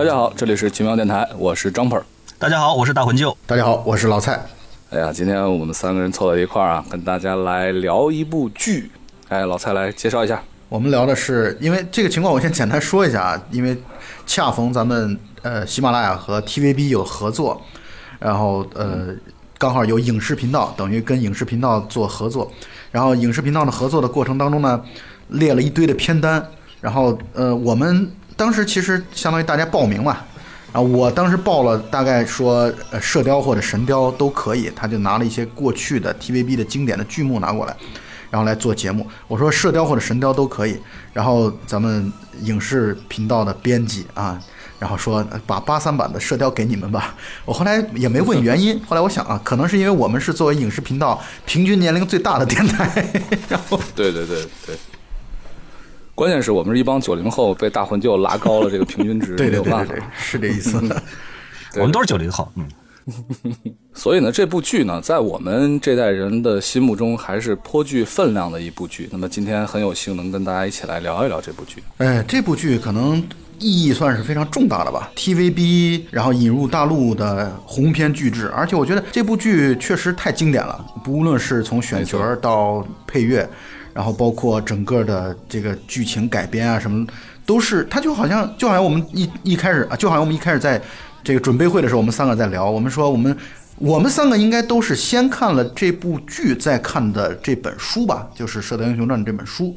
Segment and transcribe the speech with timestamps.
[0.00, 2.02] 大家好，这里是奇妙电台，我是张鹏。
[2.38, 3.36] 大家好，我是大魂舅。
[3.46, 4.42] 大家好，我是老蔡。
[4.88, 8.90] 哎呀，今天我们三个人凑到一块儿啊，跟大家来聊一部剧。
[9.28, 10.42] 哎，老蔡来介绍一下。
[10.70, 13.76] 我们聊的是，因为这个情况，我先简单说一下啊，因为
[14.24, 17.60] 恰逢咱们呃喜马拉雅和 TVB 有合作，
[18.18, 19.08] 然后呃
[19.58, 22.50] 刚好有影视频道，等于跟影视频道做合作，
[22.90, 24.82] 然后影视频道的合作的过程当中呢，
[25.28, 26.42] 列了一堆的片单，
[26.80, 30.16] 然后呃我们当时其实相当于大家报名嘛，
[30.72, 37.76] 然后我当时报了大概说呃射雕或者神雕都可以，他就拿了一些过去的 TVB 的经典的剧目拿过来。
[38.30, 40.80] 然后来做节目，我说射雕或者神雕都可以。
[41.12, 42.10] 然后咱们
[42.42, 44.40] 影视频道的编辑啊，
[44.78, 47.14] 然后说把八三版的射雕给你们吧。
[47.44, 53.04] 我后来也没问原因，后来我想啊，可能是因为我们是作为影视频道平均年龄最大的电台。
[53.50, 54.78] 然后对对对对，
[56.14, 60.76] 关键是我们是一帮九零后，被大魂就拉高了这个平均值， 对对对对，是这意思。
[61.76, 62.68] 我们都是九零后，嗯。
[63.92, 69.08] 所以呢，这部剧呢，在我们这代人的心目中还是颇具分量的一部剧。
[69.10, 71.82] 那么今天很有幸能跟大家一起来聊一聊这部剧。
[71.96, 73.16] 哎，这部剧可能
[73.58, 83.48] 意义算是非常重大的吧？TVB 然后引入大陆的鸿篇巨制，而且我觉得这部剧确实太经典了，不论是从选角到配乐，
[83.94, 87.06] 然后包括整个的这个剧情改编啊什么，
[87.44, 90.80] 都是它就好像就好像我们一一开始啊，就好像我们一开始在。
[91.22, 92.70] 这个准备会的时候，我们三个在聊。
[92.70, 93.36] 我们说，我们
[93.76, 99.76] 我们三个应该都是先看了这部剧，再看的这本书吧，就是《射雕英雄传》这本书。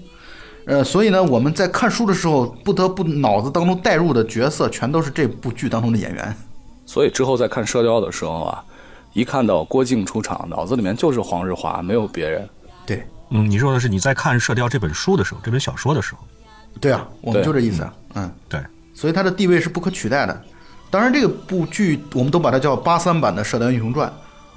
[0.66, 6.34] 呃，所以呢，我们在看书的时候，不得不脑子当中带入的角色，全都是这部剧当中的演员。
[6.86, 8.64] 所以之后在看《射雕》的时候啊，
[9.12, 12.48] 一看到郭靖出场，脑子里面就是黄日华，没有别人。
[12.86, 16.20] 对，嗯，你说的是你在看《射雕》这本书的时候，这本小说的时候。
[16.80, 17.88] 对啊，我们就这意思。
[18.16, 18.62] 嗯，对。
[18.94, 20.42] 所以它的地位是不可取代的。
[20.92, 24.08] 当然，这个部剧我们都把它叫八三版的《射雕英雄传》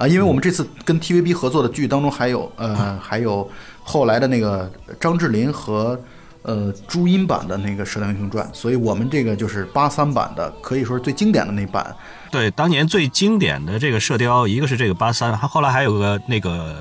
[0.03, 3.51] 啊，因为我们这次跟 TVB 合作的剧当中还有呃，还有
[3.83, 5.99] 后来的那个张智霖和
[6.43, 11.97] 呃朱茵版的那个《射雕英雄传》，所以我们这个就是八三版的，可以说是最经典的那版。
[12.31, 16.77] 对，当年最经典的这个《射雕》，一个是这个八三，后来还有个那个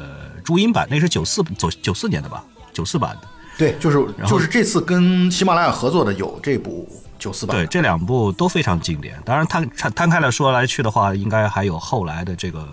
[0.45, 2.41] 朱茵版，那是九四九九四年的吧，
[2.72, 3.28] 九四版的。
[3.57, 6.88] 对，就是就是这次跟喜马拉雅合作的有这部。
[7.17, 12.67] 九四版对这两部都非常经典，当然摊摊摊开来说来去的话，应该还有后来的这个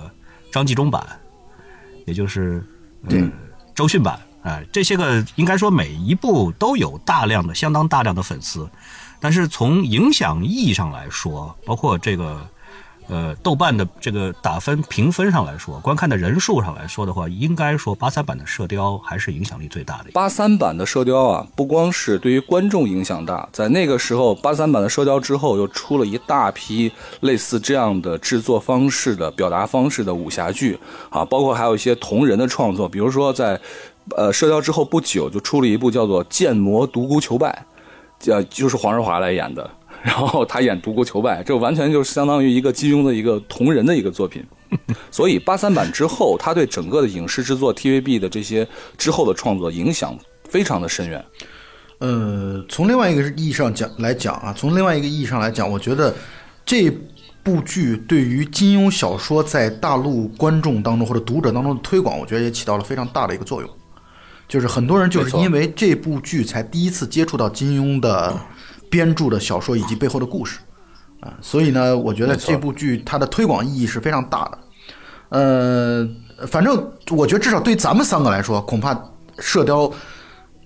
[0.50, 1.06] 张纪中版，
[2.04, 2.62] 也就是
[3.08, 3.24] 对
[3.74, 8.68] 周迅版，哎，这些个应该说每一部都有大量的、相当大量的粉丝，
[9.20, 12.46] 但是从影响意义上来说，包括这个。
[13.08, 20.10] 呃，豆瓣的这个打分评分上来说，观看的人数上来说的话，应该说八三版的《射雕》还是影响力最大的。
[20.12, 26.90] 八三版的《射雕》啊，不光是对于观众影响大，在那个时候，八三版的《射雕》之后，又出了一大批
[27.20, 30.78] 类似这样的制作方式的表达方式的武侠剧
[31.10, 33.60] 啊，包括还有一些同人的创作，比如说在
[34.16, 37.66] 呃《射雕》之后不久，就出了一部叫做《剑魔独孤求败》，
[38.24, 39.68] 叫就是黄日华来演的。
[40.02, 44.44] 然后他演独孤求败，这完全就是相当于一个金庸的一个同人的一个作品。
[45.12, 48.66] 所以八三版之后，他对整个的影视制作 TVB 的这些
[48.98, 50.18] 之后的创作影响
[50.48, 51.24] 非常的深远。
[51.98, 56.12] 呃，从另外一个意义上讲来讲啊，从另外一个意义上来讲，我觉得
[56.66, 56.90] 这
[57.44, 63.70] 部剧对于金庸小说在大陆观众当中或者读者当中的推广，我觉得也起到了非常大的一个作用。
[64.48, 68.36] 就是很多人就是因为这部剧才第一次接触到金庸的。
[68.92, 70.60] 编著的小说以及背后的故事，
[71.20, 74.58] 啊，所以呢，我觉得这部剧它的推广意义是非常大的。
[75.30, 76.06] 呃，
[76.46, 78.94] 反正我觉得至少对咱们三个来说，恐怕
[79.38, 79.90] 《射雕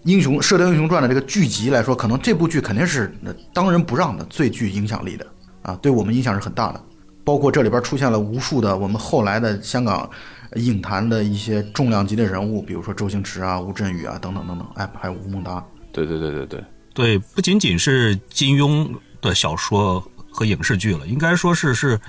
[0.02, 3.14] 英雄》《射雕英雄传》的这个剧集来说，可能这部剧肯定是
[3.55, 5.25] 当仁不让的最具影响力的
[5.62, 6.81] 啊，对我们影响是很大的。
[7.25, 10.08] 包括这里边出现了无数的我们后来的香港
[10.56, 15.64] 影坛的一些重量级的人物，比如说周星驰啊、吴镇宇啊等等等等，哎，还有吴孟达。
[15.93, 16.64] 对对对对对。
[16.96, 18.90] 对，不仅仅是金庸
[19.20, 22.00] 的小说和影视剧了，应该说是是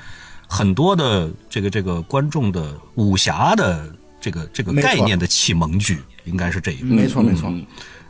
[0.48, 6.86] 很多的这个这个观众的武侠的这个这个概念的启蒙剧，应该是这一部。
[6.86, 7.54] 没错没错，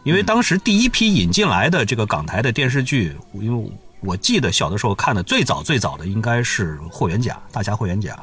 [0.03, 8.13] 因为当时第一批引进来的这个港台的电视剧，因为我记得小的时候看的最早最早的应该是《霍元甲》《大侠霍元甲》，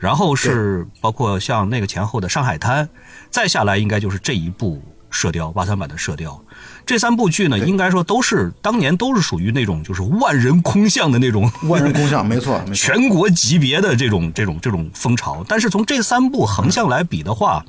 [0.00, 2.84] 然后是包括像那个前后的《上海滩》，
[3.30, 4.76] 再下来应该就是这一部
[5.10, 6.32] 《射雕》八三版的《射雕》。
[6.88, 15.44] 这三部剧呢，应该说都是当年都是属于那种就是万人空巷的那种万人空巷，没错， 全国级别的这种这种这种风潮。
[15.46, 17.62] 但是从这三部横向来比的话，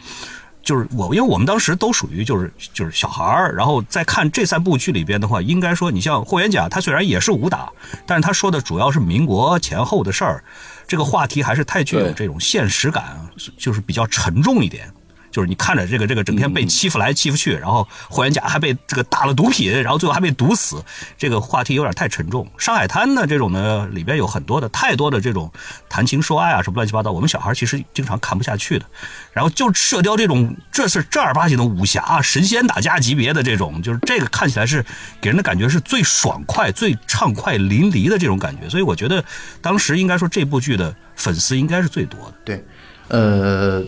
[0.64, 7.70] 就是我，因为我们当时都属于就是就是小孩儿，然后再看这三部剧里边的话，应该说你像霍元甲，他虽然也是武打，
[8.06, 10.42] 但是他说的主要是民国前后的事儿，
[10.88, 13.20] 这个话题还是太具有这种现实感，
[13.58, 14.90] 就是比较沉重一点。
[15.32, 20.84] 就是你看着这个这个整天被欺负来欺负去，然后霍元甲还被这个打了毒品，然后最后还被毒死，
[21.18, 22.48] 这个话题有点太沉重。
[22.58, 25.52] 上海滩呢这种呢里边有很多的太多的这种
[25.88, 28.86] 谈情说爱啊什么乱七八糟，我们小孩其实经常看不下去的。
[29.32, 34.86] 然后就射雕这种，这是正儿八经的武侠神仙打架级别的这种，就是这个看起来是
[35.22, 38.68] 给人的感觉是最爽快、最畅快淋漓的这种感觉。
[38.68, 39.24] 所以我觉得
[39.62, 42.34] 当时应该说这部剧的粉丝应该是最多的。
[42.44, 42.66] 对，
[43.08, 43.84] 呃，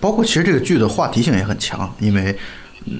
[0.00, 2.36] 包括其实这个剧的话题性也很强，因为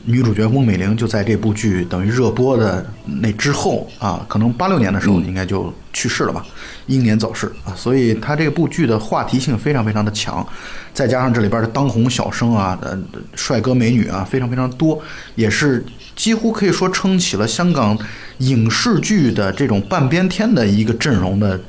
[0.05, 2.85] 女主角翁美玲就在这部剧等于热播的
[3.23, 6.45] 那之后啊，可能八六年的时候应该就去世了吧，
[6.87, 10.45] 英年早逝啊，所以她这部剧的话题性非常非常的强，
[10.93, 12.99] 再加上这里边的当红小生啊、呃
[13.35, 15.01] 帅哥美女啊非常非常多，
[15.37, 15.85] 也是
[16.17, 17.97] 几乎可以说撑起了香港
[18.39, 21.61] 影视剧的这种半边天的一个阵容的。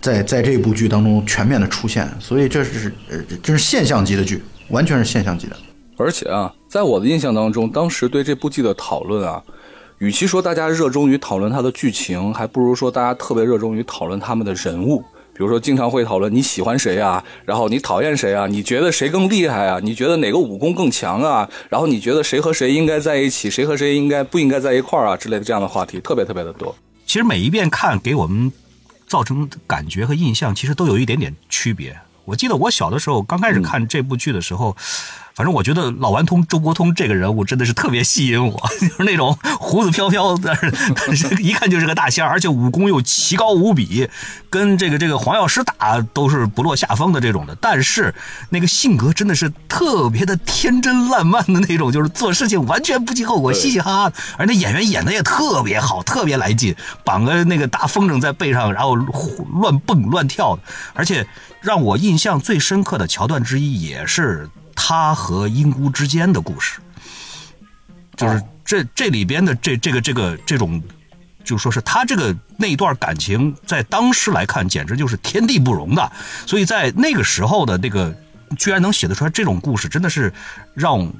[0.00, 5.56] 在在这部剧当中全面的出现，所以这是呃这是现象级的剧，完全是现象级的。
[5.96, 9.42] 而且啊，在我的印象当中，当时对这部剧的讨论啊，
[9.98, 15.04] 与其说大家热衷于讨论它的剧情，还不如说大家特别热衷于讨论他们的人物。
[15.32, 19.80] 比如说，经常会讨论你喜欢谁啊，然后你讨厌谁啊，你觉得谁更厉害啊？
[19.82, 21.48] 你觉得哪个武功更强啊？
[21.70, 26.74] 然后你觉得谁和谁应该在一起，谁和谁应该不应该在一块儿啊之类的这样的话题，特别特别的多。
[27.06, 28.52] 其实每一遍看给我们
[29.06, 31.96] 造成的感觉和印象，其实都有一点点区别。
[32.30, 34.76] 我记得我小的时候刚开始看这部剧的时候，
[35.34, 44.08] 反正我觉得老顽童周伯通这个人物真的是特别吸引我， 就是那种胡子飘飘，但是但是一看就是个大仙儿，而且武功又奇高无比，
[44.48, 47.56] 跟这个这个黄药师打都是不落下风的这种的。
[47.60, 48.14] 但是
[48.50, 54.12] 那个性格真的是特别的天真烂漫的那种，就是做事情完全不计后果，嘻嘻哈哈。
[54.38, 60.62] 而那演员演的也特别好，特别来劲，绑个那个大风筝在背上，然后乱蹦乱跳的，
[60.94, 61.26] 而且。
[61.60, 66.80] 让我印象最深刻的桥段之一，也是他和英姑之间的故事，
[68.16, 70.82] 就是这这里边的这这个这个这种，
[71.44, 76.12] 就说是他这个那一段感情，在当时来看，简直就是天地不容的。
[76.46, 78.14] 所以在那个时候的那个，
[78.58, 80.32] 居然能写得出来这种故事，真的是
[80.74, 81.12] 让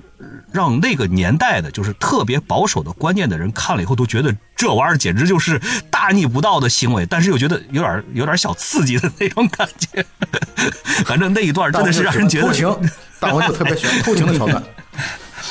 [0.53, 5.61] 让那个年代的，就是特别保守的观念的人看了以后，都觉得这玩意儿简直就是
[5.91, 10.05] 大逆不道的行为，但是又觉得有点有点小刺激的那种感觉。
[11.07, 12.81] 反正那一段真的是让人觉得，
[13.21, 14.63] 大文就特别喜欢偷情的桥段。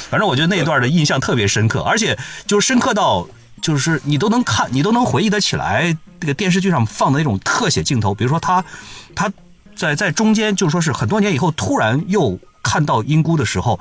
[0.09, 3.27] 反正我觉得那一段的印象特别深刻，而且就是深刻到
[3.61, 8.63] 就是你都能看，你都能回忆得起来这个电视剧上放的那种特写镜头，比如说他
[9.15, 9.31] 他
[9.75, 13.79] 在在中间，就是说是很多年以后突然又看到英姑的时候，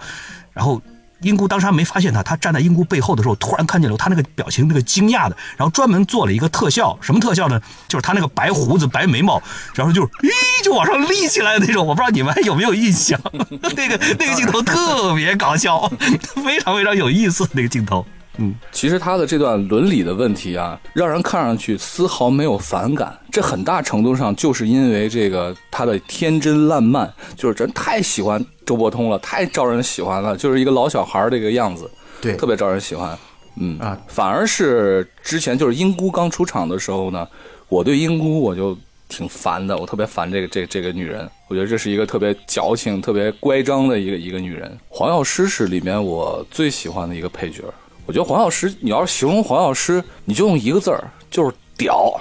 [0.53, 0.81] 然后。
[1.23, 7.61] 英姑当时还没发现他，他站在英姑背后的时候，突然看见了他那个表情，那个惊讶的，然后专门做了一个特效，什么特效呢？
[7.89, 9.43] 就是他那个白胡子、白眉毛，
[9.75, 10.31] 然后就咦
[10.63, 11.87] 就往上立起来的那种。
[11.87, 13.21] 我不知道你们还有没有印象？
[13.51, 15.91] 那个那个镜头特别搞笑，
[16.45, 18.07] 非常非常有意思那个镜头。
[18.39, 23.19] 嗯，其实他的这段伦理的问题啊，让人看上去丝毫没有反感。
[23.33, 31.91] 这很大程度上就是因为这个他的天真烂漫，就是真太喜欢周伯通了，太招人喜欢了，就是一个老小孩儿这个样子，
[32.21, 33.19] 对，特别招人喜欢。
[33.61, 37.27] 嗯啊，反而是之前就是英姑刚出场的时候呢，
[37.69, 38.79] 我对英姑我就
[39.09, 44.79] 挺烦的，我特别烦这个这这个女人，我觉得这是一个特别矫情、特别乖张的一个一个女人。
[44.89, 47.65] 黄药师是里面我最喜欢的一个配角。
[48.09, 52.19] 我觉得黄药师，你要是形容黄药师，你就用一个字儿，就是屌。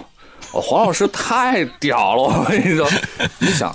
[0.52, 2.86] 哦，黄药师太屌了，我跟你说，
[3.40, 3.74] 你想，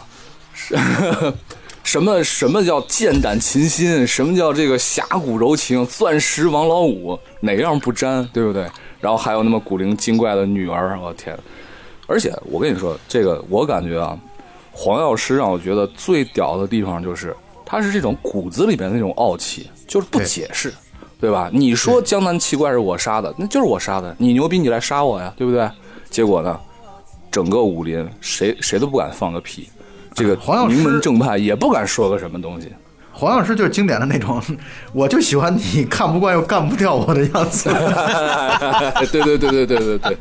[1.83, 8.71] 什么什么叫剑胆琴心，什么叫这个侠骨柔情，钻石王老五，哪样不沾，对不对？
[9.01, 11.35] 然后还有那么古灵精怪的女儿，我天！
[12.07, 14.19] 而且我跟你说，这个我感觉啊，
[14.71, 20.71] 黄药师让我觉得最屌的地方就是，他是这种骨子里边那种傲气，就是不解释。
[21.23, 21.49] 对吧？
[21.53, 24.13] 你说江南七怪是我杀的，那就是我杀的。
[24.19, 25.71] 你牛逼，你来杀我呀，对不对？
[26.11, 26.59] 结果呢，
[27.31, 29.71] 整个武林谁谁都不敢放个屁，
[30.13, 32.73] 这个黄药师名门正派也不敢说个什么东西。
[33.13, 34.43] 黄药师就是经典的那种，
[34.93, 37.71] 我就喜欢你看不惯又干不掉我的样子。
[39.13, 40.19] 对对对对对对对对对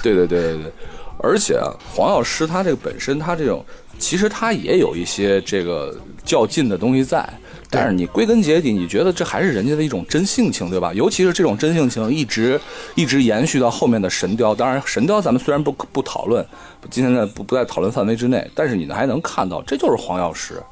[0.00, 0.72] 对对对对，
[1.18, 3.64] 而且啊，黄药师他这个本身他这种，
[3.98, 5.92] 其实他也有一些这个
[6.24, 7.28] 较劲的东西在。
[7.68, 10.92] 但是你归根结底，你觉得这还是人家的一种真性情，对吧？
[10.94, 12.60] 尤其是这种真性情，一直
[12.94, 14.54] 一直延续到后面的神雕。
[14.54, 16.46] 当然，神雕咱们虽然不不讨论，
[16.90, 20.62] 今天呢不不在讨论范围之内，但是你还能看到，这就是黄药师，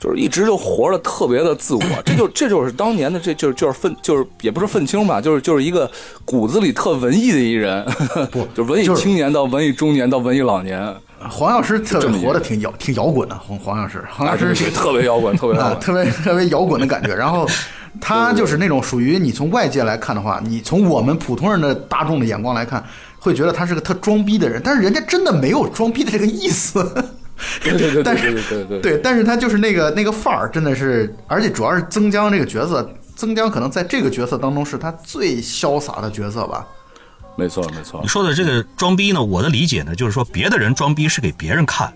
[0.00, 5.88] 就是一直就活得特别的自我， 这就这就是当年的这就是就是愤就是也不是愤青吧，就是就是一个
[6.24, 7.84] 骨子里特文艺的一人，
[8.32, 10.82] 不 就文艺青年到文艺中年到文艺老年，
[11.28, 15.80] 黄药师特别活得挺摇挺摇滚的，黄黄药师，黄啊，药师这是特别摇滚，特别摇啊，滚。
[15.80, 17.14] 特别特别摇滚的感觉。
[17.14, 17.46] 然后
[18.00, 22.82] 他就是那种属于你从外界来看的话，你从我们普通人的大众的眼光来看，
[23.18, 26.80] 会觉得他是个特装逼的人，但是人家真的没有装逼的这个意思。
[27.62, 36.66] 对对对对但是对对对对，但是他就是那个那个范儿，真的是，而且主要是曾江这个角色，曾江可能在这个角色当中是他最潇洒的角色吧。
[37.36, 38.08] 没错没错你。
[38.08, 41.90] 说的这个装逼呢，我的理解呢，就是说别的人装逼是给别人看，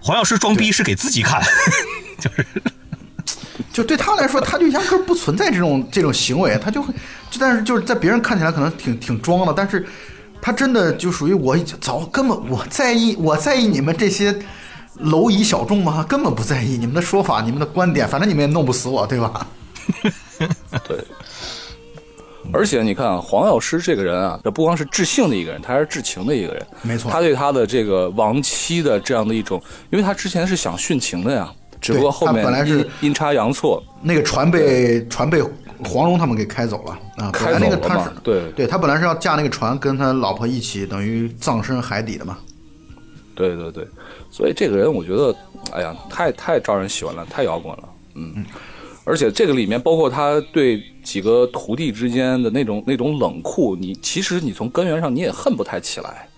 [0.00, 1.42] 黄药师装逼是给自己看，
[2.18, 2.46] 就是
[3.72, 6.94] 就对他来说，他就压根儿不存在这种这种行为，他就会，
[7.30, 9.84] 就但是就是在别人看起来可能挺挺装的，但是
[10.40, 14.34] 他真的就属于我早根本我在意我在意你们这些
[15.02, 16.04] 蝼蚁小众吗？
[16.08, 19.46] 根本不在意你们的说法、你们的观点，反正你们也弄不死我，对吧？
[20.86, 20.98] 对，
[22.52, 26.66] 而且你看啊，黄药师这个人啊，这不光是至性的一个人，他还是至情的一个人。
[26.82, 35.42] 没错他对他的这个亡妻的这样的一种，因为他之前是想殉情的呀，只不过后面他本来是阴阴差阳错，那个船被船被
[35.84, 42.38] 黄蓉他们给开走了啊，本来那个开走了嘛他是对对他本来是要驾那个船跟他老婆一起，等于葬身海底的嘛。
[43.48, 43.88] 对对对，
[44.30, 45.34] 所以这个人我觉得，
[45.72, 48.44] 哎呀，太太招人喜欢了，太摇滚了，嗯。
[49.04, 56.28] 而且这个里面包括他对几个徒弟之间的那种那种冷酷，你其实你从根源上你也恨不太起来。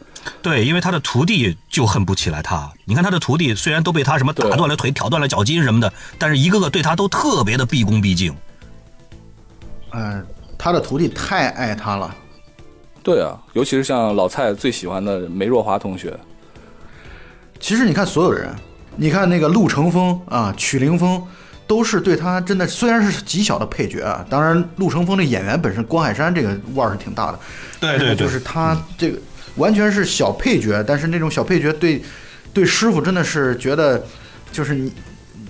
[0.40, 2.72] 对，因为他的徒弟就恨不起来他。
[2.84, 8.32] 你看他的徒弟虽然都被他什么打断了腿、挑断了脚筋什么的，但是一个个对他都特别的毕恭毕敬。
[9.90, 10.24] 嗯、
[10.56, 12.14] 他的徒弟太爱他了。
[13.02, 16.16] 对啊，尤其是像老蔡最喜欢的梅若华同学，
[17.62, 18.52] 其实你看所有人，
[18.96, 21.22] 你看那个陆成风啊、曲凌风，
[21.66, 27.38] 都是对他真的虽然是极小的配角啊，当然陆成风这演员本身关海山这个腕儿是挺大的，
[27.80, 29.18] 对对对就是他这个
[29.54, 32.02] 完全是小配角，但是那种小配角对
[32.52, 34.04] 对师傅真的是觉得
[34.50, 34.92] 就是你。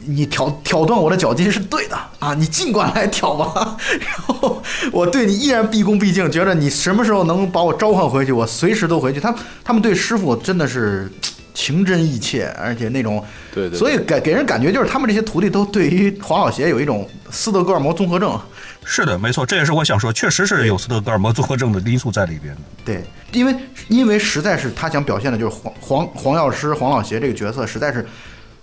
[0.05, 2.35] 你挑挑断我的脚筋是对的啊！
[2.35, 9.21] 你尽管来挑吧，然后我对你依然毕恭毕敬，觉得你什么时候能把我召唤回去，我随时都回去。
[9.21, 11.09] 他他们对师傅真的是
[11.55, 18.39] 情真意切，而且那种，对对对所以给给人感觉就是他们这些徒弟都对于黄老邪有一种斯德哥尔摩综合症。
[18.85, 22.61] 是的，没错，这也是我想说，确实是有斯德哥尔摩综合症的因素在里边的。
[22.85, 23.55] 对，因为
[23.89, 28.05] 因为实在是他想表现的就是黄黄黄药师黄老邪这个角色实在是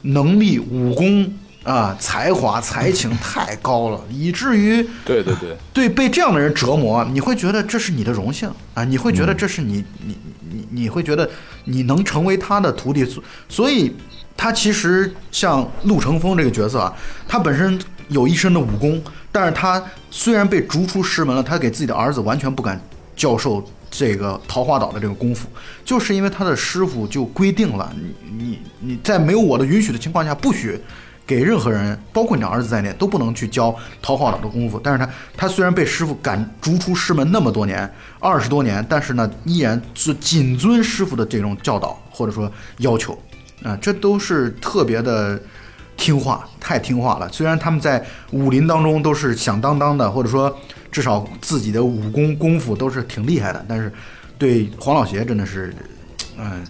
[0.01, 10.17] 能力武功啊才华才情太高了，以至于对对对，对被这样的人折磨，你会觉得这是你的荣幸啊，你会觉得这是你你
[10.49, 11.29] 你你会觉得
[11.65, 13.05] 你能成为他的徒弟，
[13.47, 13.95] 所以
[14.35, 16.93] 他其实像陆乘风这个角色啊，
[17.27, 19.01] 他本身有一身的武功，
[19.31, 22.79] 但是他虽然被逐出师门了，他给自己的儿子完全不敢
[23.15, 25.47] 教授这个桃花岛的这个功夫，
[25.83, 30.79] 就是因为他的师傅就规定了，你你你在没有我的允许的情况下，不许
[31.29, 34.81] 给任何人，包括你儿子在内，都不能去教桃花岛的功夫。
[34.83, 35.07] 但是他
[35.37, 37.87] 他虽然被师傅赶逐出师门那么多年，
[38.19, 43.15] 二十多年，但是呢，依然是谨遵师傅的这种教导或者说要求，
[43.61, 45.39] 啊、这都是特别的
[45.95, 47.29] 听话，太听话了。
[47.31, 50.57] 虽然他们在武林当中都是响当当的，或者说
[50.91, 53.93] 至少自己的武功功夫都是挺厉害的，但是
[54.39, 55.71] 对黄老邪真的是，
[56.39, 56.65] 嗯、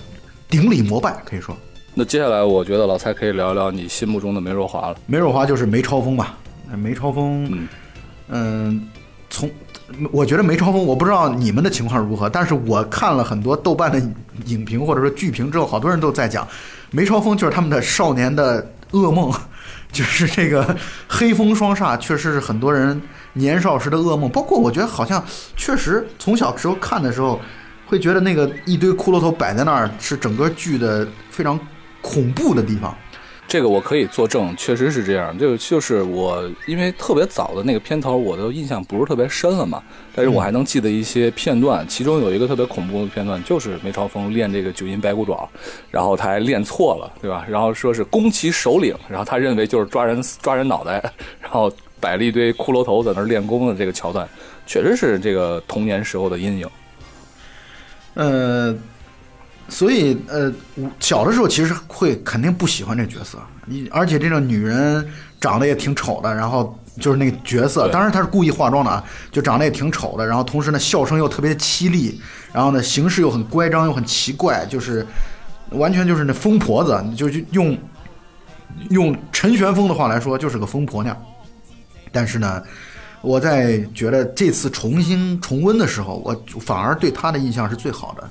[0.49, 1.57] 顶礼膜拜，可以说。
[1.93, 4.95] 那接下来我觉得老蔡可以聊一聊你心目中的梅若华了。
[5.05, 6.37] 梅若华就是梅超风吧？
[6.71, 7.67] 呃梅超风，嗯
[8.29, 8.87] 嗯，
[9.29, 9.49] 从
[10.11, 13.99] 我觉得梅超风，我不知道你们的情况如何，但是我看了很多豆瓣的
[14.45, 16.47] 影评或者说剧评之后，好多人都在讲
[16.91, 19.33] 梅超风就是他们的少年的噩梦，
[19.91, 20.75] 就是这个
[21.07, 23.01] 黑风双煞，确实是很多人
[23.33, 24.29] 年少时的噩梦。
[24.29, 25.23] 包括我觉得好像
[25.57, 27.39] 确实从小时候看的时候，
[27.87, 31.59] 会觉得那个一堆骷髅头摆在那儿是整个剧的非常
[32.01, 32.95] 恐怖的地方。
[33.47, 35.35] 这个我可以作证，确实是这样。
[35.35, 39.81] 就就是我，因为特别早的那个片头，我的印象不是特别深了嘛，
[40.13, 45.49] 但是我还能记得一些片段，其中有一个特别恐怖的片段，就是梅超风练这个九阴白骨爪，
[45.89, 47.43] 然后他还练错了，对吧？
[47.49, 51.01] 然后说是攻其首领，然后他认为就是抓人 抓人脑袋，
[51.41, 54.29] 然后摆了一堆骷髅头在那儿练功的这个桥段，
[54.67, 56.69] 确实是这个童年时候的阴影。
[58.13, 58.75] 呃，
[59.69, 60.51] 所以呃，
[60.99, 65.07] 小的时候其实会肯定不喜欢这角色，你而且这个女人
[65.39, 72.19] 长得也挺丑的，然后就是那个角色，当然她是故意化妆的啊，就长得也挺丑的，然后同时呢笑声又特别凄厉，
[72.51, 75.05] 然后呢行事又很乖张又很奇怪，就是
[75.71, 77.77] 完全就是那疯婆子，就就用
[78.89, 81.15] 用陈玄风的话来说，就是个疯婆娘。
[82.11, 82.61] 但是呢，
[83.21, 88.29] 我在觉得这次重新重温的时候，我反而对她的印象是最好的。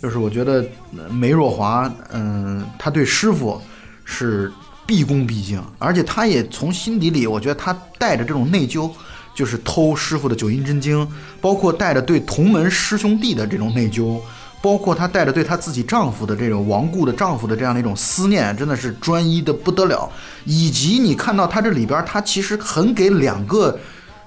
[0.00, 0.64] 就是我觉得
[1.10, 3.60] 梅若华，嗯，她对师傅
[4.04, 4.52] 是
[4.86, 8.88] 毕恭毕敬，而且她也从心底里，我觉得她带着这种内疚，
[9.34, 11.06] 就是偷师傅的九阴真经，
[11.40, 14.20] 包括带着对同门师兄弟的这种内疚，
[14.62, 20.08] 包括她带着对她自己丈夫的这种亡故的丈夫的这样的一种思念，真的是专一的不得了。
[20.44, 23.76] 以及你看到她这里边，她其实很给两个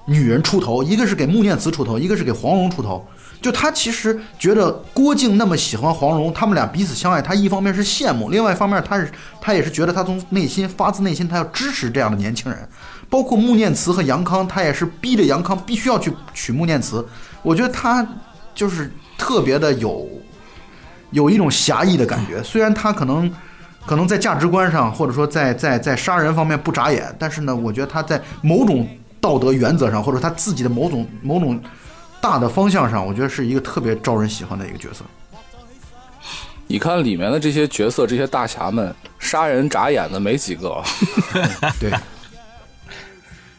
[0.04, 3.02] 女人出头，一个是给穆念慈出头，一个是给黄蓉出头。
[3.42, 12.68] 就他其实觉得郭靖那么喜欢黄蓉，他们俩彼此相爱，他一方面是羡慕，另外一方面他是他也是觉得他从内心发自内心他要支持这样的年轻人，
[13.10, 17.04] 包括穆念慈和杨康，他也是逼着杨康必须要去娶穆念慈。
[17.42, 18.06] 我觉得他
[18.54, 20.08] 就是特别的有
[21.10, 23.28] 有一种侠义的感觉，虽然他可能
[23.84, 28.88] 可能在价值观上或者说在在在杀人方面不眨眼，但是呢，我觉得他在某种
[29.20, 31.60] 道德原则上，或者他自己的某种某种
[32.22, 35.04] 大的方向上，我觉得是一个特别招人喜欢的一个角色。
[36.68, 40.82] 你看里面的这些角色，这些大侠们，杀人眨眼的没几个。
[41.80, 41.92] 对，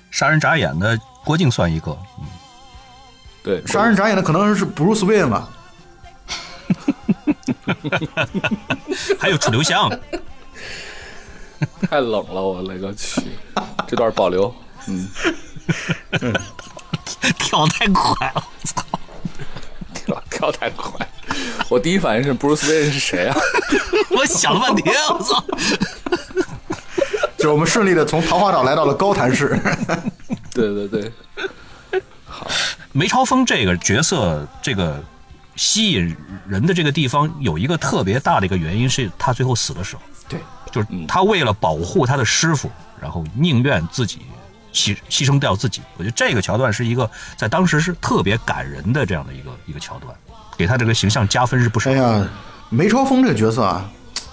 [0.09, 2.25] 杀人眨眼的郭靖算一个，嗯
[3.43, 5.49] 对，杀人眨眼的可能是 Bruce Wayne 吧。
[9.19, 9.91] 还有楚留香，
[11.89, 13.21] 太冷了，我勒个去！
[13.85, 14.53] 这段保留，
[14.87, 15.07] 嗯，
[17.39, 18.83] 跳太快了，我操！
[19.93, 21.07] 跳跳太快。
[21.69, 23.35] 我第一反应是 Bruce Wayne 是谁啊？
[24.11, 25.43] 我想了半天，我操！
[27.37, 29.59] 就是我们顺利的从桃花岛来到了高谭市。
[30.53, 31.11] 对对对，
[32.25, 32.47] 好
[32.91, 35.03] 梅超风这个角色，这个
[35.55, 36.15] 吸引
[36.47, 40.39] 人的这个地方有一个特别大的一个原因，是他最后死的时候，对，
[40.71, 42.69] 就是他为了保护他的师傅，
[43.01, 44.21] 然后宁愿自己
[44.73, 45.81] 牺牺牲掉自己。
[45.97, 50.13] 我觉得这个桥段是一个在当时是特别感人的这样的一个一个桥段，
[50.57, 51.93] 给他这个形象加分是不少哎。
[51.93, 52.27] 呀，
[52.69, 53.89] 梅超风这个角色啊，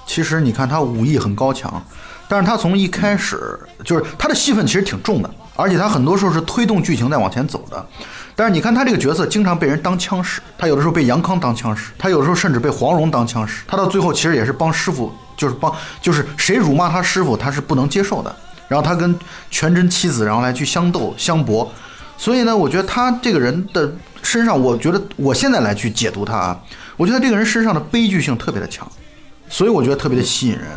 [0.06, 1.82] 其实你看他武艺很高强，
[2.26, 7.86] 但是他从一开始就是他的戏份其实挺重的，而且他很多时候是推动剧情在往前走的。
[8.34, 13.62] 但是你看他这个角色经常被人当枪使，他有的时候被杨康当枪使，他有的时候甚至被黄蓉当枪使。
[13.66, 18.34] 他到最后其实也是帮师傅，就是帮就是谁辱骂他师傅，他是不能接受的。
[18.70, 19.18] 然后他跟
[19.50, 21.68] 全真妻子，然后来去相斗相搏。
[22.16, 26.60] 所以呢，我觉得他这个人的身上，我觉得我现在来去解读他啊，
[26.96, 28.86] 我觉得这个人身上的悲剧性特别的强，
[29.48, 30.68] 所以我觉得特别的吸引人。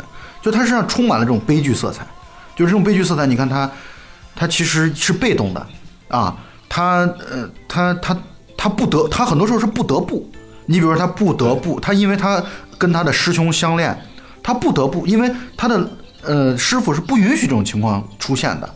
[0.42, 2.04] 就他身上充满了这种悲剧色彩，
[2.56, 3.26] 就是这种悲剧色彩。
[3.26, 3.70] 你看他，
[4.34, 5.66] 他其实是被动的
[6.08, 6.36] 啊，
[6.68, 8.16] 他呃，他他
[8.56, 10.28] 他不得，他很多时候是不得不。
[10.66, 12.42] 你比如说他不得不，他因为他
[12.76, 13.96] 跟他的师兄相恋，
[14.42, 15.86] 他不得不，因为他的
[16.26, 18.74] 呃师傅是不允许这种情况出现的。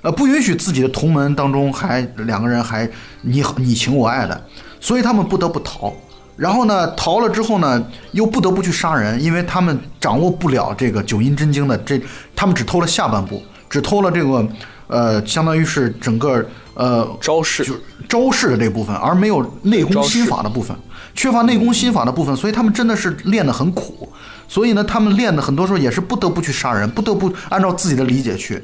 [0.00, 2.88] 呃，不允许自己的同门当中还两个人还
[3.22, 4.46] 你你情我爱的，
[4.78, 5.92] 所以他们不得不逃。
[6.36, 12.00] 然后呢，逃了之后呢，又不得不去杀人，因为他们掌握不了这个九阴真经的这，
[12.36, 14.48] 他们只偷了下半部，只偷了这个
[14.86, 20.76] 呃，相当于是整个呃招式就是招式的这部分，而没有内功心法的部分，
[21.12, 24.08] 缺乏内功心法的部分，所以他们真的是练得很苦。
[24.48, 28.60] 所以呢，他们练的很多时候也是不得不去杀人，不得不按照自己的理解去。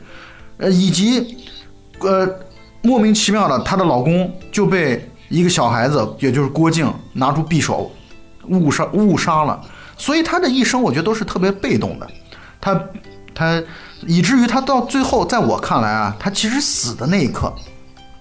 [0.57, 1.37] 呃，以及，
[2.01, 2.27] 呃，
[2.83, 7.93] 莫名其妙的，她的老公就被一个小孩子，也就是郭靖拿出匕首
[8.49, 9.61] 误杀误杀了，
[9.97, 12.09] 所以她的一生我觉得都是特别被动的，
[12.61, 12.81] 她
[13.35, 13.63] 她
[14.07, 17.53] 以至于她到最后，在我看来啊，她其实死的那一刻，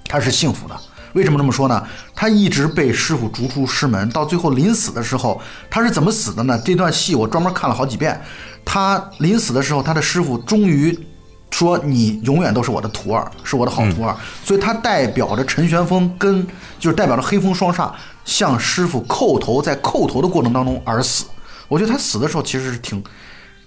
[0.06, 0.76] 她是幸福的。
[1.14, 1.88] 为什么这么说呢？
[2.16, 6.60] 他一直被师傅逐出师门，到最后临死的时候，他是怎么死的呢？
[6.66, 8.20] 这段戏我专门看了好几遍。
[8.66, 10.98] 他临死的时候，他的师傅终于
[11.52, 14.16] 说：“你永远都是我的徒儿，是我的好徒儿。
[14.44, 16.46] 所以他代表着陈玄风跟
[16.80, 17.92] 就是代表着黑风双煞
[18.26, 21.26] 向师傅叩头，在叩头的过程当中而死。
[21.68, 23.04] 我觉得他死的时候其实是挺，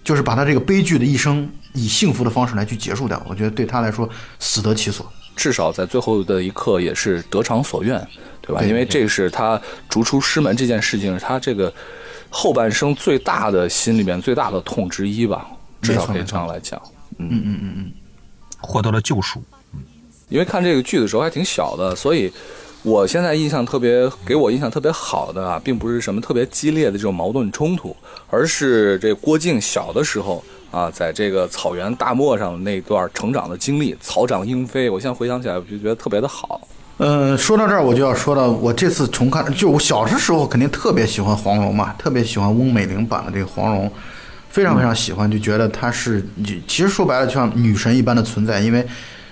[0.03, 3.23] 就是把他这个悲剧的一生以幸福的方式来去结束掉。
[3.29, 4.09] 我觉得对他来说
[4.41, 5.07] 死得其所。
[5.37, 7.96] 至少在最后的一刻也是得偿所愿，
[8.40, 8.61] 对吧？
[8.61, 11.72] 对因为这是他逐出师门这件事情，是他这个
[12.31, 15.46] 后半生最大的心里面最大的痛之一吧，
[15.83, 16.81] 至少可以这样来讲。
[17.18, 17.92] 嗯嗯嗯嗯
[18.61, 19.42] 获得了救赎。
[20.29, 22.33] 因为看这个剧的时候还挺小的，所以
[22.83, 27.94] 我现在印象特别给我印象特别好的啊，并不是什么特别激烈的这种矛盾冲突，
[28.29, 30.42] 而是这郭靖小的时候
[30.77, 36.61] 啊，在这个草原大漠上那段成长的经历，草长莺飞，我现在回想起来，我就觉得特别的好。
[36.99, 43.91] 嗯，说到这儿，我就要说到我这次重看，就我小的时候肯定特别喜欢黄蓉嘛，特别喜欢翁美玲版的这个黄蓉。
[44.51, 46.23] 非常非常喜欢，就觉得她是，
[46.69, 48.87] 其实说白了就像女神一般的存在，因为，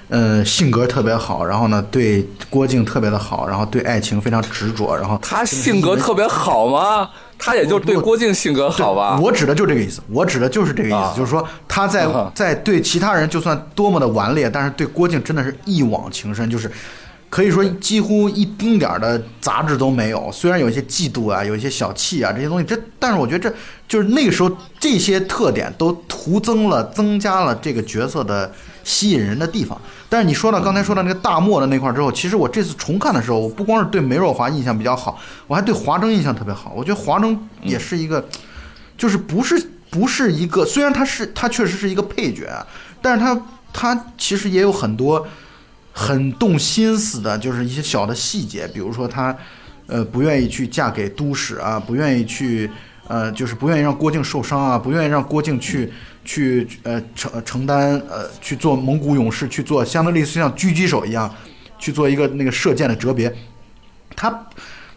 [0.09, 7.11] 呃，性格特别好，然后呢对郭靖特别的好，然后对爱情非常执着，然后她性格特别好吗？
[7.39, 9.19] 他也就对郭靖性格好吧？
[9.21, 16.71] 我指的就这个意思，我指的就是这个意思，啊就是说他在啊在对其他人就算多么的顽劣，但是对郭靖真的是一往情深，就是
[17.29, 20.31] 可以说几乎一丁点儿的杂质都没有。
[20.33, 23.55] 虽然有一些嫉妒啊，有一些小气啊这些东西，这但是我觉得这
[23.89, 28.53] 就是那个时候这些特点都徒增了、增加了这个角色的
[28.85, 29.81] 吸引人的地方。
[30.09, 35.19] 但是你说到刚才说到那个大漠的那块儿之后，其实我这次重看的时候，我不光是对梅若华印象比较好，
[35.49, 36.73] 我还对华筝印象特别好。
[36.77, 38.25] 我觉得华筝也是一个，
[38.97, 42.65] 就是不是不是一个，虽然他是他确实是一个配角，
[43.03, 43.41] 但是他
[43.73, 45.27] 他其实也有很多
[45.93, 49.37] 很动心思的，就是一些小的细节，比如说他
[49.87, 52.71] 呃不愿意去嫁给都使啊，不愿意去
[53.09, 55.93] 呃就是不愿意让郭靖受伤啊，不愿意让郭靖去
[56.25, 61.33] 去呃承承担呃去做蒙古勇士，去做相当类似像狙击手一样
[61.79, 63.33] 去做一个那个射箭的折别，
[64.17, 64.47] 他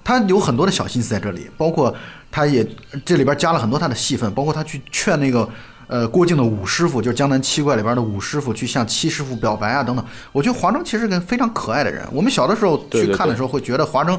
[0.03, 1.93] 他有很多的小心思在这里，包括
[2.31, 2.65] 他也
[3.05, 5.47] 这里边加了很多他的戏份，包括他去劝那个
[5.87, 10.05] 呃郭靖的五师傅，就是江南七怪里边的五师傅，去向七师傅表白啊等等。
[10.31, 12.07] 我觉得华筝其实是个非常可爱的人。
[12.11, 14.17] 我们小的时候去看的时候，会觉得华筝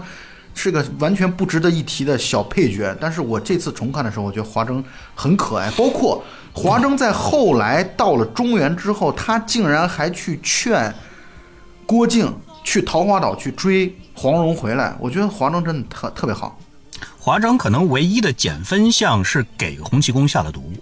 [0.54, 4.82] 是个完全不值得一提的小配角，但是我这次重看的时候，我觉得华筝
[5.14, 10.92] 很可爱，包括华筝在后来到了中原之后，他竟然还去劝
[11.86, 12.34] 郭靖
[12.64, 16.58] 去桃花岛去追黄蓉回来，我觉得华筝真的特特别好。
[17.18, 20.72] 华筝可能唯一的减分项是给洪七公下了毒，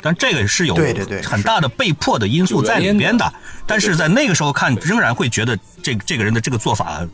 [0.00, 3.32] 但这个是有对对对很大的被迫的因素在里边的。
[3.66, 7.04] 但是在那个时候看，仍然会觉得这这个人的这个做法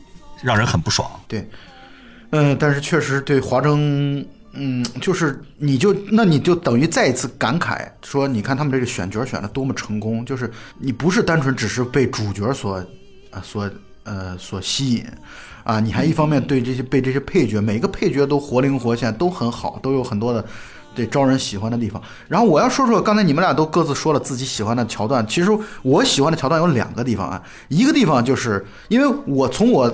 [0.42, 1.10] 让人很不爽。
[1.26, 1.48] 对，
[2.32, 12.76] 嗯，但是确实对华筝，嗯，就是你就那你就等于再一次感慨说，你看他们这个选角选的多么成功，就是你不是单纯只是被主角所
[13.30, 13.70] 啊所
[14.04, 15.04] 呃所吸引
[15.64, 20.44] 啊，你还一方面对这些被这些配角每个配角都活灵活现，都很好，都有很多的。
[20.94, 25.26] 对招人喜欢的地方，然后我要说说刚才你们俩都各自说了自己喜欢的桥段。
[25.26, 25.48] 其实
[25.80, 29.90] 我喜欢的桥段有两个地方啊，一个地方就是因为我从我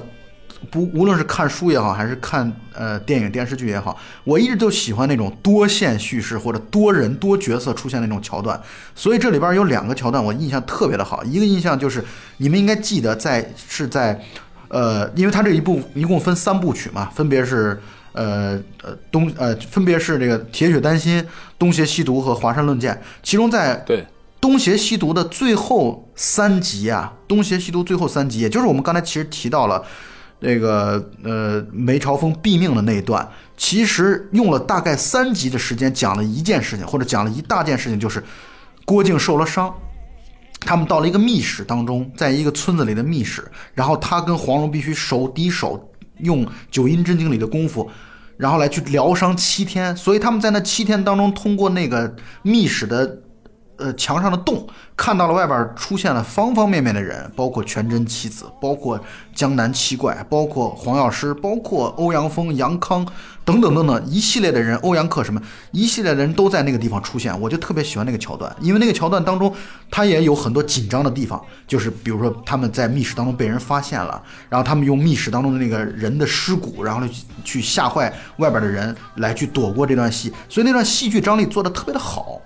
[0.71, 8.61] 不无论是看书也好，还是看呃电影电视剧也好，我一直就喜欢那种多线叙事或者多人多角色出现的那种桥段。
[8.95, 12.05] 所以这里边有两个桥段我印象特别的好，一个印象就是
[12.39, 14.21] 你们应该记得在是在
[14.69, 17.81] 呃，因为它这一部一共分三部曲嘛，分别是。
[18.13, 21.25] 呃呃东呃分别是这个铁血丹心、
[21.57, 24.05] 东邪西毒和华山论剑，其中在对，
[24.41, 29.85] 东邪西毒的最后三集啊，东邪西毒最后三集，也就是我们刚才其实提到了
[30.41, 38.23] 这个呃梅超风毙命的那一段，其实用了大概三集的时间讲了一件事情，或者讲了一大件事情，就是
[38.85, 39.75] 郭靖受了伤。
[40.61, 47.89] 他们到了一个密室当中，在一个村子里的密室，然后他跟黄蓉必须手抵手，用九阴真经里的功夫，
[48.37, 49.97] 然后来去疗伤七天。
[49.97, 53.21] 所以他们在那七天当中，通过那个密室的
[53.79, 59.01] 呃墙上的洞，看到了外边出现了方方面面的人，包括全真七子，包括
[59.35, 63.07] 江南七怪，包括黄药师，包括欧阳锋、杨康
[63.45, 69.55] 等等等等一系列的人，欧阳克什么一系列的人都在那个地方出现，我就特别喜欢那个桥段，因为那个桥段当中，
[69.91, 82.41] 他也有很多紧张的地方，就是比如说他们在密室当中被人发现了，然后他们用密室当中的那个人的尸骨，然后去去吓坏外边的人，来去躲过这段戏，所以那段戏剧张力做的特别的好。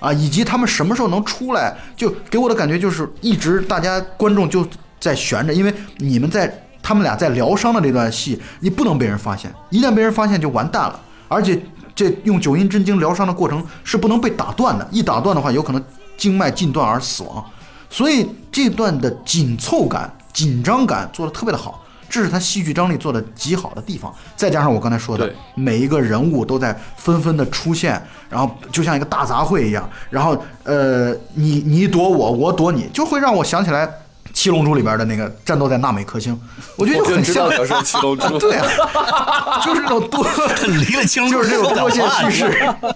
[0.00, 4.66] 啊，以及他们什么时候能出来，就给我的感觉就是一直大家观众就
[5.00, 11.00] 在悬着，因为你们在他们俩在疗伤的这段戏，你不能被人发现，一旦被人发现就完蛋了。
[11.28, 11.60] 而且
[11.94, 15.84] 这用九阴真经疗伤的过程是不能被打断的，一打断的话，有可能
[16.16, 17.44] 经脉尽断而死亡。
[17.90, 24.14] 所以这段的紧凑感、紧张感做的特别的好，这是他戏剧张力做的极好的地方。
[24.36, 33.86] 再加上我刚才说的，每一个人物都在纷纷的出现，然后就像一个大杂烩一样，然后呃，你你躲我，我躲你，就会让我想起来
[34.32, 36.38] 《七龙珠》里边的那个战斗在纳美克星，
[36.76, 37.82] 我觉得就很像就知道。
[37.82, 40.24] 七龙珠， 对啊，就是那种多，
[40.66, 42.48] 离了清就是这种多线叙事。
[42.50, 42.94] 对，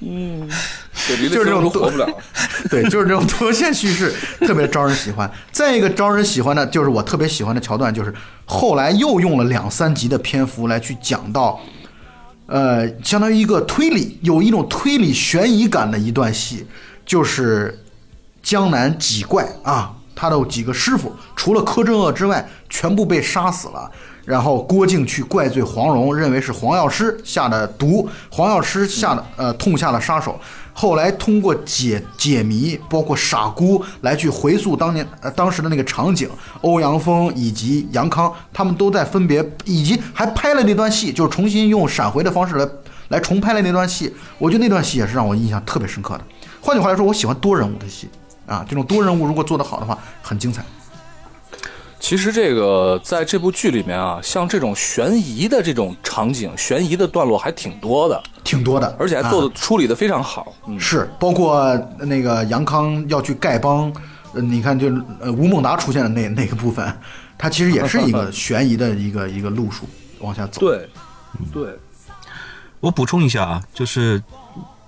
[0.00, 0.48] 离了
[1.08, 2.06] 就是这种七龙珠活不了。
[2.70, 5.30] 对，就是这种多线叙事特别招人喜欢。
[5.50, 11.60] 再一个招人喜欢的，就是我特别喜欢的桥段，就是后来又用了两三集的篇幅来去讲到，
[12.46, 16.66] 呃，相当于一个推理，有一种推理悬疑感的一段戏，
[17.04, 17.82] 就是
[18.42, 23.90] 江南几怪啊，他的几个师傅除了柯镇恶之外，全部被杀死了。
[24.24, 30.38] 然后郭靖去怪罪黄蓉，认为是黄药师下的毒，黄药师下的呃痛下了杀手。
[30.74, 36.28] 后来通过解解谜，包括傻姑来去回溯当年呃当时的那个场景，
[36.62, 42.66] 欧阳锋以及杨康他们都在分别，以及还拍了那段戏，就是重新用闪回的方式来
[43.08, 44.14] 来重拍了那段戏。
[44.38, 46.24] 我觉得那段戏也是让我印象特别深刻的。
[46.62, 48.08] 换句话来说，我喜欢多人物的戏
[48.46, 50.64] 啊，这种多人物如果做得好的话，很精彩。
[52.02, 60.52] 其实这个在这部剧里面啊，像这种悬疑的这种场景、悬疑的段落还挺多的，挺多的，而且还做啊的处理的非常好。
[60.66, 63.90] 嗯，是，包括那个杨康要去丐帮，
[64.34, 64.88] 呃，你看就
[65.20, 66.92] 呃吴孟达出现的那那个部分，
[67.38, 69.88] 它其实也是一个悬疑的一个一个路数
[70.18, 70.88] 往下走。，对，
[71.52, 71.78] 对，
[72.80, 74.20] 我补充一下啊，就是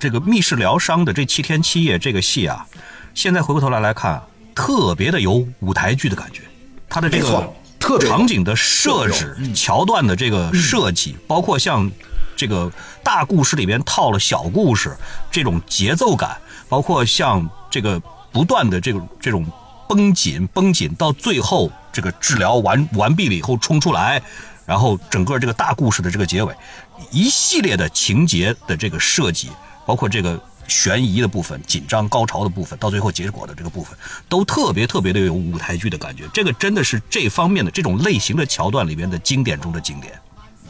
[0.01, 2.67] 这个密室疗伤的这七天七夜这个戏啊，
[3.15, 4.21] 现在回过头来来看，
[4.53, 6.43] 特别的有舞台剧的感觉。
[6.95, 11.91] 它的这个特场景的设置、桥段的这个设计，包括像
[12.37, 12.71] 这个
[13.03, 14.97] 大故事里边套了小故事
[15.29, 16.37] 这种节奏感，
[16.69, 19.45] 包括像这个不断的这种这种
[19.89, 24.23] 绷紧绷紧，到最后这个治疗完完毕了以后冲出来，
[24.65, 26.55] 然后整个这个大故事的这个结尾，
[27.11, 29.51] 一系列的情节的这个设计，
[29.85, 33.97] 包括这个悬疑的部分、紧张高潮的部分，到最后结果的这个部分，
[34.29, 36.25] 都特别特别的有舞台剧的感觉。
[36.33, 40.13] 这个真的是这方面的这种类型的桥段里边的经典中的经典。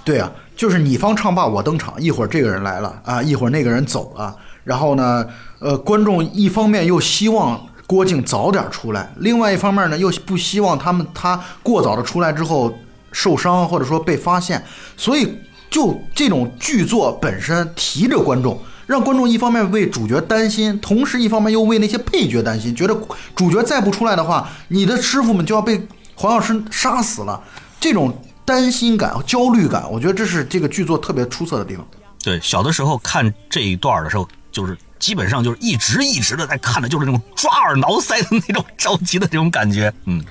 [0.04, 5.26] 对啊，就是你方唱罢我登场，一会儿这个人来了啊，一会儿那个人走了，然后呢，
[5.61, 12.70] 呃，观众一方面又希望郭靖早点出来，另外一方面呢，又不希望他们他过早的出来之后
[13.12, 14.62] 受伤或者说被发现，
[14.94, 15.38] 所以
[15.70, 18.61] 就这种剧作本身提着观众。
[18.87, 22.94] 让观众一方面为主角担心，同时一方面又为那些配角担心，觉得
[23.35, 25.81] 主角再不出来的话，你的师傅们就要被
[26.14, 27.42] 黄药师杀死了。
[27.81, 31.87] 这种担心感、焦虑感，我觉得这是这个剧作特别出色的地方。
[32.23, 39.92] 对，小的时候看这一段的时候，就是基本上就是一直一直的在看的，就是那种抓耳挠腮的那种着急的这种感觉。
[40.07, 40.25] 嗯，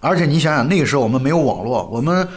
[0.00, 2.28] 而且你想想，那个时候我们没有网络，我们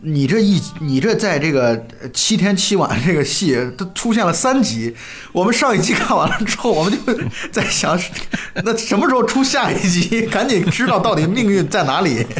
[0.00, 4.94] 你这一你这在这个呃七天七晚这个戏都出现了三集，
[5.32, 7.14] 我们上一集看完了之后，我们就
[7.50, 7.98] 在想，
[8.64, 10.26] 那什么时候出下一集？
[10.26, 12.26] 赶紧知道到底命运在哪里。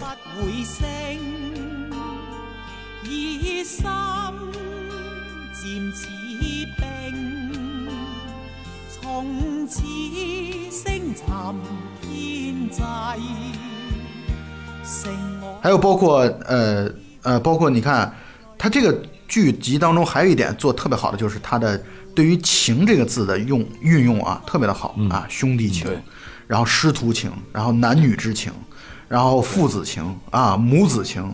[15.61, 16.89] 还有包括呃
[17.29, 18.11] 呃，包括你看，
[18.57, 21.79] 它这个剧集当中还有一点做特别好的，就是它的
[22.15, 25.99] 对于“情”这个字的用运用啊，特别的好啊，兄弟情对，
[26.47, 28.51] 然后师徒情，然后男女之情，
[29.09, 31.31] 然后父子情啊，母子情，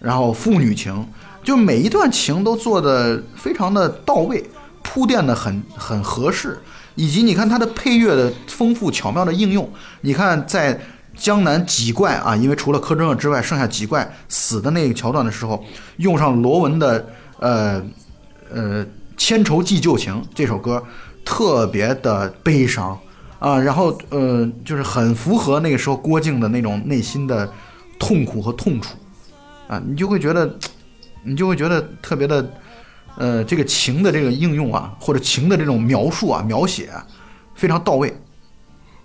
[0.00, 1.06] 然后父女情，
[1.44, 4.44] 就每一段情都做的非常的到位，
[4.82, 6.58] 铺垫的很很合适，
[6.96, 10.80] 以及你看它的配乐的丰富巧妙的应用，你看在
[11.16, 15.64] 江南几怪啊，因为除了柯震恶之外，剩下几怪死的那个桥段的时候，
[15.96, 17.82] 用上罗文的呃
[18.52, 18.84] 呃
[19.16, 20.82] 《千愁记旧情》这首歌，
[21.24, 22.98] 特别的悲伤
[23.38, 27.50] 啊，然后呃就是很符合那个时候郭靖的那种内心的
[27.98, 28.96] 痛苦和痛楚
[29.68, 30.56] 啊，你就会觉得，
[31.24, 32.52] 你就会觉得特别的，
[33.16, 37.04] 呃，这个情的这个应用啊，或者情的这种描述啊、描写啊，
[37.54, 38.14] 非常到位。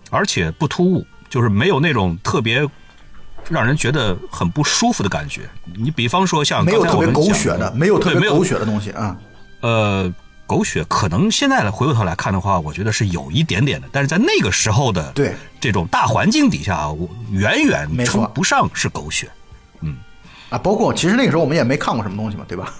[0.09, 2.63] 而且不突兀，就是没有那种特别
[3.49, 5.49] 让人觉得很不舒服的感觉。
[5.75, 9.17] 你比方说像没有特别刚才我们讲狗血的，没有特对没有别狗血的东西啊。
[9.61, 10.13] 呃，
[10.45, 19.29] 狗血可能现在回过头来看的话，我觉得是有一点点的，但是在那个时候的对这种大环境底下，我远远称不上是狗血。
[19.79, 19.95] 嗯
[20.49, 22.73] 啊，包括其实那个时候我们也没看过什么东西嘛，对吧？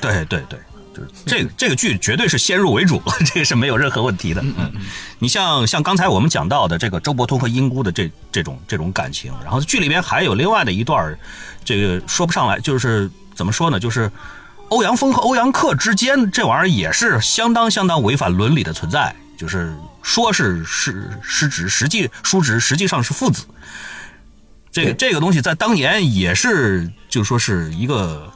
[0.00, 0.58] 对对对，
[0.96, 4.40] 就是这个这个剧绝对是先入为主， 这个是没有任何问题的。
[4.42, 4.72] 嗯，
[5.18, 11.16] 你像像刚才我们讲到的这个周伯通和英姑的这这种这种感情，然后剧里边还有另外的一段，
[11.64, 14.10] 这个说不上来，就是怎么说呢，就是
[14.68, 23.44] 欧阳锋和欧阳克之间这玩意儿也是相当相当违反伦理的存在，就是说是是失职，实际叔侄，实际上是父子。
[24.72, 28.30] 这个这个东西在当年也是，就说是一个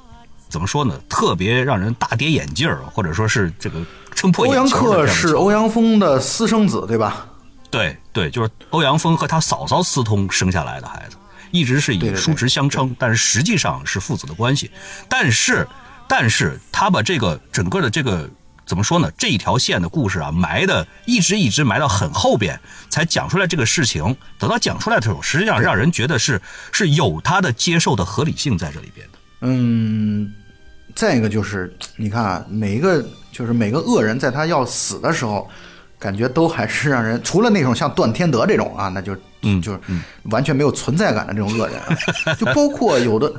[0.50, 3.80] 怎么说呢，特别让人大跌眼镜儿，或者说是这个
[4.14, 7.26] 撑破欧阳克是欧阳锋的私生子，对吧？
[7.70, 11.16] 对对，就是欧阳锋和他嫂嫂私通生下来的孩子，
[11.52, 14.70] 一直是以叔侄相称，但是实际上是父子的关系。
[15.08, 15.66] 但是，
[16.08, 18.28] 但是他把这个整个的这个
[18.66, 19.08] 怎么说呢？
[19.16, 24.16] 这一条线的故事啊，埋的一直一直埋到很后边，才讲出来这个事情。
[24.36, 29.18] 等到讲出来的时候，实际上让人觉得是是有他的接受的合理性在这里边的。
[29.42, 30.32] 嗯，
[30.94, 35.48] 再一个就是你看啊，每一个就是每个恶人在他要死的时候，
[35.98, 39.81] 感觉都还是让人除了那种像段天德这种啊， 那就嗯就是
[40.24, 41.96] 完全没有存在感的这种恶人啊，
[42.38, 43.33] 就包括有的。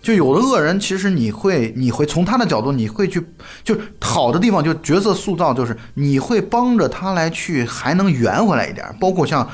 [0.00, 3.20] 就有的恶人，其实你会，你会从他的角度，你会去，
[3.64, 8.94] 就是好的地方，就角色塑造，就是你会帮着他来去，还能圆回来一点儿。
[9.00, 9.46] 包括像，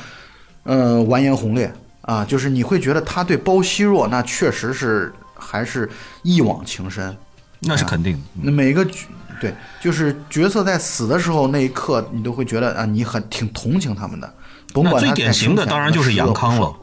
[0.64, 5.88] 呃，完颜洪烈啊，就是你会觉得他对包惜弱，那确实是还是
[6.22, 7.16] 一往情深。
[7.66, 8.20] 那是肯定的。
[8.42, 8.92] 那每个角
[9.40, 14.34] 对，就是角色在死的时候那一刻，你都会觉得啊，你很挺同情他们的。
[14.72, 16.74] 甭管最典型的当然就是杨康了。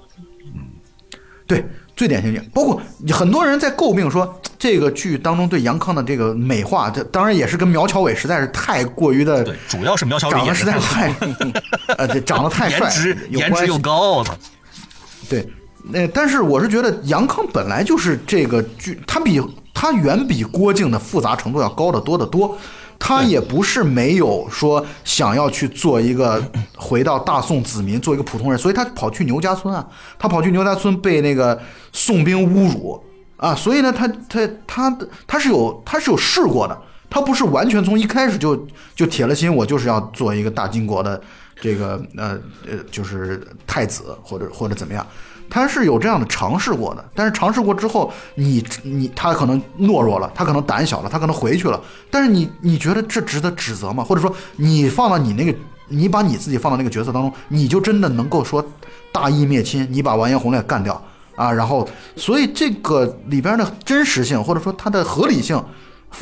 [0.54, 0.62] 嗯
[1.48, 1.66] 对，
[1.96, 11.14] 最典型的，包括很多人在诟病说这个剧当中对杨康的这个美化，这当然也是跟苗侨伟实在是太过于的对，主要是苗侨伟长得实在是太，
[11.98, 12.90] 呃，这长得太帅，
[13.30, 14.38] 颜值又高的。
[15.30, 15.46] 对，
[15.84, 19.42] 那但是我是觉得杨康本来就是这个剧，他比
[19.74, 22.58] 他远比郭靖的复杂程度要高得多得多。
[23.04, 26.40] 他也不是没有说想要去做一个
[26.78, 29.84] 回到大宋子民，做一个普通人，所以他跑去牛家村啊，
[30.20, 31.60] 他跑去牛家村被那个
[31.92, 33.04] 宋兵侮辱
[33.38, 41.20] 啊，所以呢，他他他他是有他是有试过的，他不是完全从一开始就就铁了心，我就是要做一个大金国的
[41.60, 42.40] 这个呃
[42.70, 45.04] 呃，就是太子或者或者怎么样，
[45.52, 47.06] 他是有这样的尝试过的。
[47.14, 51.80] 但是尝试过之后，你你他可能懦弱了，他可能胆小了，他可能回去了。
[52.10, 54.04] 但是你你觉得这值得指责吗？
[54.04, 55.56] 或者说你放到你那个，
[55.90, 58.66] 你把你自己放到那个角色当中，你就真的能够说
[59.12, 61.00] 大义灭亲，你把完颜洪烈干掉
[61.36, 61.52] 啊？
[61.52, 65.64] 然后，所以这个里边的真实性，或者说它的合理性。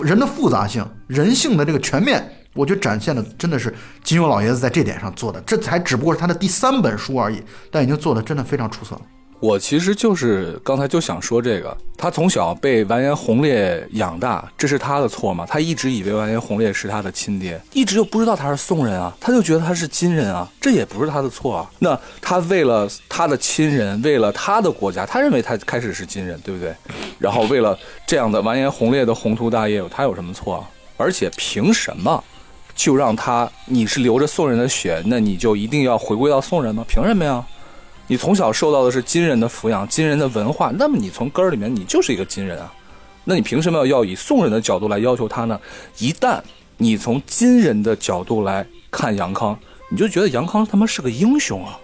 [0.04, 9.02] 人的复杂性、人性的这个全面，我觉得展现的真的是金庸老爷子在这点上做的，这才只不过是他的第三本书而已，但已经做的真的非常出色了。
[9.40, 15.46] 我其实就是刚才就想说这个，他从小被完颜洪烈养大，这是他的错吗？
[15.48, 21.72] 他一直以为完颜洪烈是他的亲爹，一直就不知道他是宋人啊，他就觉得他是金人啊，这也不是他的错啊。
[21.80, 26.76] 那他为了他的亲人，为了他的国家，他认为他开始是金人，对不对？
[27.18, 30.70] 然后为了这样的完颜洪烈的宏图大业，他有什么错啊？
[30.98, 32.22] 而且凭什么
[32.76, 36.84] 就让他你是流着宋人的血，那你就一定要回归到宋人吗？
[36.90, 37.42] 凭什么呀？
[38.10, 42.74] 你从小受到的是金人的抚养，金人的文化，那么你从根儿里面你就是一个金人啊，
[43.24, 45.60] 那你凭什么要要以宋人的角度来要求他呢？
[46.00, 46.42] 一旦
[46.78, 49.56] 你从金人的角度来看杨康，
[49.92, 51.80] 你就觉得杨康他妈是个英雄啊，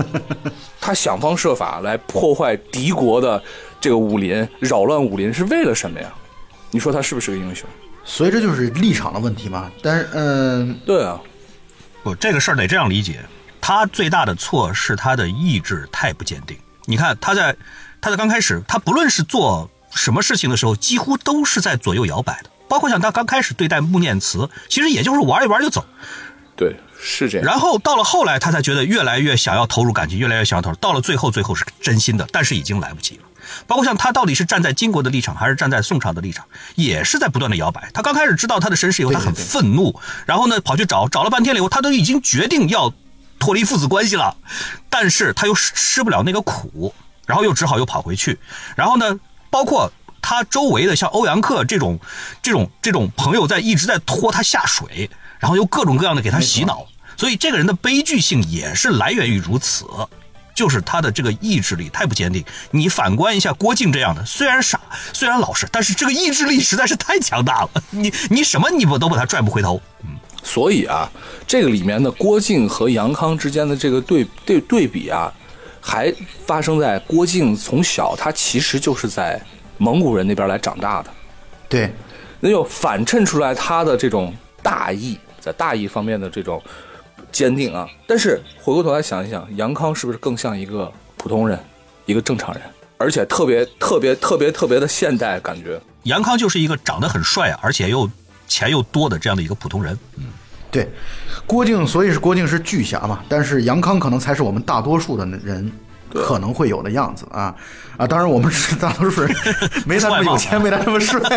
[0.78, 3.42] 他想方设法来破坏敌国的
[3.80, 6.12] 这个武林，扰乱武林是为了什么呀？
[6.70, 7.66] 你说他是不是个英雄？
[8.04, 9.70] 所以这就是立场的问题嘛。
[9.80, 11.18] 但是，嗯，对啊，
[12.02, 13.20] 不，这个事儿得这样理解，
[13.68, 16.56] 他最大的错是他的意志太不坚定。
[16.86, 17.54] 你看他在
[18.00, 22.48] 他在刚开始，他不论是做什么事情的时候，几乎都是在左右摇摆的。
[22.66, 25.84] 包括像他刚开始对待穆念慈，其实也就是玩一玩就走。
[26.56, 27.46] 对，是这样。
[27.46, 30.76] 然后到了后来，他才觉得越来越想要投入感情，越来越想要投入。
[30.76, 33.24] 到了最后，最后是真心的，但是已经来不及了。
[33.66, 37.90] 包括像他到底是站在金国的立场，还是站在宋朝的立场，也是在不断的摇摆。
[37.92, 42.90] 他刚开始知道他的身世以后，他很愤怒，然后呢跑去找，找了半天了以后，他都已经决定要
[43.38, 44.36] 脱离父子关系了，
[44.90, 46.94] 但是他又吃不了那个苦，
[47.26, 48.38] 然后又只好又跑回去。
[48.76, 49.18] 然后呢，
[49.50, 51.98] 包括他周围的像欧阳克这种、
[52.42, 59.84] 这种、这种朋友在一直在拖他下水，然后又各种各样的给他洗脑，所以这个人的悲剧性也是来源于如此。
[60.54, 62.44] 就是他的这个意志力太不坚定。
[62.72, 64.80] 你反观一下郭靖这样的，虽然傻，
[65.12, 67.70] 虽然老实，但是这个意志力实在是太强大了。
[67.90, 69.80] 你你什么你不都把他拽不回头？
[70.02, 71.06] 嗯所以啊，
[71.46, 75.30] 这个里面的郭靖和杨康之间的这个对对对比啊，
[75.78, 76.10] 还
[76.46, 79.38] 发生在郭靖从小他其实就是在
[79.76, 81.10] 蒙古人那边来长大的，
[81.68, 81.92] 对，
[82.40, 86.62] 那就反衬出来他的这种大义，在大义方面的这种
[87.30, 87.86] 坚定啊。
[88.06, 91.58] 但是回过头来想一想，杨康是不是更像一个普通人，
[92.06, 92.62] 一个正常人，
[92.96, 95.78] 而且特别特别特别特别的现代感觉。
[96.04, 98.08] 杨康就是一个长得很帅，而且又
[98.48, 99.96] 钱又多的这样的一个普通人。
[100.16, 100.24] 嗯
[100.70, 100.86] 对，
[101.46, 105.72] 郭靖，所以是郭靖是巨侠嘛，但是杨康可能才是我们大多数的人
[106.12, 107.54] 可能会有的样子啊
[107.96, 108.06] 啊！
[108.06, 109.34] 当然，我们是大多数人，
[109.86, 111.18] 没他那么有钱，没他那么帅。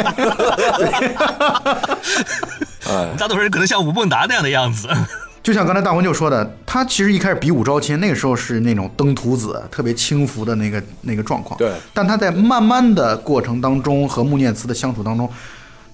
[3.18, 4.90] 大多数人可能像吴孟达那样的样子。
[5.42, 11.58] 就像刚才大魂就说的，他其实一开始比武招亲，那个时候是那种登徒子，特别轻浮的那个那个状况。
[11.58, 15.30] 对但他在慢慢的过程当中和穆念慈的相处当中，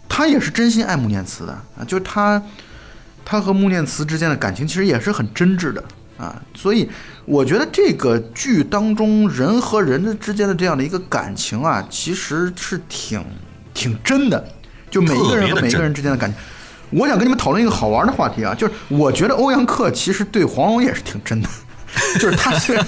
[0.10, 2.42] 他也是真心爱穆念慈的啊，就是他
[3.26, 5.84] 他和穆念慈之间的感情其实也是很真挚的
[6.18, 6.90] 啊，所以
[7.26, 13.24] 我觉得这个剧当中人和人的之间的这样的一个感情啊，其实是挺
[13.74, 14.48] 挺真的，
[14.90, 16.40] 就每一个人和每一个人之间的感情。
[16.90, 21.50] 我想跟你们讨论一个好玩的话题啊，就是我觉得欧阳克其实对黄蓉也是挺真的，
[22.18, 22.86] 就是他虽然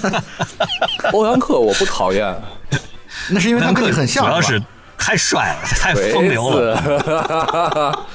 [1.12, 2.34] 欧阳克我不讨厌，
[3.30, 4.64] 那是因为他跟你很像， 吧主要是
[5.00, 8.06] 太帅了，太风流了，了。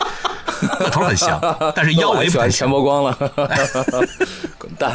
[0.78, 1.41] 个头很像，
[1.74, 2.51] 但是腰围不太像。
[2.51, 3.18] 钱伯光了，
[4.57, 4.93] 滚蛋！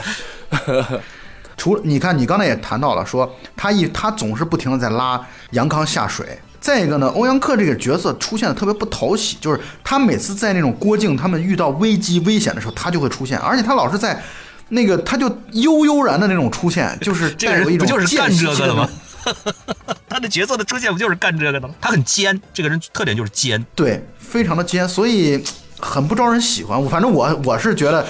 [1.58, 5.20] 除了你看，你刚才也谈到了，说他一他总是不停的在拉
[5.52, 6.40] 杨康下水。
[6.62, 14.22] 再一个呢，欧阳克这个角色出现的特别不讨喜，就是他每次在那种郭靖他们遇到危机危险的时候，他就会出现，而且他老是在
[14.70, 18.90] 那个他就悠悠然的那种出现，就是带有一种人不就是干贱兮兮的这个的吗？
[20.10, 21.74] 他的角色的出现不就是干这个的吗？
[21.80, 23.64] 他很尖，这个人特点就是尖。
[23.76, 25.44] 对，非常的尖，所以
[25.80, 26.82] 很不招人喜欢。
[26.82, 28.06] 我反正我我是觉得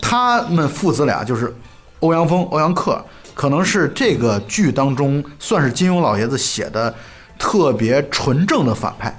[0.00, 1.54] 他们父子俩就是
[2.00, 3.04] 欧阳锋、欧阳克，
[3.34, 6.94] 可能是这个剧当中算是金庸老爷子写的
[7.38, 9.16] 特别纯正的反派。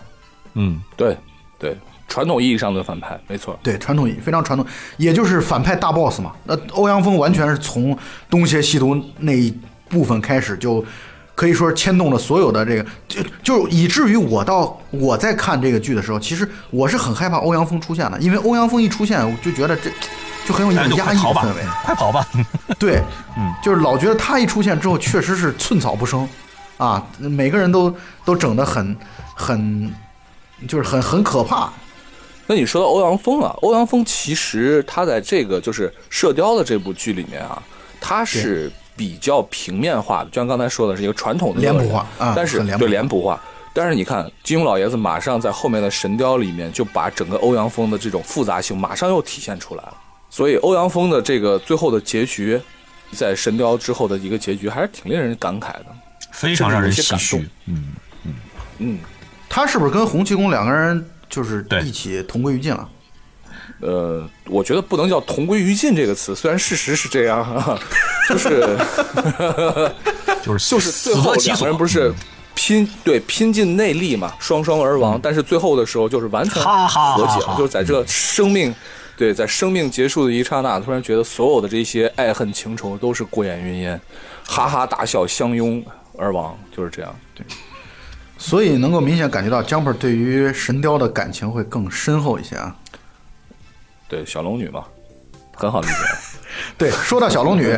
[0.54, 1.18] 嗯，对
[1.58, 1.78] 对，
[2.08, 3.58] 传统意义上的反派，没错。
[3.64, 4.66] 对，传统意义非常传统，
[4.98, 6.34] 也就是反派大 boss 嘛。
[6.44, 7.98] 那欧阳锋完全是从
[8.30, 9.58] 东邪西毒那一
[9.90, 10.84] 部分开始就。
[11.36, 19.92] 可以说是牵动了所有的这个，就就以至于我到我在看这个剧的时候，其实我是很害怕欧阳锋出现的，因为欧阳锋一出现，我就觉得这
[20.48, 22.28] 就很有一种压抑的就快跑吧氛围。，快跑吧！
[22.80, 23.02] 对，
[23.38, 26.28] 嗯，就是老觉得他一出现之后，确实是寸草不生，
[26.78, 28.96] 啊，每个人都都整得很
[29.34, 29.94] 很，
[30.68, 31.70] 就是很很可怕。
[32.48, 37.60] 那你说到欧阳锋啊，欧阳锋其实他在这个就是《射雕》的这部剧里面啊，
[38.00, 43.42] 他是比较平面化的，就像刚才说的是一个传统的脸谱化啊但是脸对脸谱化。
[43.74, 49.94] 但是你看，金庸老爷子马上在后面的《神雕》里面就把整个欧阳锋的这种复杂性马上又体现出来了。
[50.30, 52.58] 所以欧阳锋的这个最后的结局，
[53.12, 55.86] 在《神雕》之后的一个结局，还是挺令人感慨的。
[56.32, 57.46] 非常让人唏嘘。
[57.66, 57.94] 嗯，
[58.78, 59.00] 嗯，
[59.50, 62.90] 他是不是跟洪七公两个人就是一起同归于尽了？
[63.86, 67.80] 呃，我觉得不能叫“同归于尽”这个词，虽然事实是这样，哈，
[68.28, 68.78] 就是
[70.44, 72.12] 就是就是最后两个人不是
[72.56, 78.74] 拼对拼尽内力嘛，双双而亡，但是最后的时候就是完全哈哈哈和解就是在这生命。
[79.18, 84.02] 对，在生命结束的一刹那，突然觉得所有的这些爱恨情仇都是过眼云烟，
[84.46, 85.82] 哈哈大笑，相拥
[86.18, 87.16] 而亡，就是这样。
[87.34, 87.46] 对
[88.38, 92.76] 所以能够明显感觉到 Jumper 对于神雕的感情会更深厚一些啊。
[94.08, 94.84] 对，小龙女嘛，
[95.56, 95.94] 很好理解。
[96.78, 97.78] 对，说到小龙女，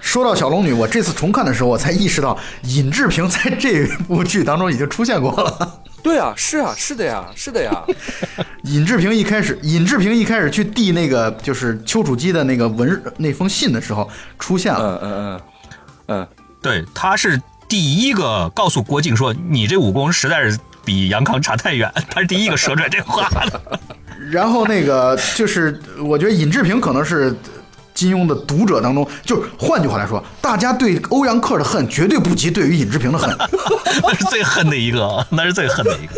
[0.00, 5.82] 说到小龙女，我这次重看的时候，我才意识到尹志平在这部剧当中已经出现过了。
[6.02, 7.84] 对啊，是啊，是的呀，是的呀。
[8.64, 14.08] 尹志平一开始，尹志平一开始去递那个就是丘处机的那个文那封信的时候
[14.38, 14.98] 出现了。
[15.02, 15.40] 嗯嗯嗯
[16.08, 16.28] 嗯，
[16.60, 23.80] 对，他是第一个告诉郭靖说：“你这武功实在是比杨康差太远。”他是第一个说出来这话的。
[24.30, 27.34] 然后那个就是，我觉得尹志平可能是
[27.94, 33.36] 金庸的读者当中，就是换句话来说，大家对欧阳克的恨绝对不及对于尹志平的恨。
[34.02, 36.14] 那是最恨的一个，那是最恨的一个。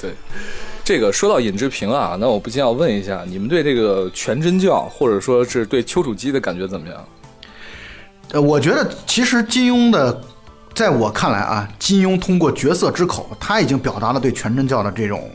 [0.00, 0.14] 对。
[0.82, 7.04] 这个说到尹志平啊，那我不禁要问一下，你们对这个全真教，或者说是对丘处机的感觉怎么样？
[8.32, 10.20] 呃，我觉得其实金庸的，
[10.74, 15.30] 在我看来啊，金庸通过角色之口，他已经表达了对全真教的这种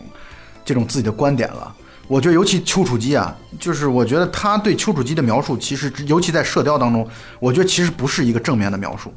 [0.65, 1.73] 这种自己的观点了。
[2.07, 7.07] 我觉得，尤其丘处机啊，就是我觉得他对丘处机的描述，其实尤其在《射雕》当中，
[7.39, 9.11] 我觉得其实不是一个正面的描述，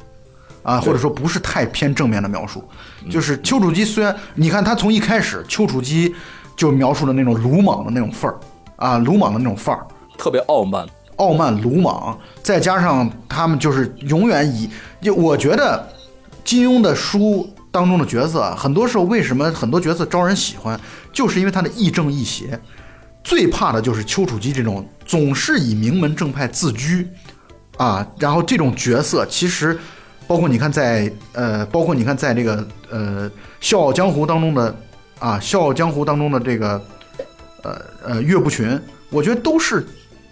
[0.62, 2.64] 啊，或者说不是太偏正面的描述。
[3.10, 6.14] 就是丘处机虽然你看他从一开始，丘处机
[6.56, 8.38] 就描述的那种鲁莽的那种范儿
[8.76, 9.86] 啊，鲁莽的那种范儿，
[10.16, 10.86] 特别傲慢，
[11.16, 14.70] 傲慢鲁莽，再加上他们就是永远以，
[15.02, 15.86] 就我觉得
[16.42, 20.80] 金庸的书当中的角色啊，很多时候为什么很多角色招人喜欢，
[21.18, 22.60] 就是因为他的亦正亦邪。
[23.24, 27.08] 最怕的就是丘处机这种总是以名门正派自居
[27.76, 29.76] 啊，然后这种角色其实
[30.28, 33.28] 包括你看在呃，包括你看在这个呃
[33.60, 34.72] 《笑傲江湖》当中的
[35.18, 36.80] 啊，《笑傲江湖》当中的这个
[37.64, 39.84] 呃呃岳不群，我觉得都是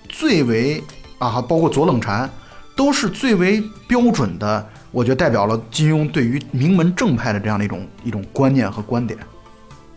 [0.09, 0.81] 最为
[1.19, 2.31] 啊，包括左冷禅，
[2.77, 9.19] 都是最为标准的，我觉得代表了金庸对于名门正派的这样的一种一种观念和观点。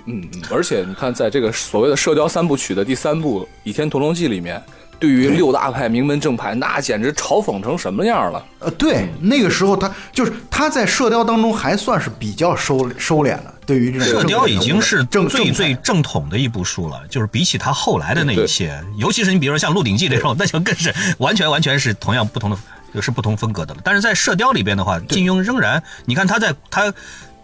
[0.05, 4.61] 嗯，嗯，而且你看，在这个所谓的《射雕三部曲》的第三部《倚天屠龙记》里面，
[4.97, 8.45] 对于六大派名门正派，那简直嘲讽成什么样了？
[8.59, 22.57] 呃，对，那个时候他就是他在射雕当中还算是比较收收敛的，对于这种射雕已经是正正最最正统的一部书了，就是比起他后来的那一些，尤其是你比如说像《鹿鼎记》这种，那就更是完全完全是同样不同的，
[22.93, 23.81] 就是不同风格的了。
[23.83, 26.93] 但是在射雕里边的话，金庸仍然，你看他在他。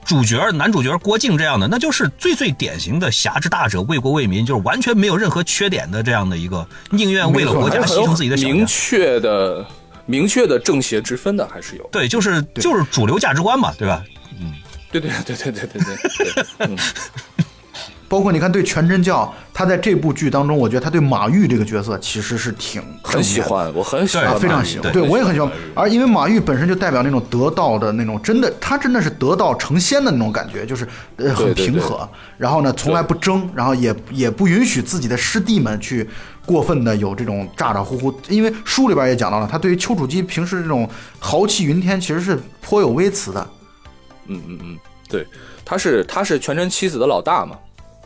[0.06, 8.46] 主角，男主角郭靖这样的，那就是最最典型的侠之大者，为国为民，就是完全没有任何缺点的这样的一个，宁愿为了国家牺牲自己的利益。
[8.52, 9.66] 明确的
[10.06, 11.90] 明确的正邪之分的还是有。
[11.92, 14.04] 对，就是就是主流价值观嘛，对吧？
[14.40, 14.54] 嗯。
[14.92, 16.46] 对对对对对对对。
[16.60, 16.78] 嗯。
[18.08, 24.92] 包括你看对全真教，他在这部剧当中，我觉得他对马玉这个角色其实是挺很喜欢，我很喜欢，啊，非常喜欢。
[24.92, 25.52] 对对我也很喜欢。
[25.74, 30.88] 而因为马玉本身就代表那种得道的那种，真的，他真的是得道成仙的那种感觉，就是
[31.18, 36.08] 呃很平和，然后呢从来不争，然后也也不允许自己的师弟们去
[36.46, 38.14] 过分的有这种咋咋呼呼。
[38.30, 40.88] 因为书里边也讲到了，他对于丘处机平时这种
[41.20, 43.48] 豪气云天，其实是颇有微词的。
[44.28, 45.26] 嗯嗯嗯，对，
[45.64, 47.56] 他是他是全真七子的老大嘛，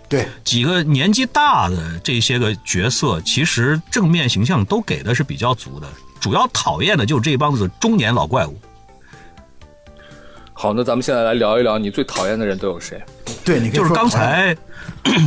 [0.09, 5.87] 对，几个年纪大的这些个角色，其实正面形象都给的是比较足的，
[6.19, 8.59] 主要讨厌的就是这帮子中年老怪物。
[10.51, 13.01] 好，那咱们现在来聊一聊你最讨厌的人都有谁？
[13.45, 14.57] 对，你就是刚才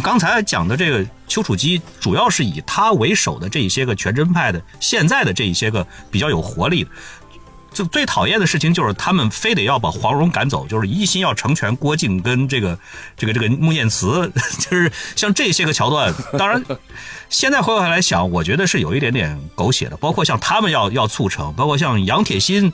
[0.03, 6.91] 刚才讲的这个丘处机，主要是以他为首的这一些个全真派的现在的这一些个比较有活力的。
[7.73, 12.79] 最最讨厌的事情就是他们非得要把黄蓉赶走，就是一心要成全郭靖跟这个
[13.17, 16.15] 这个这个穆念慈， 就是像这些个桥段。
[16.39, 16.63] 当然，
[17.29, 22.73] 现在回过来想，我觉得是有一点点狗血的，包括像他们要要促成，包括像杨铁心。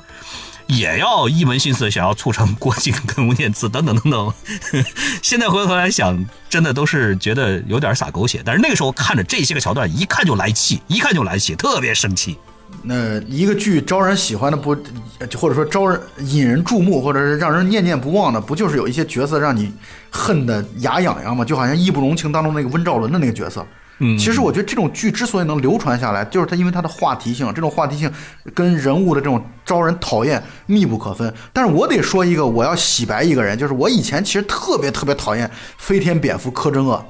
[0.68, 4.34] 也要一门心思想要促成郭靖跟穆念慈等等等等。
[5.22, 8.42] 现在回头来想，真的都是觉得有点撒狗血。
[8.44, 12.36] 但是那个时候看着这些个桥段，一看就来气，一看就来气，特别生气。
[12.82, 14.72] 那一个剧招人喜欢的不，
[15.18, 19.72] 呃或者说招人引人注目，或者是让人念念不忘的，不就是有一些角色让你
[20.10, 21.44] 恨得牙痒痒吗？
[21.44, 23.66] 就好像《义不容情》当中那个温兆伦的那个角色。
[24.00, 28.08] 嗯其实我觉得这种剧之所以能流传下来，就是它因为它的话题性，这种话题性
[28.54, 31.34] 跟人物的这种招人讨厌密不可分。
[31.52, 37.04] 但是我得说一个，我要洗白一个人，就是我以前其实特别特别讨厌飞天蝙蝠柯镇恶。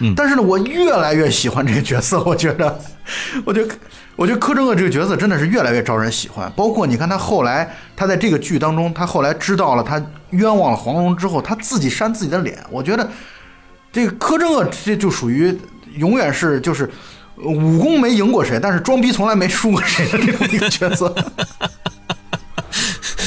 [0.00, 2.78] 嗯但是呢，我越来越喜欢这个角色，我觉得，
[3.46, 3.74] 我觉得，
[4.16, 6.50] 我觉得柯震恶这个角色真的是越来越招人喜欢。
[6.54, 10.00] 包括你看他后来，他在这个剧当中，他后来知道了他
[10.30, 12.58] 冤枉了黄蓉之后，他自己扇自己的脸。
[12.70, 13.08] 我觉得
[13.92, 15.56] 这个柯震恶这就属于
[15.96, 16.90] 永远是就是
[17.36, 21.14] 武功没赢过谁，但是装逼从来没输过谁的这么一个角色。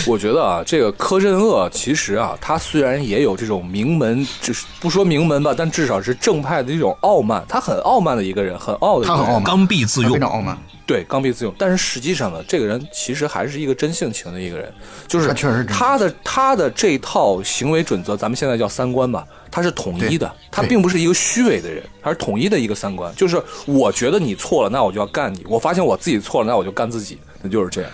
[0.08, 10.58] 我觉得啊，这个柯镇恶其实啊，他虽然也有这种名门，就是不说名门吧，但至少是正派的这种傲慢，他很傲慢的一个人，很傲的一个人，他很傲慢刚愎自用非，常傲慢。
[10.86, 11.54] 对，刚愎自用。
[11.58, 14.74] 但是实际上呢，这个人其实还是一个真性情的一个人，
[15.06, 23.14] 就是他确实是真性他的他的这套行为准则，咱们现在叫三观吧，他是统一的，他并不是一个虚伪的人，他是统一的一个三观。
[23.16, 27.92] 就是我觉得你错了，那我就要干你；我发现我自己错了，那我就干自己，那就是这样。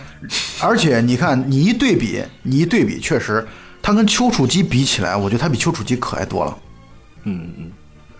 [0.60, 3.46] 而且你看，你一对比，你一对比，确实，
[3.80, 6.58] 他跟丘处机比起来，我觉得他比丘处机可爱多了。
[7.24, 7.72] 嗯嗯，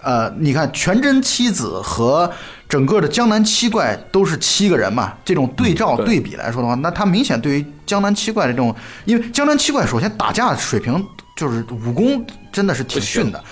[0.03, 2.30] 呃，你看全真七子和
[2.68, 8.74] 整个的江南七怪都是七个人嘛，这种对照对比来说的话，那他明显对于江南七怪的这种，
[9.05, 11.05] 因为江南七怪首先打架水平
[11.37, 13.43] 就是武功真的是挺逊的。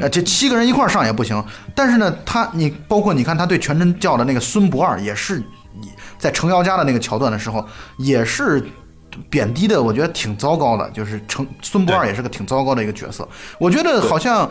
[0.00, 5.38] 呃，这七个人一块儿上也不行，但是呢，他你包括你看他对全真教的那个孙不二，也是
[5.80, 7.62] 你在程瑶家的那个桥段的时候，
[7.98, 8.64] 也是
[9.28, 13.28] 贬低的，我觉得挺糟糕的，就是程孙不二也是个挺糟糕的一个角色。
[13.58, 14.50] 我觉得好像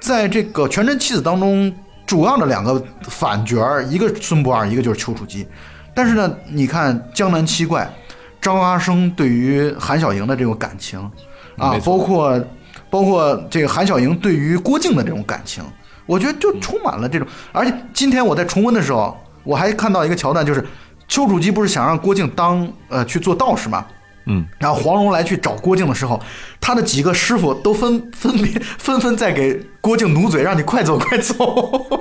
[0.00, 1.74] 在这个全真七子当中，
[2.06, 5.44] 主要的两个反角儿，一个孙不二，一个就是丘处机。
[5.92, 7.92] 但是呢，你看江南七怪，
[8.40, 11.10] 张阿生对于韩小莹的这种感情
[11.56, 12.44] 啊包括
[12.88, 15.64] 包括这个韩小莹对于郭靖的这种感情，
[16.06, 17.26] 我觉得就充满了这种。
[17.52, 20.64] 而且今天我在重温的时候，我还看到一个桥段，就是
[21.08, 23.84] 丘处机不是想让郭靖当呃去做道士嘛？
[24.26, 26.20] 嗯，然后黄蓉来去找郭靖的时候，
[26.60, 31.98] 他的几个师傅都分分别 纷纷在给郭靖努嘴，让你快走快走。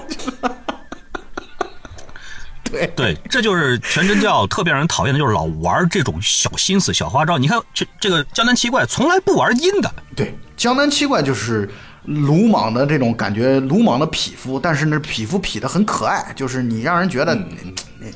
[2.76, 7.38] 对， 对，这就是全真教特别让人讨厌的，就是老玩这种小心思、小花招。
[7.38, 11.70] 你看这这个江南七怪从来不玩阴的，对，江南七怪就是
[12.04, 18.14] 鲁莽的这种感觉，鲁莽的匹夫，但是呢，匹夫匹的很可爱，就是你让人觉得你你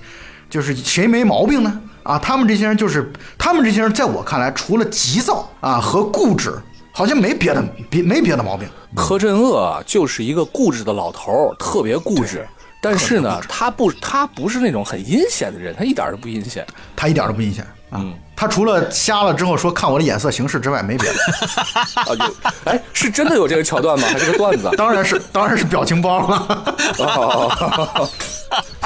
[0.49, 1.81] 就是谁没毛病呢？
[2.03, 6.53] 啊，他们这些人就是他们这些人，在我看来，除了急躁啊和固执，
[6.91, 8.67] 好像没别的别没别的毛病。
[8.95, 12.47] 柯镇恶啊，就是一个固执的老头儿，特别固执。
[12.81, 16.65] 但是呢，他不他不是那种很阴险的人，他一点都不阴险。
[16.95, 17.99] 他一点都不阴险啊。
[18.01, 21.19] 嗯他除了瞎了之后说看我的眼色行事之外，没别的。
[22.03, 22.35] 啊，有
[22.71, 24.07] 哎，是真的有这个桥段吗？
[24.09, 24.71] 还是个段子？
[24.77, 26.65] 当然是，当然是表情包了。
[26.99, 28.09] 哦，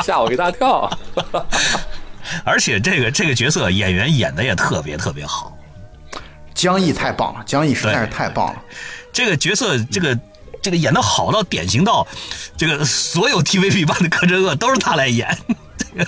[0.04, 0.90] 吓我一大跳。
[2.44, 5.56] 而且这个这个角色演员演的也特别特别好，
[6.56, 8.62] 江毅太棒了，江毅实在是太棒了。
[9.12, 10.18] 这个角色这个
[10.64, 12.08] 这个演的好到典型到，
[12.58, 15.38] 这个所有 TVB 版的柯镇恶都是他来演。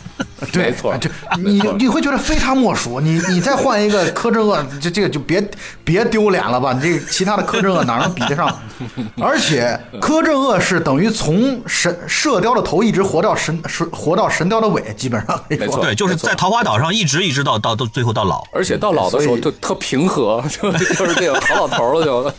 [0.51, 2.99] 对，没错就你你会觉得非他莫属。
[2.99, 5.47] 你你再换一个柯震恶， 这这个就别
[5.83, 6.73] 别丢脸了吧？
[6.73, 8.59] 你这其他的柯震恶哪能比得上？
[9.21, 18.43] 而且柯震恶是等于从神射雕的头一直活到神神活到神雕的尾，基本上没错对，就是在桃花岛上一直一直到到到最后到老。
[18.51, 22.33] 而且到老的时候就特平和，就就是这个好老头了就。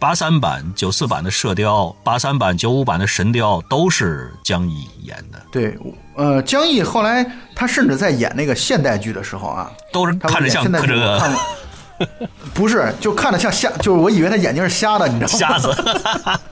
[0.00, 5.76] 八三版、九四版的射雕，八三版、九五版的神雕都是江毅演的，对，
[6.16, 7.24] 呃，江毅后来
[7.54, 15.38] 他甚至在演那个现代剧的时候啊，都是他看着像现代柯震恶剧我看过， 不是，就看着像瞎，就是我以为他眼睛是瞎的，你知道吗？
[15.38, 15.70] 瞎子。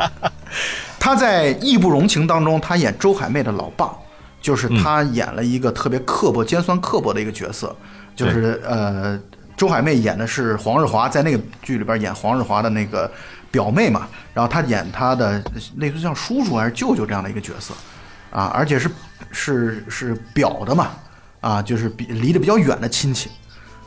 [1.01, 3.93] 他在《义不容情》当中，他演周海媚的老爸，
[4.43, 7.75] 就是嗯他演了一个特别刻薄、尖酸刻薄的一个角色，
[8.15, 9.19] 就是呃，
[9.57, 13.11] 周海媚演的是黄日华，在那个剧里边演黄日华的那个
[13.51, 15.43] 表妹嘛，然后他演他的
[15.77, 17.75] 类似像叔叔还是舅舅这样的一个角色，
[18.31, 18.91] 啊，而且是
[19.33, 20.91] 是是表的嘛，
[21.41, 23.31] 啊，就是比离得比较远的亲戚。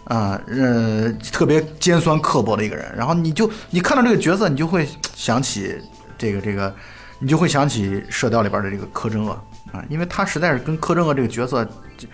[0.05, 5.79] 啊，呃，特别尖酸刻薄的一个人，然后你就你看到这个角色，你就会想起
[6.17, 6.75] 这个这个，
[7.19, 9.31] 你就会想起《射雕》里边的这个柯镇恶
[9.71, 11.63] 啊，因为他实在是跟柯镇恶这个角色，
[11.97, 12.07] 就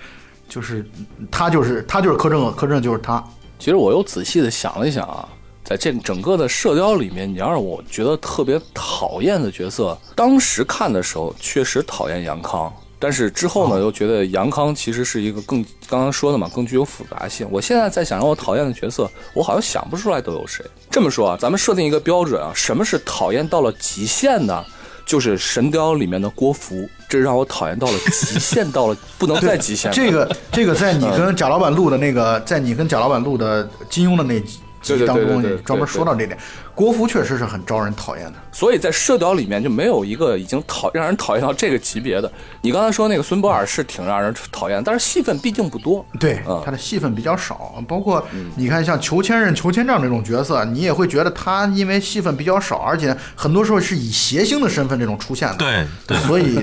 [0.50, 0.86] 就是
[1.32, 3.24] 他就是他就是柯镇恶，柯镇恶就是他。
[3.58, 5.28] 其实我又仔细的想了一想啊，
[5.68, 17.46] 在这整个的射雕里面，你要让我觉得特别讨厌的角色，当时看的时候确实讨厌杨康，但是之后呢，又觉得杨康其实是一个更刚刚说的嘛，更具有复杂性。
[17.52, 20.66] 我现在在想让我讨厌的角色，我好像想不出来都有谁。
[20.90, 24.64] 这么说啊，咱们设定一个标准啊，什么是讨厌到了极限呢？
[25.06, 29.96] 就是《神雕》里面的郭芙，这让我讨厌到了极限，到了不能再极限了。
[29.96, 34.42] 这个这个在你嗯跟贾老板录的那个，在你跟贾老板录的金庸的那
[34.82, 36.38] 集对对当中，对对对你专门说到这点，
[36.74, 38.34] 国服确实是很招人讨厌的。
[38.52, 42.32] 所以在射雕里面就没有一个已经讨让人讨厌到这个级别的。
[42.62, 46.06] 你刚才说那个孙博尔是挺让人讨厌，但是戏份毕竟不多。
[46.20, 48.26] 对嗯，他的戏份比较少，包括
[48.56, 55.56] 你看像裘千仞、裘千丈这种角色，你也会觉得他因为戏份比较少，而且很多时候是以谐星的身份这种出现的。
[55.58, 56.58] 对对，所以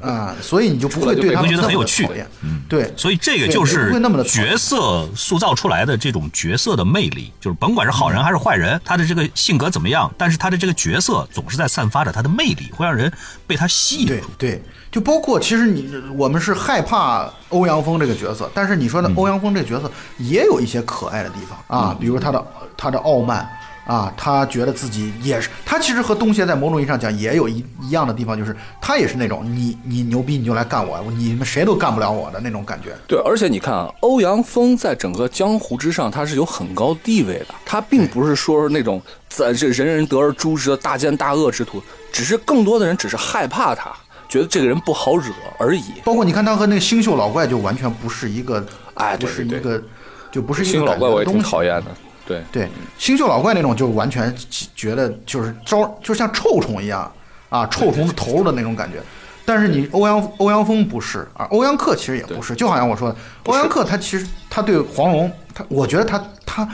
[0.00, 2.26] 啊， 所以你就不会对他们觉得很有趣的讨厌。
[2.68, 13.12] 对，所以这个就是不会那么的角色塑造出来的这种角色的魅力，就是甭管是好人还是坏人，他的这个性格怎么样，但是他的这个角色总是在散发着他的魅力，会让人
[13.46, 14.22] 被他吸引。
[14.38, 22.46] 对，就包括其实你我们是害怕欧阳锋这个角色，但是你说的欧阳锋这个角色也有一些可爱的地方啊，比如他的
[22.76, 23.48] 他的傲慢。
[23.86, 32.96] 啊，他觉得自己也是，他其实和东邪在某种意义上讲也有一一样的地方，就是他也是那种你你牛逼你就来干我，你们谁都干不了我的那种感觉。
[33.06, 41.80] 对，而且你看啊，欧阳锋在整个江湖之上，他是有很高地位的，他并不是说那种在这人人得而诛之的大奸大恶之徒，
[42.10, 43.92] 只是更多的人只是害怕他，
[44.28, 45.84] 觉得这个人不好惹而已。
[46.04, 49.82] 包括你看他和那个星宿老怪就完全不是一个，哎不对对对是一个，
[50.32, 51.50] 就不是一星个老怪我也挺感觉的东西。
[51.50, 51.90] 讨厌的，
[52.26, 52.42] 对。
[52.50, 52.68] 对，
[52.98, 54.34] 星宿老怪那种就完全
[54.74, 57.10] 觉得就是招，就像臭虫一样
[57.48, 59.00] 啊，臭虫的头的那种感觉。
[59.44, 66.68] 但是你欧阳欧阳锋不是啊，欧阳克其实也不是，就好像我说的，欧阳克他其实他对黄蓉，他我觉得他他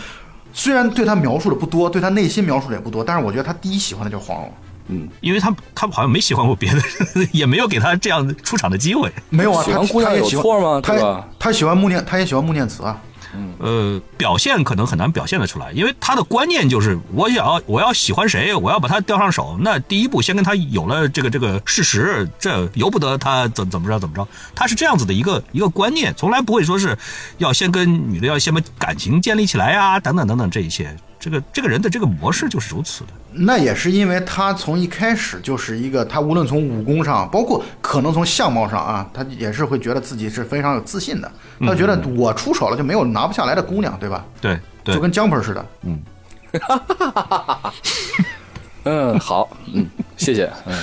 [0.55, 4.53] 虽然对他描述的不多，对他内心描述的也不多，但是我觉得他第一喜欢的就是黄蓉。
[4.89, 6.77] 嗯因为他他好像没喜欢过别的
[7.15, 9.13] 人， 也没有给他这样出场的机会。
[9.29, 12.99] 没有啊，喜他欢姑娘有他也喜欢错吗他他喜欢穆念，他也喜欢穆念慈啊。
[13.59, 26.97] 呃，表现可能很难表现得出来，因为他的观念就是我想要我要喜欢谁，我要把他钓上手，那第一步先跟他有了这个这个事实，这由不得他怎怎么着怎么着，他是这样子的一个一个观念，从来不会说是
[27.39, 33.11] 要先跟女的要先把感情建立起来呀、等等等等这一些，这个这个人的这个模式就是如此的。
[33.31, 41.31] 那也是因为他从一开始就是一个，他无论从武功上，包括可能从相貌上啊，他也是会觉得自己是非常有自信的。
[41.61, 44.25] 他觉得我出手了就没有拿不下来的姑娘，对吧？
[44.41, 45.65] 对对就，跟江盆似的。
[45.83, 46.03] 嗯
[48.83, 50.77] 嗯，好，嗯，谢谢，嗯，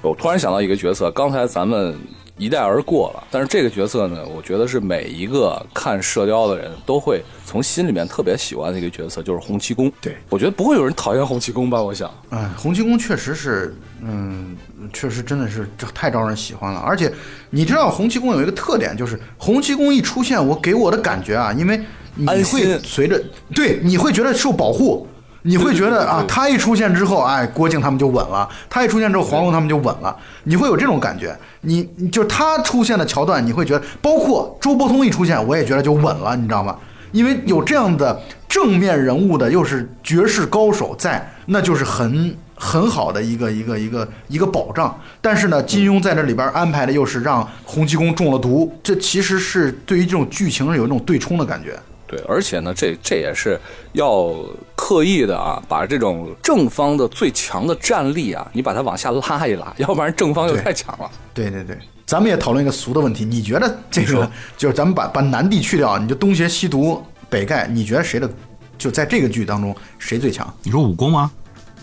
[0.00, 1.98] 我突然想到一个角色，刚才咱们
[2.40, 9.92] 一带而过了，但是这个角色呢，我觉得是每一个看《射雕》的人都会从心里面特别喜欢的一个角色，就是洪七公。
[10.00, 11.82] 对我觉得不会有人讨厌洪七公吧？
[11.82, 14.56] 我想，嗯，洪七公确实是，嗯，
[14.90, 16.80] 确实真的是这太招人喜欢了。
[16.80, 17.12] 而且
[17.50, 21.78] 你知道洪七公有一个特点，就是洪七公一出现，我给我的感觉啊，因为
[22.14, 23.22] 你会随着
[23.54, 25.06] 对，你会觉得受保护。
[25.42, 30.14] 你会觉得啊，他一出现之后，哎，郭靖他们就稳了；他一出现之后，黄蓉他们就稳了。
[30.44, 31.34] 你会有这种感觉。
[31.62, 36.76] 你你就是他出现的桥段，你会觉得，包括周伯通一出现，我也觉得就稳了，你知道吗？
[37.12, 44.94] 因为有这样的正面人物的，又是绝世高手在，那就是很很好的一个一个一个一个保障。
[45.20, 51.78] 但是呢，金庸在这里边安排的又是让洪七公中了毒，这其实是对于这种剧情有一种对冲的感觉。
[52.10, 53.56] 对，而且呢，这这也是
[53.92, 54.34] 要
[54.74, 61.08] 刻意的啊，把这种正方的最强的战力啊，你把它往下拉一拉，要不然正方又太强了。
[61.32, 68.28] 对对对，咱们也讨论一个俗的问题，你觉得这个 就是咱们把把南帝去掉，你就东邪西毒北丐，你觉得谁的
[68.76, 70.52] 就在这个剧当中谁最强？
[70.64, 71.30] 你说武功吗？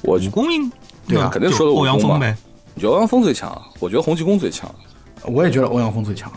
[0.01, 0.69] 我武功应
[1.07, 2.35] 对啊肯定说的欧阳锋呗。
[2.75, 3.59] 你觉得欧阳锋最强？
[3.79, 4.69] 我觉得洪七公最强。
[5.23, 6.29] 我也觉得欧阳锋最强。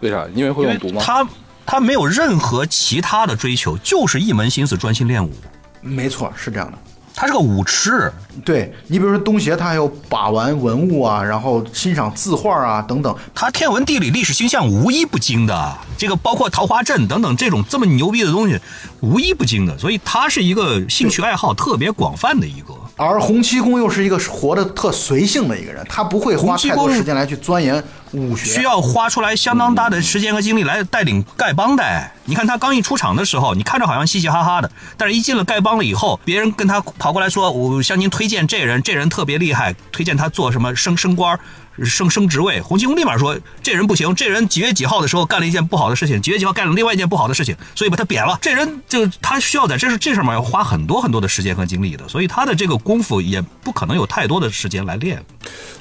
[0.00, 0.26] 为啥？
[0.32, 1.02] 因为会用毒吗？
[1.04, 1.26] 他
[1.64, 5.32] 他没有任何其他的追求，就是一门心思专心练武。
[5.80, 6.78] 没错，是这样的。
[7.14, 8.10] 他是个武痴，
[8.42, 13.14] 对你比如说东邪，他还有把玩文物啊，然后欣赏字画啊等等。
[13.34, 18.58] 他天文地理历史星象无一不精的，这个包括桃花阵等等这种这么牛逼的东西，
[19.00, 22.72] 无一不精的，所以他是一个兴趣爱好特别广泛的一个。
[22.96, 27.82] 而洪七公又是一个活得特随性的一个人，他不会花太多公时间来去钻研
[28.12, 28.50] 武学。
[28.50, 32.10] 需要花出来相当大的时间和精力来带领丐帮的。
[32.24, 41.38] 你看他刚一出场的时候，你看着好像嘻嘻哈哈的，但是一进了丐帮了以后，别人跟他跑过来说：“我向您推荐这人，这人特别厉害，推荐他做什么升升官。”
[41.84, 48.38] 升升职位，洪七公立马说这人不行，这人几月几号的时候干了一件不好的事情，几月几号干了另外一件不好的事情，所以把他贬了。
[48.40, 55.22] 这人就他需要在这是这上面要花很多很多的时间和精力的，所以他的这个功夫也不可能有太多的时间来练。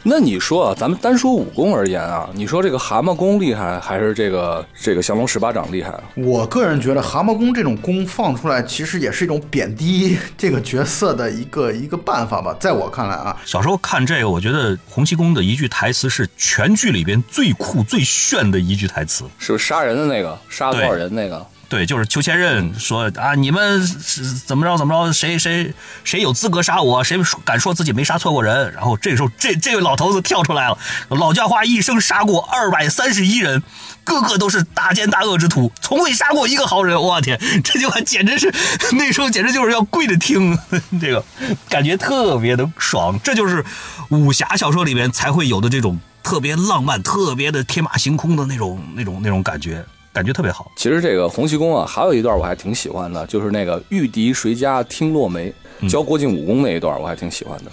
[0.04, 5.94] 那你说啊，咱们单说武功而言啊，你说这个蛤蟆功厉害，还是这个这个降龙十八掌厉害？
[6.16, 12.56] 我个人觉得蛤蟆功这种功放出来，其实也是一种贬低 这个角色的一个一个办法吧。
[12.60, 19.24] 在我看来啊，小时候看这个，我觉得洪七公的一句台词是全剧里边最酷最炫的一句台词。
[19.40, 21.48] 是不是杀人的那个，杀了多少人那个？
[21.72, 28.74] 对，就是裘千仞说啊，你们是怎么着怎么着，谁谁谁有资格杀我，谁敢说自己没杀错过人？
[28.74, 33.64] 然后这个时候，这这位老头子跳出来了，老叫花一生杀过二百三十一人，
[34.04, 37.02] 个个都是大奸大恶之徒，从未杀过一个好人。
[37.02, 38.54] 我天，这句话简直是
[38.92, 40.60] 那时候简直就是要跪着听，
[41.00, 41.24] 这个
[41.70, 43.18] 感觉特别的爽。
[43.24, 43.64] 这就是
[44.10, 50.72] 武侠小说里面才会有的这种特别浪漫、特别的天马行空的那种那种那种感觉，感觉特别好。
[50.76, 55.54] 其实这个洪七公啊，还有一段我还挺喜欢的，就是那个玉笛谁家听落梅，
[55.90, 57.72] 教郭靖武功那一段，我还挺喜欢的。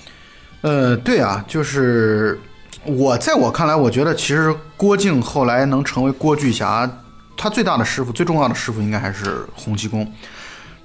[0.61, 2.39] 呃，对啊，就是
[2.84, 6.89] 我在我看来，我觉得其实郭靖后来能成为郭巨侠，
[7.36, 10.11] 他最大的师傅、最重要的师傅应该还是洪七公。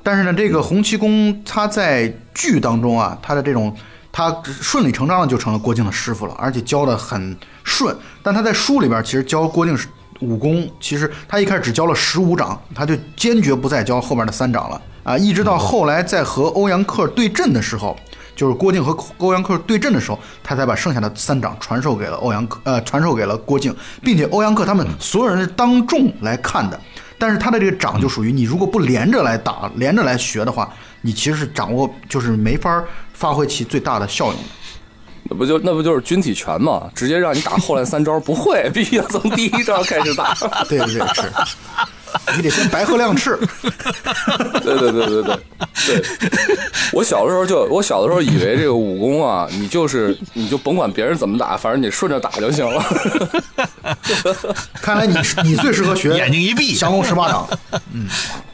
[0.01, 3.76] 但是呢，这个洪七公他在剧当中啊，他的这种
[4.12, 7.95] 他顺理成章的就成了郭靖的师傅了，而且教的很顺。
[8.22, 9.88] 但他在书里边其实教郭靖是
[10.24, 15.17] 武功，其实他一开始只教了十五掌，他就坚决不再教后面的三掌了啊！
[15.17, 17.95] 一直到后来在和欧阳克对阵的时候，
[18.36, 26.80] 就是郭靖和欧阳克对阵的时候，他才把剩下的三掌传授给了欧阳克，呃，传授给了郭靖，并且欧阳克他们所有人是当众来看的。
[27.19, 30.69] 但是他的这个掌就属于你如果不连着来打，连着来学的话，
[31.01, 34.36] 你其实是掌握就是没法发挥其最大的效用。
[35.34, 36.89] 那不就那不就是军体拳吗？
[36.93, 40.34] 直接让你打后来三招不会，必须要从第一招开始打。
[40.69, 41.23] 对对对，是，
[42.36, 43.38] 你得先白鹤亮翅。
[44.61, 45.39] 对对对对对
[45.88, 46.03] 对，
[46.91, 52.84] 我小的时候就我小的时候以为这个武功啊，你就是你就甭管别人怎么打，反正你顺着打就行了。
[54.75, 57.47] 看来你你最适合学眼睛一闭降龙十八掌。
[57.91, 58.07] 嗯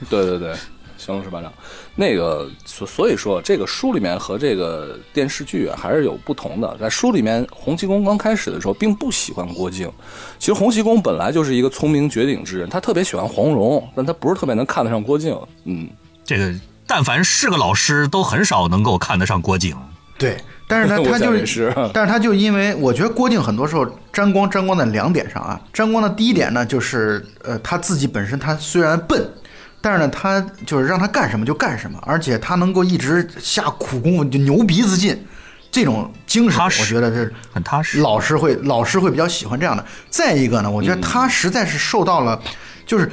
[0.09, 0.53] 对对对，
[0.97, 1.51] 降龙十八掌，
[2.00, 6.78] 那个所所以说这个书里面和这个电视剧啊还是有不同的。
[6.80, 9.91] 在书里面，洪七公刚开始的时候并不喜欢郭靖，
[10.39, 15.38] 其实洪七公本来就是一个聪明绝顶之人，他特别喜欢黄蓉，但他不是特别能看得上郭靖。
[15.66, 15.89] 嗯，
[16.24, 16.54] 这个
[16.88, 19.76] 但凡是个老师，都很少能够看得上郭靖。
[20.18, 20.38] 对，
[20.70, 29.30] 但是他， 他就是 但是他就因为我觉得郭靖很多时候沾光沾光在两点上啊，沾光的第一点呢，就是呃他自己本身他虽然笨。
[29.82, 35.17] 但是呢，他就是让他干什么就干什么，而且他能够一直下苦功夫，就牛鼻子劲，
[35.71, 37.99] 这种精神，我觉得是很踏实。
[37.99, 39.86] 老师会老师会比较喜欢这样的。
[40.09, 42.41] 再一个呢，我觉得他实在是受到了，
[42.86, 43.09] 就是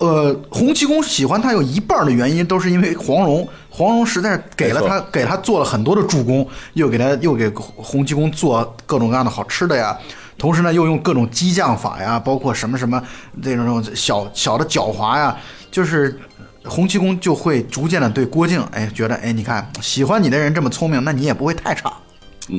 [0.00, 9.96] 呃，洪七公喜欢他有一半的原因都是因为黄蓉，黄蓉实在是给了他给他做了很多的助攻，又给他又给洪七公做各种各样的好吃的呀，
[10.38, 13.00] 同时呢又用各种激将法呀，包括什么什么
[13.42, 15.36] 这种小小的狡猾呀，
[15.74, 16.16] 就是
[16.64, 21.92] 洪七公就会逐渐的对郭靖哎觉得哎你看喜欢你的人这么聪明，那你也不会太差。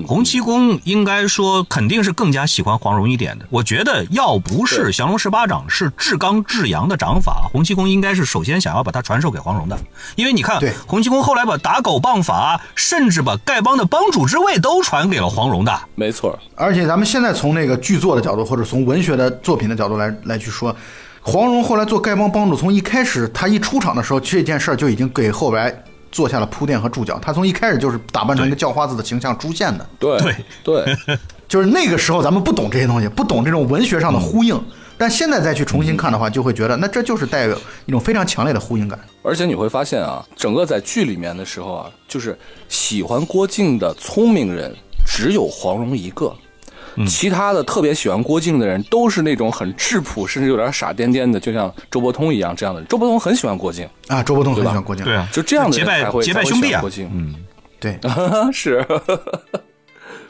[0.06, 3.46] 洪七公应该说肯定是更加喜欢黄蓉一点的。
[3.50, 9.80] 我觉得要不是降龙十八掌是至刚至阳的掌法，洪七公应该是首先想要把它传授给黄蓉的。
[10.18, 15.82] 因为你看对，洪七公后来把打狗棒法，甚至把丐帮的帮主之位都传给了黄蓉的。
[15.96, 20.76] 没错，而且咱们现在从那个剧作的角度，或者从文学的作品的角度来来去说，
[21.28, 27.18] 黄蓉后来做丐帮帮主，从一开始他一出场的时候，这件事儿就已经给后来做下了铺垫和注脚。
[27.20, 30.96] 他从一开始就是打扮成一个叫花子的形象出现的，对对对，
[31.50, 34.64] 就是那个时候咱们不懂这些东西，不懂这种文学上的呼应。
[35.00, 37.58] 但现在再去重新看的话，就会觉得那这就是带有
[37.88, 38.98] 一种非常强烈的呼应感。
[39.24, 42.38] 而且你会发现啊，整个在剧里面的时候啊，就是
[42.70, 44.74] 喜欢郭靖的聪明人
[45.04, 46.34] 只有黄蓉一个，
[47.08, 52.88] 其他的特别喜欢郭靖的人都是那种很质朴，甚至有点傻颠颠的，就像周伯通一样这样的人。
[52.88, 56.82] 周伯通很喜欢郭靖，啊，周伯通很喜欢郭靖，对啊，就这样的结拜人才会结拜兄弟啊。
[56.82, 57.36] 郭靖，嗯，
[57.80, 58.00] 对。
[58.54, 58.86] 是。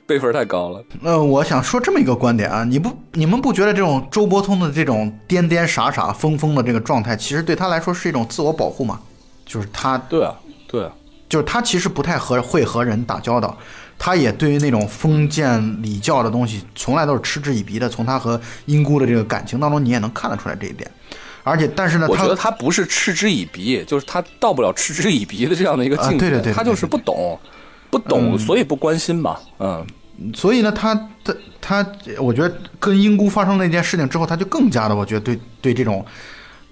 [0.08, 0.84] 辈分太高了。
[1.02, 9.00] 呃，我想说这么一个观点啊，你不你们不觉得这种周伯通的这种颠颠傻傻、疯疯的这个状态，其实对他来说是一种自我保护吗？
[9.48, 10.36] 就是他，对啊，
[10.68, 10.92] 对啊，
[11.28, 13.58] 就是他其实不太和会和人打交道，
[13.98, 17.88] 他也对于那种封建礼教的东西，从来都是嗤之以鼻的。
[17.90, 20.90] 从他和英姑的这个感情当中，你也能看得出来这一点。
[21.44, 27.40] 而且，但是呢，他我觉得他不是嗤之以鼻，就是他到不了嗤之以鼻的这样的一个境界，啊对对对对他就是不懂，
[27.92, 29.38] 不懂，所以不关心嘛。
[29.60, 29.86] 嗯，
[30.34, 31.86] 所以呢，他他他，
[32.20, 36.04] 我觉得跟英姑发生那件事情之后，他就更加的，我觉得对对这种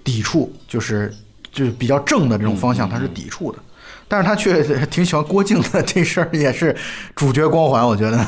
[0.02, 1.14] 抵触，就是
[1.52, 3.58] 就是比较正的这种方向，他是抵触的。
[4.06, 6.76] 但是他却挺喜欢郭靖的，这事儿也是
[7.14, 8.26] 主角光环，我觉得。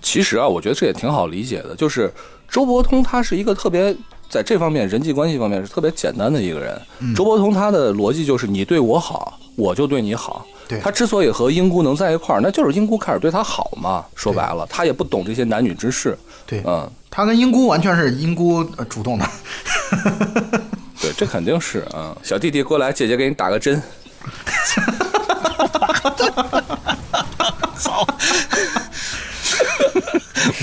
[0.00, 2.12] 其实啊，我觉得这也挺好理解的，就是
[2.48, 3.94] 周伯通他是一个特别
[4.28, 6.80] 在这方面人际关系方面是特别简单的一个人。
[7.00, 10.46] 嗯周伯通他的逻辑就是你对我好，我就对你好。
[10.82, 14.04] 他之所以和英姑能在一块儿，那就是英姑开始对他好嘛。
[14.14, 16.16] 说白了，他也不懂这些男女之事。
[16.46, 19.28] 对嗯，他跟英姑完全是英姑呃主动的。
[20.98, 22.16] 对，这肯定是啊、嗯。
[22.22, 23.82] 小弟弟过来，姐姐给你打个针。
[27.76, 28.06] 操，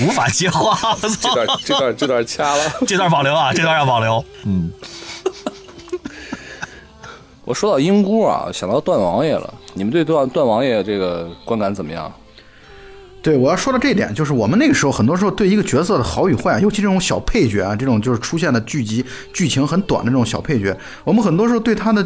[0.00, 2.62] 无法接话，我这操，段这段这段掐了。
[2.86, 4.24] 这段保留啊，这段要保留。
[4.44, 4.70] 嗯，
[7.44, 9.54] 我说到英姑啊，想到段王爷了。
[9.74, 12.12] 你们对段段王爷这个观感怎么样？
[13.22, 19.04] 对，我要说的这一点就是，我们那个时候很多时候对一个角色的好与坏，尤其这种小配角啊，这种就是出现的剧集
[19.34, 22.02] 剧情很短的这种小配角，我们很多时候对他的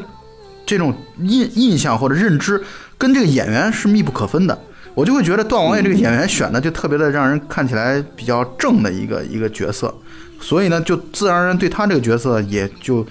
[0.66, 2.62] 这种印印象或者认知，
[2.96, 4.58] 跟这个演员是密不可分的。
[4.94, 9.92] 我就会觉得段王爷这个演员选的就特别的让人看起来比较正的一个一个角色，
[10.40, 13.04] 所以呢，就自然而然对他这个角色也就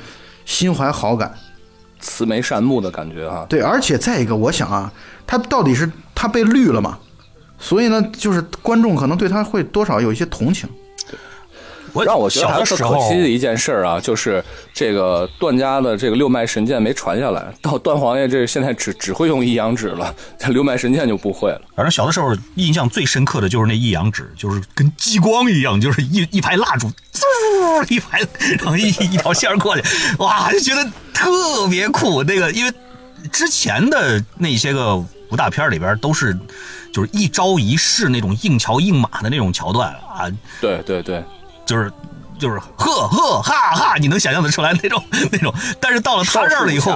[0.45, 1.33] 心怀好感。
[1.99, 4.91] 慈眉善目的感觉哈、对，而且再一个，我想啊，
[5.25, 6.97] 他到底是他被绿了嘛？
[7.57, 10.67] 所以呢，就是观众可能对他会多少有一些同情。
[11.93, 21.61] 我让我小的时候特可惜的一件事儿啊，就是这个段家的这个六脉神剑没传下来，到段王爷这现在只只会用一阳指了，这六脉神剑就不会了。
[21.75, 28.19] 反正小的时候印象最深刻的就是那一阳指，就是跟激光一样，就是一一排蜡烛，嗖一排，
[28.59, 29.83] 然后一一条线儿过去，
[30.17, 30.83] 哇，就觉得
[31.13, 32.23] 特别酷。
[32.23, 32.73] 那个因为
[33.31, 36.37] 之前的那些个武打片里边都是
[36.91, 40.25] 就是一招一式那种硬桥硬马的那种桥段啊，
[40.59, 41.23] 对对对，
[41.65, 41.91] 就是。
[42.39, 45.01] 就是呵呵哈哈，你能想象得出来那种
[45.31, 46.91] 那种，但是到了他这儿了以后，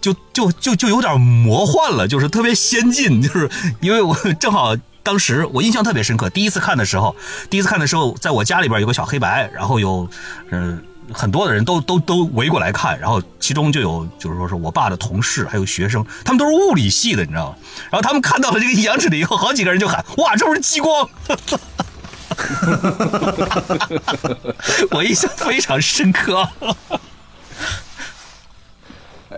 [0.00, 3.50] 就就就就有点魔幻了，就是特别先进，就是
[3.80, 7.14] 因为我正好当时我印象特别深刻，第一次看的时候，
[7.50, 10.08] 第一次看的时候，在我家里边有个小黑白，然后有
[10.50, 17.56] 嗯、很多的人都都都围过来看，然后其中就有就是说是我爸的同事，还有学生，他们都是物理系的，你知道吗？
[17.90, 21.06] 然后他们看到了这个一阳指了以后，好几个人就喊哇，这不是激光！
[24.90, 26.46] 我印象非常深刻。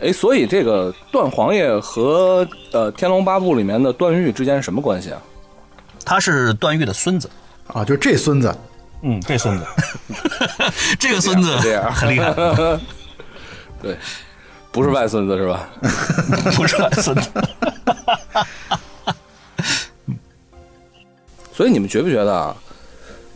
[0.00, 5.20] 哎，所以这个段皇爷和呃《天龙八部》里面的段誉之间是什么关系啊？
[6.04, 7.30] 他是段誉的孙子，
[7.66, 8.56] 啊，就这孙子，
[9.02, 9.66] 嗯，这孙子，
[10.98, 12.32] 这个孙子这样很厉害，
[13.82, 13.98] 对，
[14.72, 15.68] 不是外孙子是吧？
[16.56, 17.30] 不是外孙子。
[21.52, 22.56] 所以你们觉不觉得啊？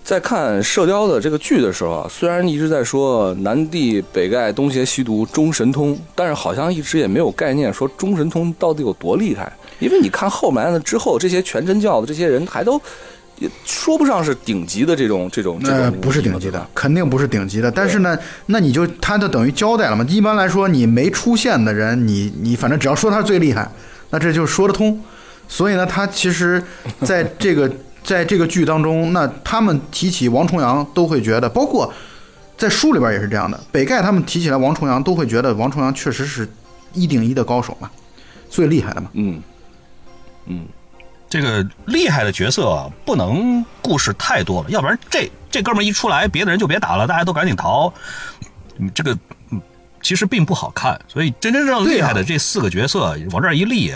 [0.04, 9.50] 在看《射雕》的这个剧的时候啊，虽然一直在说南帝北丐东邪西毒中神通，但是好像一直也没有概念说中神通到底有多厉害。
[9.78, 12.78] 因为你看后面的之后，这些全真教的这些人还都
[13.38, 17.70] 也说不上是顶级的这种这种这那种，不是顶级的，肯定不是顶级的。
[17.70, 20.04] 但是呢，那你就他就等于交代了嘛。
[20.06, 23.66] 一般来说，你没出现的人，你你反正只要说他最厉害，
[24.10, 25.00] 那这就说得通。
[25.48, 26.62] 所以呢，他其实
[27.02, 27.70] 在这个
[28.04, 31.92] 在这个剧当中，那他们提起王重阳都会觉得，包括
[32.56, 33.58] 在书里边也是这样的。
[33.72, 36.48] 北丐他们提起来王重阳，都会觉得王重阳确实是
[36.92, 37.90] 一顶一的高手嘛，
[38.50, 39.10] 最厉害的嘛。
[39.14, 39.42] 嗯
[40.46, 40.66] 嗯，
[41.30, 47.92] 这个厉害的角色啊，不能故事太多了，要不然这这哥们儿一出来，别的人就别打了，大家都赶紧逃。
[48.76, 49.16] 嗯，这个
[49.50, 49.60] 嗯，
[50.02, 51.00] 其实并不好看。
[51.08, 53.94] 所以真真正正厉害的这四个角色往这儿一立，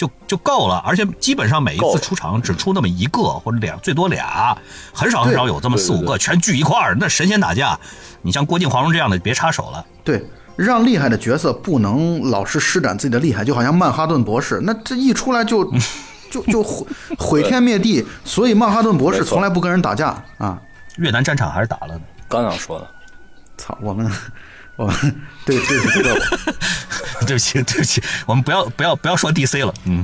[0.00, 0.78] 就就够了。
[0.78, 4.56] 而且基本上每一次出场只出那么一个或者两，最多俩，
[4.94, 6.96] 很少很少有这么四五个全聚一块儿。
[6.98, 7.78] 那神仙打架，
[8.22, 9.84] 你像郭靖、黄蓉这样的，别插手了。
[10.02, 10.24] 对，
[10.56, 15.70] 让厉害的角色不能老是施展自己的厉害，就好像曼哈顿博士，那这一出来就
[16.32, 16.86] 就就毁
[17.18, 20.58] 毁天灭地，所以曼哈顿博士从来不跟人打架啊！
[20.96, 22.00] 越南战场还是打了的。
[22.28, 22.88] 刚想说的，
[23.58, 24.10] 操，我们
[24.80, 24.96] 我们
[25.44, 26.18] 对对不起这个
[27.26, 29.74] 对不起，对不起，我们不要不要不要说 DC 了。
[29.84, 30.02] 嗯，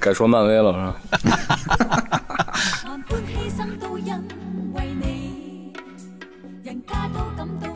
[0.00, 2.20] 该说漫威了是吧？
[2.84, 4.12] 萬般犧牲都因
[4.74, 5.72] 為你，
[6.64, 7.68] 人家都感到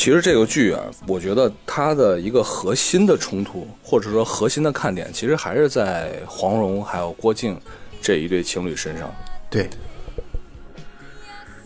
[0.00, 7.54] 其实这个剧啊，我觉得它的一个核心的冲突，或者说核心的看点，其实还是在黄蓉还有郭靖
[8.00, 9.14] 这一对情侣身上。
[9.50, 9.68] 对，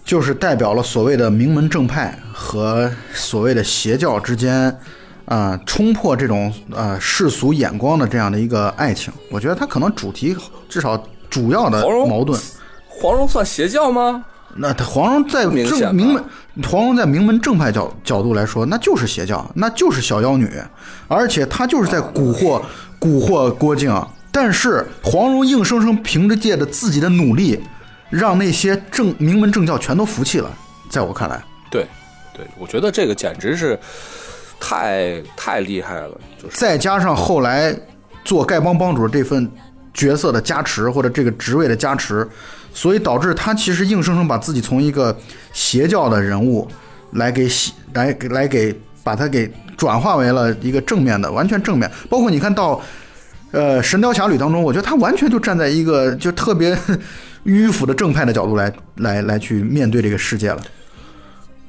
[0.04, 4.76] 就是代表了所谓的名门正派和所谓的邪教之间。
[5.26, 10.36] 啊、冲破这种呃世俗眼光的这样的一个爱情，我觉得它可能主题
[10.68, 12.38] 至少主要的黄蓉矛盾，
[12.88, 14.24] 黄蓉算邪教吗？
[14.56, 16.24] 那他黄蓉在正名门，
[16.64, 20.48] 黄蓉在名门正派角角度来说，那就是邪教，那就是小妖女，
[21.08, 22.62] 而且她就是在蛊惑
[23.00, 23.92] 蛊惑郭靖。
[24.30, 27.60] 但是黄蓉硬生生凭着借着自己的努力，
[28.10, 30.50] 让那些正名门正教全都服气了。
[30.90, 31.86] 在我看来，对，
[32.32, 33.78] 对，我觉得这个简直是
[34.60, 37.76] 太太厉害了，就是再加上后来
[38.24, 39.48] 做丐帮帮主这份
[39.92, 42.28] 角色的加持，或者这个职位的加持，
[42.74, 45.16] 所以导致他其实硬生生把自己从一个
[45.54, 46.68] 邪教的人物
[47.12, 51.90] 来给洗来来给把他给转化为了一个正面的，完全正面。
[52.10, 52.80] 包括你看到
[53.52, 56.76] 呃《神雕侠侣》当中，我觉得他完全就站在一个就特别
[57.46, 60.60] 迂腐的正派的角度来来来去面对这个世界了。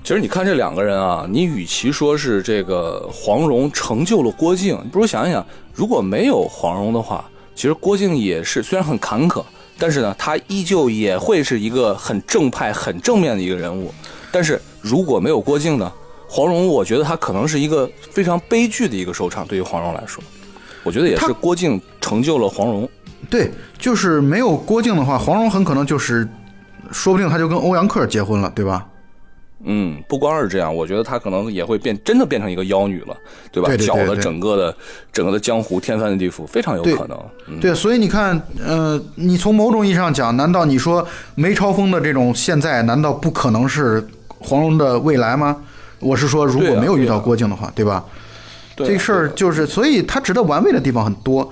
[0.04, 7.26] 其实你看这两个人啊，你与其说是这个黄蓉成就了郭靖，不如想一想，如果没有黄蓉的话，
[7.56, 9.44] 其实郭靖也是虽然很坎坷，
[9.78, 13.94] 但是呢，他依旧也会是一个很正派、很正面的一个人物。
[14.32, 15.92] 但是如果没有郭靖呢，
[16.28, 19.46] 黄蓉，我觉得他可能是一个非常悲剧的一个收场。
[19.48, 20.24] 对于黄蓉来说，
[20.84, 22.90] 我觉得也是郭靖成就了黄蓉。
[23.30, 26.28] 对，就是没有郭靖的话，黄蓉很可能就是，
[26.92, 28.86] 说不定他就跟欧阳克结婚了，对吧？
[29.66, 33.18] 嗯，不光是这样，我觉得她可能也会变，真的变成一个妖女了，
[33.52, 33.68] 对吧？
[33.68, 34.76] 对对对搅了整个的
[35.12, 37.20] 整个的江湖，天翻地覆，非常有可能。
[37.48, 45.58] 嗯，对，所以你看，呃，你从某种意义上讲，难道你说梅超风的这种现在，难道不可能是黄蓉的未来吗？
[46.00, 48.04] 我是说，如果没有遇到郭靖的话，对吧？
[48.76, 51.50] 对啊这事儿就是，所以他值得玩味的地方很多。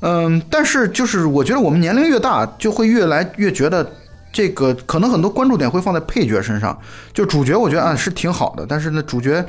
[0.00, 3.90] 嗯，但是就是我觉得我们年龄越大，就会越来越觉得
[4.34, 6.78] 这个可能很多关注点会放在配角身上。
[7.14, 9.42] 就主角，我觉得啊是挺好的，但是呢，主角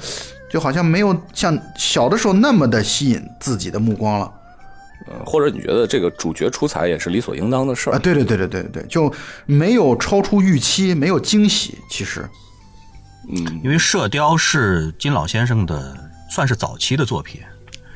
[0.50, 4.32] 就好像没有像小的时候那么的吸引自己的目光了。
[5.08, 8.00] 嗯或者你觉得这个主角出彩也是理所应当的事儿啊，？
[8.00, 9.12] 对对对对对对，就
[9.46, 11.78] 没有超出预期，没有惊喜。
[11.92, 12.28] 其实，
[13.30, 15.96] 嗯，因为《射雕》是金老先生的
[16.32, 17.42] 算是早期的作品，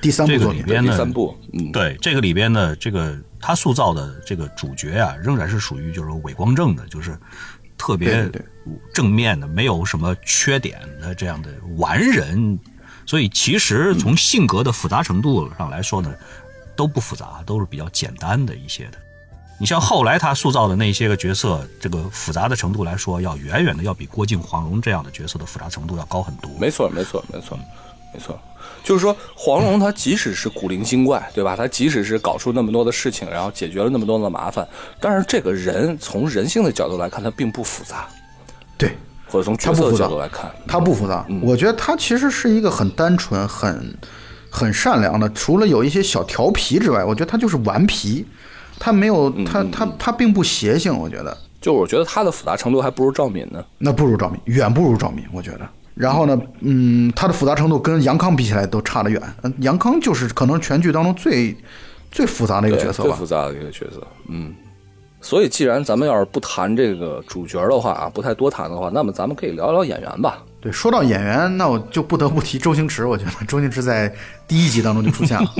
[0.01, 7.17] 第三部里边呢，第三部，嗯，对这个里边呢这个他塑造的这个主角啊，仍然是属于就是伪光正的，就是
[7.77, 8.29] 特别
[8.93, 12.57] 正面的，没有什么缺点的这样的完人。
[13.05, 16.13] 所以其实从性格的复杂程度上来说呢，
[16.75, 18.97] 都不复杂，都是比较简单的一些的。
[19.57, 26.49] 你像后来他塑造的那些个角色，这个复杂的程度来说，要远远的要比郭靖、黄蓉这样的角色的复杂程度要高很多。
[26.57, 27.59] 没错，没错，没错。
[28.11, 28.41] 没错，
[28.83, 31.55] 就是说黄蓉她即使是古灵精怪，对吧？
[31.55, 34.67] 她即使是搞出那么多的事情，然后解决了那么多的麻烦，
[34.99, 38.07] 但是这个人从人性的角度来看，他并不复杂，
[38.77, 38.95] 对，
[39.27, 41.41] 或者从角色角度来看，他不复杂，嗯。
[41.43, 43.97] 我觉得他其实是一个很单纯、很
[44.49, 48.25] 很善良的，除了有一些小调皮之外，我觉得他就是顽皮，
[48.79, 51.37] 他没有嗯他他他并不邪性，我觉得。
[51.61, 53.61] 就我觉得他的复杂程度还不如赵敏呢。
[53.77, 55.69] 那不如赵敏，远不如赵敏，我觉得。
[55.99, 59.21] 然后呢，嗯，他的复杂程度跟杨康比起来都差得远。
[59.43, 61.53] 嗯，杨康就是可能全剧当中最
[62.09, 63.25] 最复杂的一个角色吧最复。
[63.25, 64.55] 杂的一个角色，嗯。
[65.21, 70.41] 所以，既然咱们要是不谈这个主角的话啊，不太多谈的话，那么咱们可以聊聊演员吧。
[70.61, 73.05] 对，说到演员，那我就不得不提周星驰。
[73.05, 74.09] 我觉得 周星驰在
[74.47, 75.53] 第一集当中就出现了。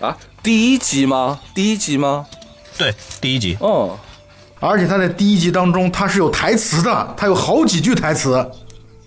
[0.06, 1.40] 啊，第一集吗？
[1.54, 2.26] 第一集吗？
[2.76, 3.98] 对，第一集哦，
[4.66, 8.44] 而且他在第一集当中他是有台词的，他有好几句台词。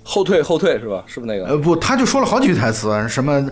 [0.03, 1.03] 后退后退是吧？
[1.07, 1.47] 是不是那个？
[1.47, 3.43] 呃，不，他就说了好几句台词，什么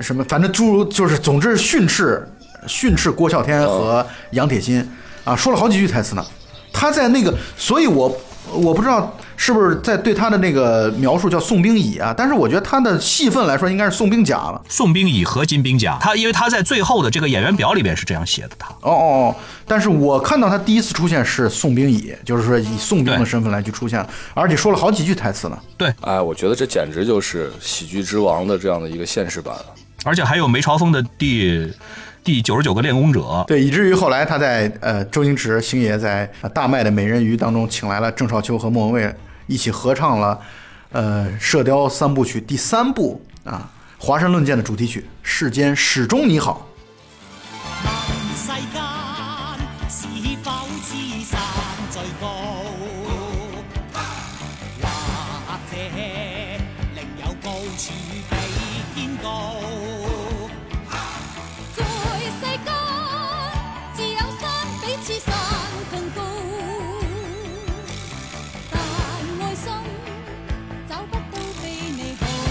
[0.00, 2.26] 什么，反正诸如就是，总之训斥
[2.66, 4.86] 训斥郭啸天和杨铁心
[5.22, 6.26] 啊，说了好几句台词呢。
[6.72, 8.14] 他在那个，所以我
[8.52, 14.60] 我不知道是不是在对他的那个描述叫宋兵乙啊，但是我觉得他的戏份来说应该是宋兵甲了。
[14.68, 19.36] 宋兵乙和金兵甲，他因为他在最后的这个演员表里边是这样写的，他哦哦哦！
[19.66, 25.58] 但是我看到他第一次出现是宋兵乙，就是说以宋兵的身份来去出现，而且说了好几句台词呢。
[25.76, 29.66] 对，哎，我觉得这简直就是喜剧之王的这样的一个现实版了。
[30.04, 31.72] 而且还有梅超风的第
[32.24, 39.14] 第九十九个练功者，对，以至于后来他在呃周星驰星爷在大麦的美人鱼当中请来了郑少秋和莫文蔚
[39.46, 40.40] 一起合唱了
[40.90, 43.70] 呃《射雕三部曲》第三部啊
[44.04, 46.66] 《华山论剑》的主题曲《世间始终你好。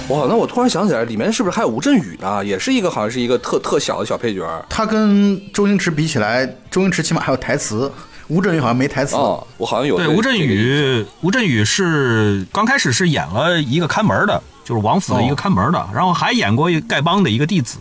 [0.10, 2.44] 哇，那我突然想起来，里面是不是还有吴镇宇呢？
[2.46, 4.42] 也是一个好像是一个特特小的小配角。》。
[4.70, 7.90] 他跟周星驰比起来，周星驰起码还有台词，
[8.28, 9.16] 吴镇宇好像没台词。
[9.16, 17.78] 哦，我好像有对，吴镇宇，吴镇宇是刚开始是演了一个看门的，就是王府的一个看门的，然后还演过一个丐帮的一个弟子，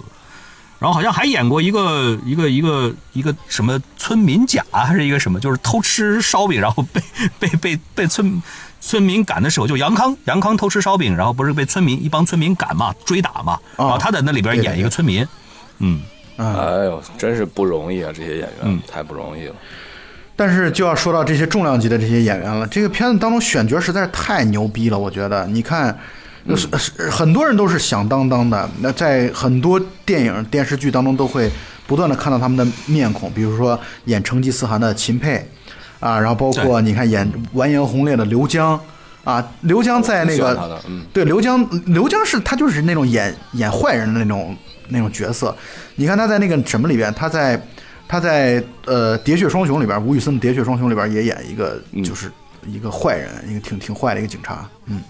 [0.82, 7.00] 然后好像还演过一个一个一个一个什么村民甲还是一个什么，就是偷吃烧饼，然后被
[7.38, 8.42] 被被被村
[8.80, 15.24] 村民赶的时候，就杨康杨康偷吃烧饼，然后不是被村民一帮村民赶嘛，追打嘛，哦然后他在那里边演一个村民，
[15.78, 16.02] 嗯，
[16.36, 18.10] 哎呦，真是不容易啊！
[18.12, 19.54] 这些演员、嗯太不容易了。
[20.34, 25.46] 但是就要说到这些重量级的这些演员了，这个片子当中选角实在是太牛逼了，我觉得。
[25.46, 25.96] 你看，
[26.56, 31.50] 是是很多人都是响当当的，那在很多电影电视剧当中都会
[31.86, 35.46] 不断的看到他们的面孔，比如说演成吉思汗的秦沛，
[36.00, 38.78] 啊，然后包括你看演完颜洪烈的刘江，
[39.24, 40.80] 啊，刘江在那个
[41.12, 44.56] 对，刘江，刘江是他就是那种演演坏人的那种
[44.88, 45.54] 那种角色。
[45.94, 47.60] 你看他在那个什么里边，他在
[48.08, 52.30] 他在呃《喋血双雄》里边，吴宇森的《喋血双雄》里边也演一个嗯就是
[52.66, 54.68] 一个坏人，一个挺挺坏的一个警察。
[54.86, 55.00] 嗯，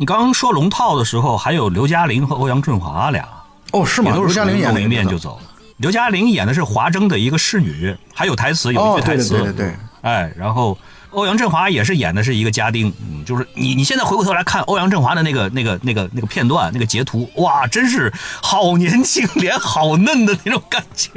[0.00, 3.28] 你刚刚说龙套的时候，还有刘嘉玲和欧阳震华俩。
[3.72, 4.14] 哦，是吗？
[4.14, 5.38] 都是刘嘉玲演的那个面就走。
[5.76, 9.34] 刘嘉玲演的是华筝的一个侍女，还有台词，有一哦句，台对对词。
[9.34, 10.78] 对对对，哎，然后
[11.10, 21.10] 欧阳震华也是演的是一个家丁，嗯，就是你你现在回过头来看欧阳震华的那个那个那个那个片段那个截图，哇，真是好年轻，脸好嫩的那种感觉，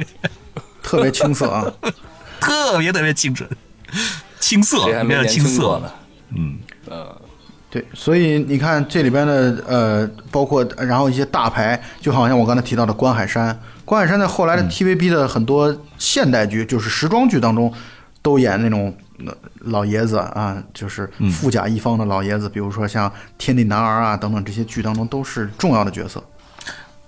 [0.82, 1.64] 特别青涩啊。
[2.38, 3.48] 特别特别清纯，
[4.40, 5.90] 青涩，没有青涩轻过呢？
[6.36, 7.18] 嗯，呃，
[7.74, 17.74] 对，所以你看这里边的呃，包括然后一些大牌，就好像我刚才提到的关海山，关海山在后来的 TVB 的很多现代剧，就是时装剧当中，
[18.22, 18.96] 都演那种
[19.26, 26.22] 呃老爷子啊，就是富甲一方的老爷子，比如说像《天地男儿》啊等等这些剧当中都是重要的角色。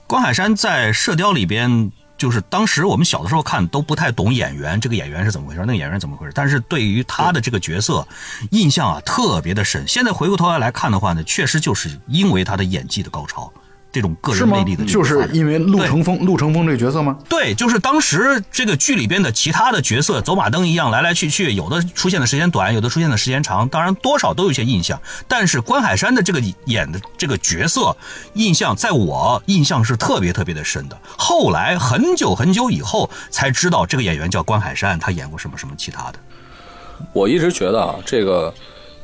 [0.09, 6.32] 关海山在《射雕》里边，就是当时我们小的时候看都不太懂演员，这个演员是怎么回事，那个演员怎么回事。
[6.34, 8.06] 但是对于他的这个角色，
[8.51, 9.86] 印象啊特别的深。
[9.86, 13.52] 现在回过头来来看的话呢，确实就是因为他的演技的高超，
[13.92, 14.84] 这种个人魅力的？
[14.84, 17.16] 这就是因为陆对成风，陆成风这个角色吗？
[17.28, 25.00] 对，就是当时这个剧里边的其他的角色走马灯一样来来去去，有的出现的时间短，有的出现的时间长，当然多少都有一些印象。
[25.26, 27.96] 但是关海山的这个演的这个角色，
[28.34, 30.98] 印象在我印象是特别特别的深的。
[31.16, 36.18] 后来很久很久以后才知道这个演员叫关海山，他演过什么什么其他的。
[37.12, 38.52] 我一直觉得啊，这个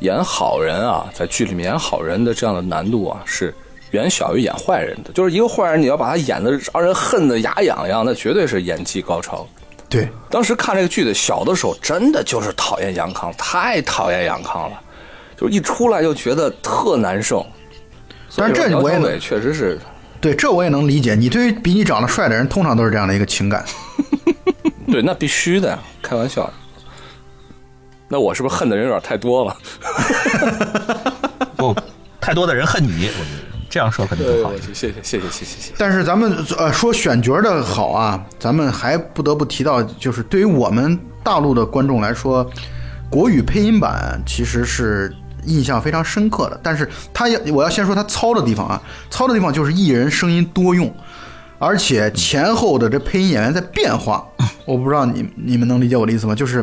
[0.00, 3.54] 演好人啊，在剧里面演好人的这样的难度啊，是
[3.92, 5.12] 远小于演坏人的。
[5.12, 9.46] 就是一个坏人，你要把他演的让人恨得牙痒痒，那绝对是演技高超。
[9.88, 14.80] 对，当时看这个剧的小的时候，真的就是讨厌杨康，太讨厌杨康了，
[15.36, 17.46] 就是一出来就觉得特难受。
[18.34, 19.78] 但是这我确实是，
[20.18, 21.14] 对，这我也能理解。
[21.14, 23.62] 你对于比你长得帅的人，通常都是这样的一个情感。
[24.90, 26.50] 对，那必须的呀，开玩笑。
[28.08, 29.56] 那我是不是恨的人有点太多了？
[31.56, 31.76] 不，
[32.20, 33.41] 太多的人恨你，我觉得
[33.72, 34.52] 这样说肯定不好。
[34.58, 35.72] 谢谢谢谢谢谢谢。
[35.78, 42.46] 但是咱们呃说选角的好啊，咱们还不得不提到，就是对于我们大陆的观众来说，
[43.08, 45.10] 国语配音版其实是
[45.46, 46.60] 印象非常深刻的。
[46.62, 50.94] 但是他要我要先说他糙的地方啊，糙的地方就是艺人声音多用。
[51.58, 54.22] 而且前后的这配音演员在变化，
[54.66, 56.34] 我不知道你你们能理解我的意思吗？
[56.34, 56.62] 就是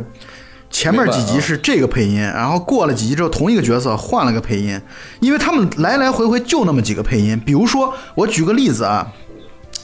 [0.69, 4.79] 前面几集是这个配音，然后过了几集之后，同一个角色换了个配音，
[5.19, 7.39] 因为他们来来回回就那么几个配音。
[7.45, 9.11] 比如说，我举个例子啊，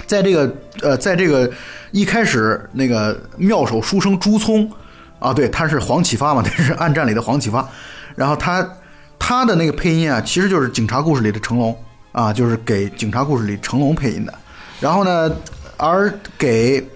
[0.05, 1.51] 在这个呃，在这个
[1.91, 4.71] 一开始那个妙手书生朱聪
[5.19, 7.67] 啊，对，他是黄启发嘛， 他是暗战里的黄启发，
[8.15, 8.67] 然后他
[9.17, 11.75] 他的那个配音啊，其实就是警察故事里的成龙
[12.11, 14.33] 啊，就是给警察故事里成龙配音的。
[14.79, 15.31] 然后呢，
[15.77, 16.87] 而给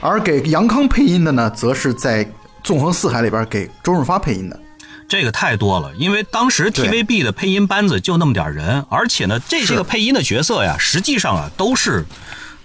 [0.00, 2.24] 而给杨康配音的呢，则是在
[2.68, 4.60] 《纵横四海》里边给周润发配音的。
[5.08, 12.04] 这个太多了，因为当时 TVB 的配音班子就那么点儿人，而且呢，这些个配音的角色呀，实际上啊都是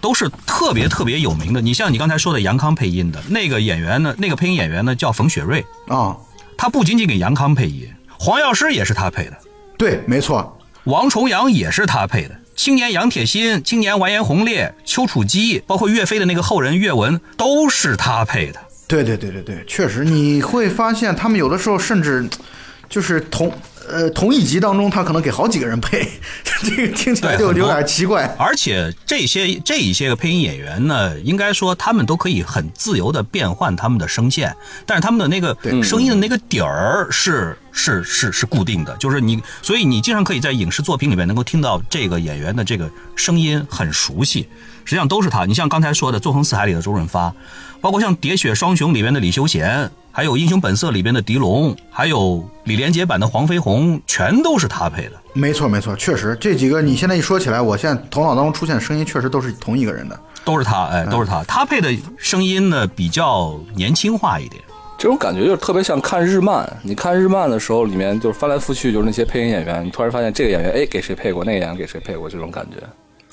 [0.01, 1.61] 都是特别特别有名的。
[1.61, 6.17] 你像你刚才说的杨康配音的那个演员呢，那个配音演员呢叫冯雪瑞，啊，
[6.57, 7.87] 他不仅仅给杨康配音，
[8.19, 9.37] 黄药师也是他配的，
[9.77, 12.35] 对，没错，王重阳也是他配的。
[12.57, 18.59] 青年杨铁心、青年完颜洪烈、丘处机，包括岳飞的那个后人岳文，都是他配的。
[18.93, 22.29] 对对对对对，确实你会发现他们有的时候甚至
[22.87, 23.51] 就是同
[23.89, 26.07] 呃同一集当中，他可能给好几个人配，
[26.61, 28.23] 这个听起来就有点奇怪。
[28.37, 34.55] 而且这些这一些个配音演员呢，应该说他们都可以很自由的变换他们的声线，
[34.85, 44.41] 但是他们的那个声音的那个底儿是是是是固定的，就是你，所以你经常可以在影视作品里面能够听到这个演员的这个声音很熟悉，
[44.85, 45.45] 实际上都是他。
[45.45, 47.33] 你像刚才说的《纵横四海》里的周润发，
[47.83, 55.11] 包括像《喋血双雄》里面的李修贤，还有《英雄本色》里边的狄龙，还有李连杰版的黄飞鸿，全都是他配的。
[55.33, 60.17] 没错没错，确实这几个你现在一说起来，我现在头脑当中出现的声音确实都是同一个人的。
[60.45, 61.43] 都是他，哎，都是他。
[61.43, 64.63] 他配的声音呢比较年轻化一点。
[64.97, 66.65] 这种感觉就是特别像看日漫。
[66.83, 72.77] 你看日漫的时候，里面就是翻来覆去就是那些配音演员，你突然发现这个演员哎给谁配过，那个演员给谁配过，这种感觉。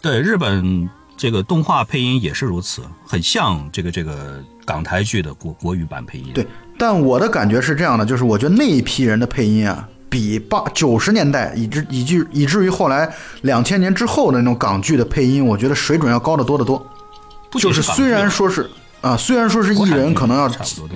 [0.02, 0.90] 对，日本
[1.20, 6.30] 这个动画配音也是如此，很像这个这个港台剧的国国语版配音。
[6.32, 6.46] 对，
[6.78, 13.06] 但我的感觉是这样的，就是我觉得那一批人的配音啊，比八九十年代以至以至以至于后来
[13.42, 16.82] 两千年之后的那种港剧的配音，我觉得水准要高得多得多。
[17.50, 18.70] 不就是虽然说是
[19.02, 20.48] 啊，虽然说是艺人可能要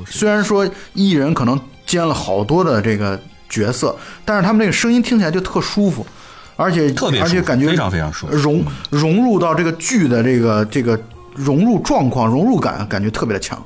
[0.07, 3.21] 虽然说艺人可能兼了好多的这个
[3.51, 3.95] 角色，
[4.25, 6.07] 但是他们那个声音听起来就特舒服，
[6.57, 10.99] 而且特别而且感觉非常非常舒服融融入到这个剧的这个这个
[11.35, 13.61] 融入状况、融入感，感觉特别的强。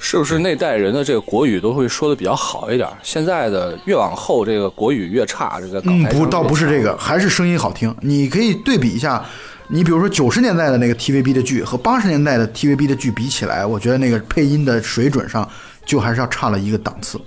[0.00, 2.86] 是不是那代人的这个国语都会说的比较好一点？
[3.02, 7.94] 现在的越往后，这个国语越差，这个嗯不，倒不是这个，还是声音好听。
[8.02, 9.24] 你可以对比一下，
[9.68, 15.48] 你比如说九十年代的那个 TVB 的剧和八十年代的 TVB 的剧比起来，我觉得那个配音的水准上
[15.86, 17.18] 就还是要差了一个档次。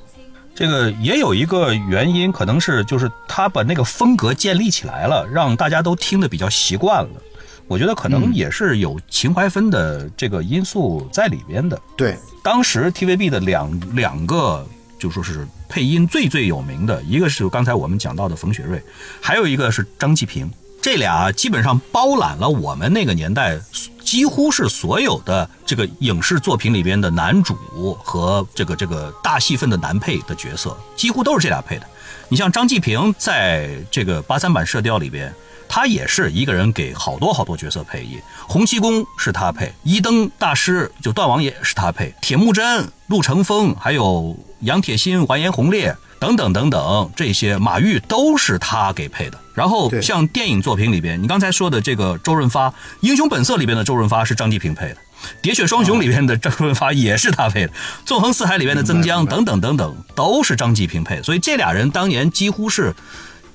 [0.58, 7.22] 这个也有一个原因，可能是就是他把那个风格建立起来了，让大家都听得比较习惯了。
[7.68, 11.80] 我觉得可能也是有情怀分的这个因素在里边的。
[11.96, 14.66] 对，当时 TVB 的两两个
[14.98, 18.82] 就说是配音最最有名的，一个是刚才我们讲到的冯雪瑞，
[19.22, 20.52] 还有一个是张继平。
[20.82, 23.60] 这俩基本上包揽了我们那个年代
[24.04, 27.56] 几乎是所有的这个影视作品里边的男主
[28.04, 31.86] 和这个这个大戏份的男配的角色，几乎都是这俩配的。
[32.30, 35.34] 你像张继平在这个八三版《射雕》里边，
[35.68, 49.40] 他也是一个人给好多好多角色配音，洪七公是他配，一灯大师就段王爷是他配，铁木真、陆成风，还有杨铁心、完颜洪烈等等等等，这些马玉都是他给配的。
[49.54, 52.70] 然后像电影作品里边，你刚才说的这个周润发，
[53.02, 54.96] 《英雄本色》里边的周润发是张继平配的。
[55.42, 57.74] 《喋血双雄》里边的周润发也是他配的，
[58.06, 62.94] 《纵横四海》里边的曾江等等等等都是张继平配，所以这俩人当年几乎是，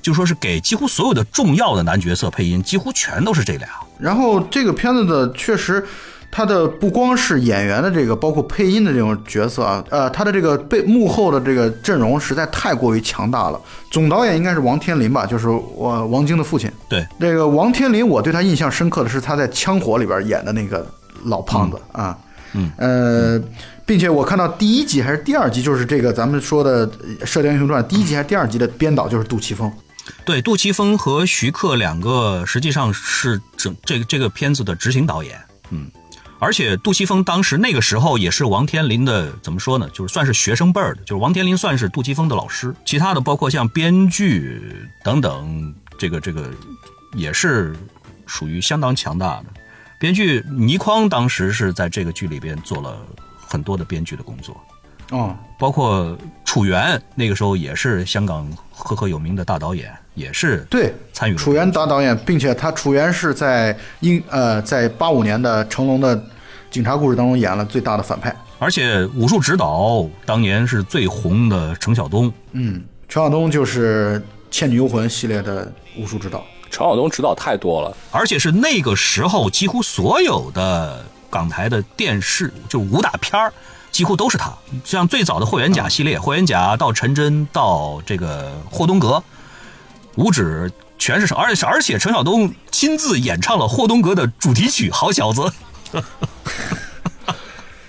[0.02, 3.68] 就说是给几乎所有的重要的男角色配音，几乎全都是这俩。
[4.00, 5.86] 然后这个片子的确实，
[6.34, 13.60] 他的不光是演员的这个，包括配音的这种角色啊，呃，他的这个背幕后的这个阵容实在太过于强大了。
[13.90, 16.72] 总导演应该是王天林吧，就是我王晶的父亲。
[16.88, 20.86] 对，这个王天林，我对他印象深刻的是他在《枪火》里边演的那个
[21.24, 22.16] 老胖子、啊，
[22.54, 23.42] 嗯，呃，
[23.84, 26.88] 并且我看到第一集还是第二集，就是这个咱们说的
[27.26, 29.70] 《射雕英雄传》第一集还是第二集的编导就是杜琪峰。
[30.24, 35.38] 对，杜琪峰和徐克两个实际上是整这个这个片子的执行导演，
[35.70, 35.86] 嗯，
[36.42, 44.60] 而且杜琪峰当时那个时候也是王天林的怎么说呢，就是算是学生辈儿的，就是王天林算是杜琪峰的老师，其他的包括像编剧
[45.04, 46.50] 等等，这个这个
[47.14, 47.76] 也是
[48.26, 49.44] 属于相当强大的。
[50.00, 53.06] 编剧倪匡当时是在这个剧里边做了
[53.46, 54.60] 很多的编剧的工作，
[55.12, 66.20] 哦，包括楚原那个时候也是香港赫赫有名的大导演，也是对，参与了楚原大导演，并且他楚原是在英呃在八五年的成龙的
[66.70, 68.34] 警察故事当中演了最大的反派。
[68.58, 74.22] 而且武术指导当年是最红的程晓东，嗯，程晓东就是
[74.54, 76.42] 《倩女幽魂》系列的武术指导。
[76.70, 83.52] 程晓东指导太多了，而且是那个时候几乎所有的港台的电视就武打片儿，
[83.92, 84.52] 几乎都是他。
[84.84, 89.22] 像最早的霍元甲系列，霍元甲到陈真到这个霍东阁，
[90.16, 95.42] 五指全是，而且而且陈晓东亲自演唱了霍东阁的主题曲《好小子》。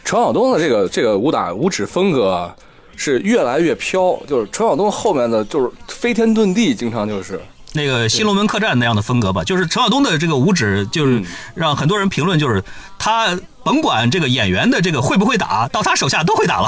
[0.03, 2.55] 陈晓东的这个这个武打武指风格啊
[2.95, 11.23] 是越来越飘，就是陈晓东后面的就是飞天遁地，经常就是那个新龙门客栈那样的风格吧，就是陈晓东的这个武指，就是
[11.55, 12.63] 让很多人评论，就是
[12.99, 16.67] 他甭管这个演员的这个会不会打，到他手下都会打了。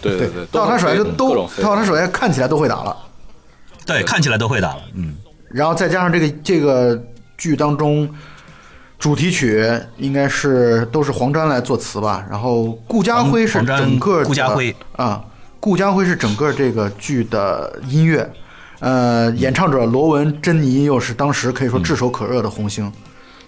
[0.00, 2.96] 对 对对，到他手下就都到他手下看起来都会打了。
[3.84, 4.82] 对，看起来都会打了。
[4.94, 5.16] 嗯，
[5.50, 7.00] 然后再加上这个这个
[7.38, 8.08] 剧当中，
[8.98, 15.24] 主题曲应该是都是黄沾来作词吧，然后顾嘉辉是整个的顾嘉辉啊，
[15.60, 18.28] 顾嘉辉是整个这个剧的音乐，
[18.80, 22.92] 呃，演唱者罗文、珍妮又是当时可以说炙手可热的红星。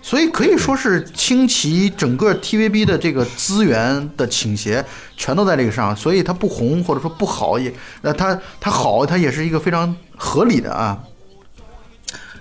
[0.08, 4.82] 所以可以说是倾其整个 TVB 的这个资源的倾斜，
[5.18, 7.70] 全都在这个上，所以它不红或者说不好也，
[8.00, 10.98] 那它它好，它也是一个非常合理的啊。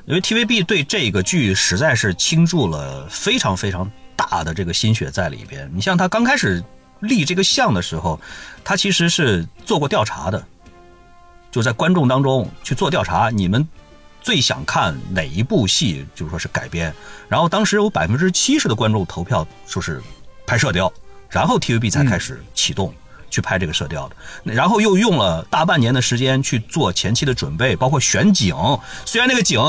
[0.06, 5.70] 因为 TVB 对这个剧实在是倾注了非常非常大的这个心血在里边。
[5.76, 6.64] 你像他刚开始
[7.02, 8.18] 立这个项的时候，
[8.64, 10.42] 他其实是做过调查的，
[11.52, 13.68] 就在观众当中去做调查，你们
[14.22, 16.94] 最想看哪一部戏，就是说是改编。
[17.28, 20.02] 然后当时有百分之七十的观众投票说是
[20.46, 20.88] 拍《射雕》，
[21.30, 22.94] 然后 TVB 才开始启动。
[23.30, 28.56] 去拍这个《射雕》的，然后又用了大半年的时间去做前期的准备，包括选景。
[29.06, 29.60] 虽然那个景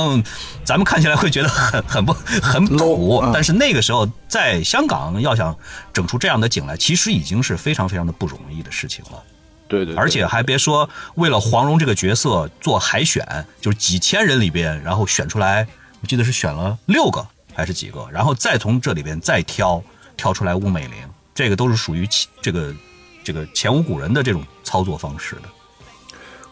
[0.64, 5.54] 咱们看起来会觉得很很不 很土但是那个时候在香港要想
[5.92, 9.20] 整出这样的景来，其实已经是非常非常的不容易的事情了。
[9.68, 15.68] 对对，对而且还别说，为了黄蓉这个角色做海选，就是几千人里边，然后选出来，
[16.00, 17.24] 我记得是选了六个
[17.54, 19.82] 还是几个，然后再从这里边再挑
[20.16, 20.96] 挑出来巫美玲，
[21.34, 22.08] 这个都是属于
[22.40, 22.74] 这个
[23.22, 25.42] 这个前无古人的这种操作方式的。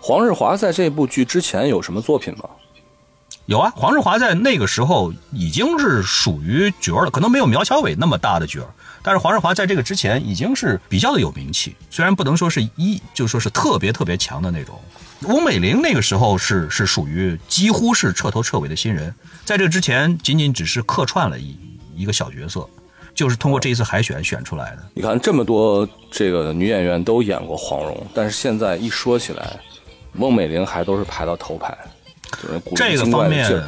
[0.01, 2.49] 黄日华在这部剧之前有什么作品吗？
[3.47, 8.71] 有啊，黄日华在那个时候已经是属于角儿了，可能没有苗侨伟那么大的角儿，
[9.07, 14.77] 但是黄日华在这个之前已经是比较的有名气，虽然不能说是一，就说是特别特别强的那种。
[15.21, 19.15] 翁美玲那个时候是是属于几乎是彻头彻尾的新人，
[19.45, 21.57] 在这之前仅仅只是客串了一
[21.95, 22.69] 一个小角色，
[23.15, 24.85] 就是通过这一次海选选出来的。
[24.93, 29.61] 你看这么多这个女演员都演过黄蓉，但是现在一说起来，
[30.15, 31.79] 翁美玲还都是排到头排，
[32.75, 33.63] 这个方面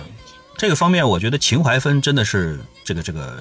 [0.56, 3.38] 这个方面，我觉得秦淮芬真的是这个这个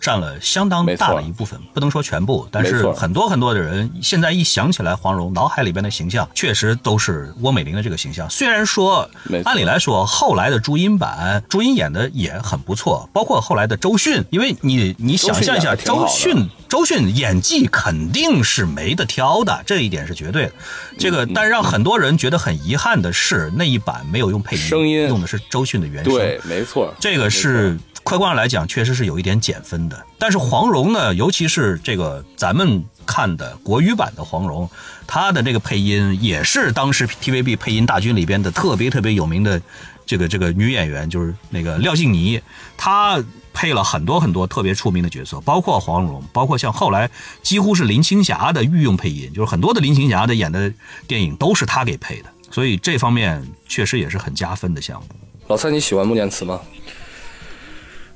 [0.00, 8.28] 占了相当大的一部分，不能说全部，但是很多很多的人现在一想起来黄蓉，脑海里边的形象确实都是翁美玲的这个形象。
[8.30, 9.08] 虽然说
[9.44, 20.52] 按理来说后来的朱茵版，朱茵演的也很不错，包括后来的周迅，因为你你想象一下，周周迅周迅演技肯定是没得挑的，这一点是绝对的。
[20.98, 26.12] 这嗯个，但让很多人觉得很遗憾的是，那一版没有用配音，声音用的是周迅的原声。
[26.12, 27.76] 对，没错，这个是
[28.10, 30.04] 客观上来讲，确实是有一点减分的。
[30.18, 34.68] 但是黄蓉呢，尤其是这个咱们看的国语版的黄蓉，
[35.06, 39.62] 她的这个配音也是当时 TVB 配音大军里边的特别特别有名的
[40.04, 42.40] 这个这个女演员，就是那个廖静妮，
[42.76, 43.22] 她
[43.52, 47.08] 配了很多很多特别出名的角色，包括黄蓉，包括像后来
[47.44, 50.72] 几乎是林青霞的御用配音，就是很多的林青霞的演的
[51.06, 55.06] 电影都是她给配的，所以这方面确实也是很加分的项目。
[55.46, 56.60] 老蔡，你喜欢穆念慈吗？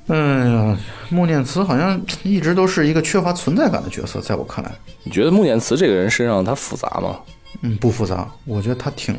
[0.07, 0.77] 哎呀，
[1.09, 4.71] 穆念慈好像一直都是一个缺乏存在感的角色，在我看来，
[5.03, 7.17] 你觉得穆念慈这个人身上他复杂吗？
[7.61, 9.15] 嗯，不复杂，我觉得他挺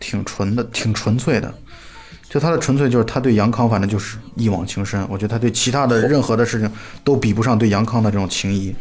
[0.00, 1.52] 挺纯的，挺纯粹的。
[2.30, 5.02] 就他的纯粹，就是他对杨康反正就是一往情深。
[5.10, 6.70] 我觉得他对其他的任何的事情
[7.02, 8.74] 都比不上对杨康的这种情谊。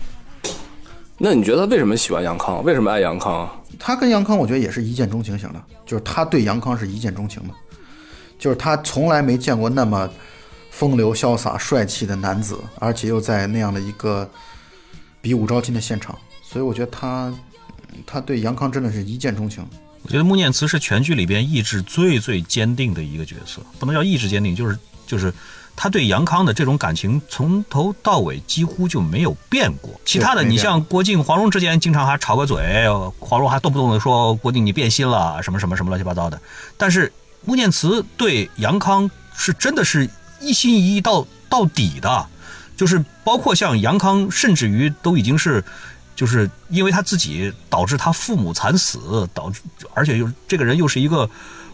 [1.18, 2.64] 那你觉得他为什么喜欢杨康？
[2.64, 3.54] 为什么爱杨康啊？
[3.80, 7.54] 他跟杨康，我觉得也是一见钟情型的，就是他对杨康是一见钟情的，
[8.38, 10.10] 就是他从来没见过那么
[10.78, 14.30] 风流潇洒、帅气的男子，而且又在那样的一个
[15.20, 17.34] 比武招亲的现场，所以我觉得他
[18.06, 19.66] 他对杨康真的是一见钟情。
[20.04, 24.78] 我觉得穆念慈是全剧里边意志最最坚定的一个角色，不能叫意志坚定，就是
[25.08, 25.34] 就是
[25.76, 29.90] 他对杨康的这种感情从头到尾几乎就没有变过。
[30.06, 32.86] 其他的，你像郭靖、黄蓉之间经常还吵个嘴，
[33.20, 36.40] 黄蓉还动不动的说郭靖你变心了，什么什么什么乱七八糟的。
[36.78, 37.12] 但是
[37.46, 40.08] 穆念慈对杨康是真的是
[40.40, 42.28] 一心一意到到底的，
[42.76, 45.64] 就是包括像杨康，甚至于都已经是。
[46.18, 49.62] 就是因为他自己导致他父母惨死，导致
[49.94, 51.30] 而且又这个人又是一个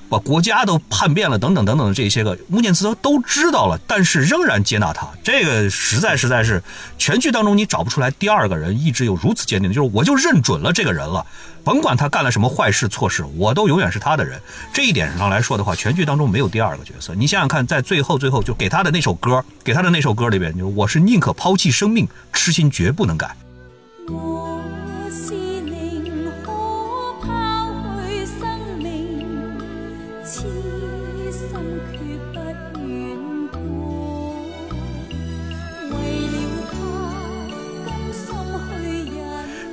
[0.09, 6.61] 把国家都叛变了等等等等的这些个，穆念慈都知道了，但是仍然接纳他，这个实在实在是
[6.97, 11.25] 全剧当中你找不出来第二个人意志有如此坚定的，就是我就认准了这个人了，
[11.63, 14.39] 甭管他干了什么坏事错事，我都永远是他的人。
[14.73, 17.15] 这一点上来说的话，全剧当中没有第二个角色。
[17.15, 23.33] 你想想看，在最后最后就给他的那首歌，给他的那首歌里边，就是我是宁可抛弃生命，痴心绝不能改。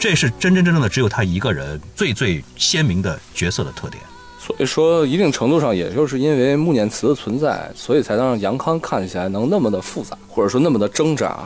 [0.01, 4.03] 这是真真正正的只有他一个人最最鲜明的角色的特点。
[4.39, 11.39] 所以说，一定程度上，也就是因为穆念慈的存在，所以才能让杨康看起来能那么的复杂，或者说那么的挣扎。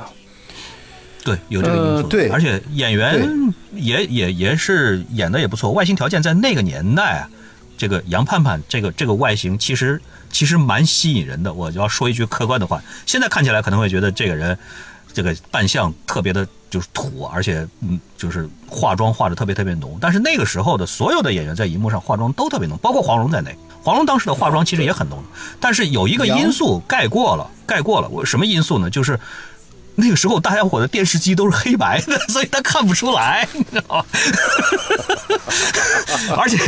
[1.25, 1.89] 对，有这个因素。
[1.97, 3.29] 呃对而且演员
[3.73, 7.29] 也也也是演的也不错，外形条件在那个年代啊，
[7.77, 10.01] 这个杨盼盼这个这个外形其实
[10.31, 11.53] 其实蛮吸引人的。
[11.53, 14.57] 我就要说一句客观的话，现在看起来可能会觉得这个人
[15.13, 19.97] 这个扮相特别的就是土，而且嗯就是化妆化的特别特别浓。
[20.01, 23.57] 但是那个时候的所有的演员在荧幕上化妆都特别浓，包括黄蓉在内。
[23.85, 25.23] 黄蓉当时的化妆其实也很浓，
[25.61, 28.09] 但是有一个因素盖过了，盖过了。
[28.09, 28.91] 我什么因素呢？
[28.91, 29.21] 就是
[29.97, 34.05] 那个时候大家伙的电视机都是黑白的，所以他看不出来， 你知道吗？
[36.37, 36.59] 而且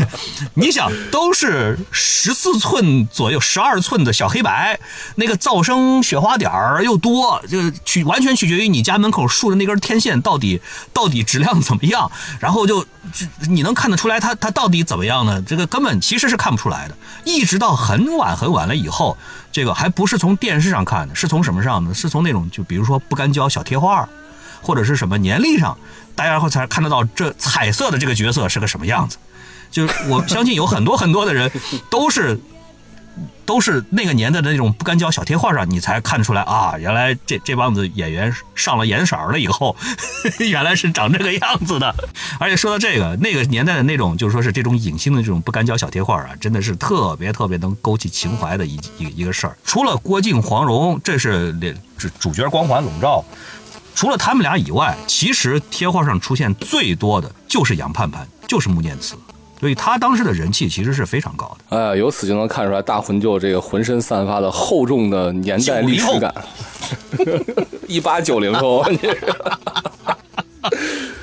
[0.55, 4.79] 你想，都是十四寸左右、十二寸的小黑白，
[5.17, 10.61] 那个噪声雪花点儿又多，就取完全取决于你家门口竖的那根天线到底
[10.93, 12.83] 到底质量怎么样，然后就
[13.13, 15.43] 就你能看得出来它它到底怎么样呢？
[15.43, 19.17] 这个根本其实是看不出来的，一直到很晚很晚了以后，
[19.57, 21.95] 这个还不是从电视上看的，是从什么上呢？
[21.95, 24.07] 是从那种就比如说不干胶小贴画，
[24.61, 25.75] 或者是什么年历上，
[26.15, 29.17] 大家会才看得到这彩色的这个角色是个什么样子。
[29.71, 31.51] 就是我相信有很多很多的人
[31.89, 32.39] 都是
[33.45, 39.77] 都是那个年代的那种不干胶小贴画上，你才看出来啊，原来这这帮子演员上了颜色了以后，
[40.39, 41.95] 原来是长这个样子的。
[42.39, 49.57] 而且说到这个，那个年代的那种，就是说是这种影星的这种不干胶小贴画啊，真的是特别特别能勾起情怀的一一一个事儿。
[49.65, 51.53] 除了郭靖、黄蓉，这是
[51.97, 53.25] 主主角光环笼罩。
[53.95, 59.17] 除了他们俩以外，其实贴画上出现最多的就是杨盼盼，就是穆念慈，
[59.59, 61.77] 所以他当时的人气其实是非常高的。
[61.77, 66.35] 哎，由此就能看出来大魂舅这个浑身散发的厚重的年代历史感。
[67.89, 69.19] 一八九零后，你 是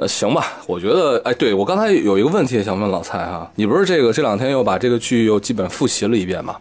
[0.00, 6.56] 呃，行吧，我觉得，哎，对我刚才有一个问题想问老蔡哈，你不是这个这两天又把这个剧又基本复习了一遍吗？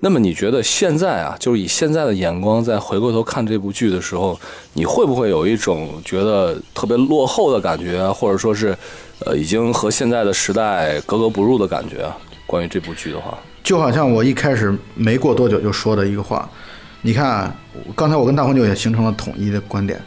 [0.00, 4.36] 那么你觉得现在啊，就是以现在的眼光再回过头看这部剧的时候，
[4.72, 8.76] 你会不会有一种觉得特别落后的感觉，或者说是，
[9.20, 12.10] 呃，已经和现在的时代格格不入的感觉？
[12.48, 16.50] 关于这部剧的话，就好像我一开始没过多久就说的一个话，
[17.00, 17.56] 你看，
[17.94, 20.02] 刚才我跟大黄牛也形成了统一的观点。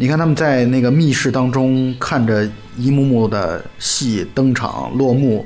[0.00, 5.44] 你看他们在那个密室当中看着一幕幕的戏登场落幕，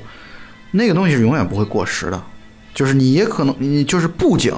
[0.72, 2.22] 那个东西是永远不会过时的。
[2.74, 4.54] 就是你也可能你就是布景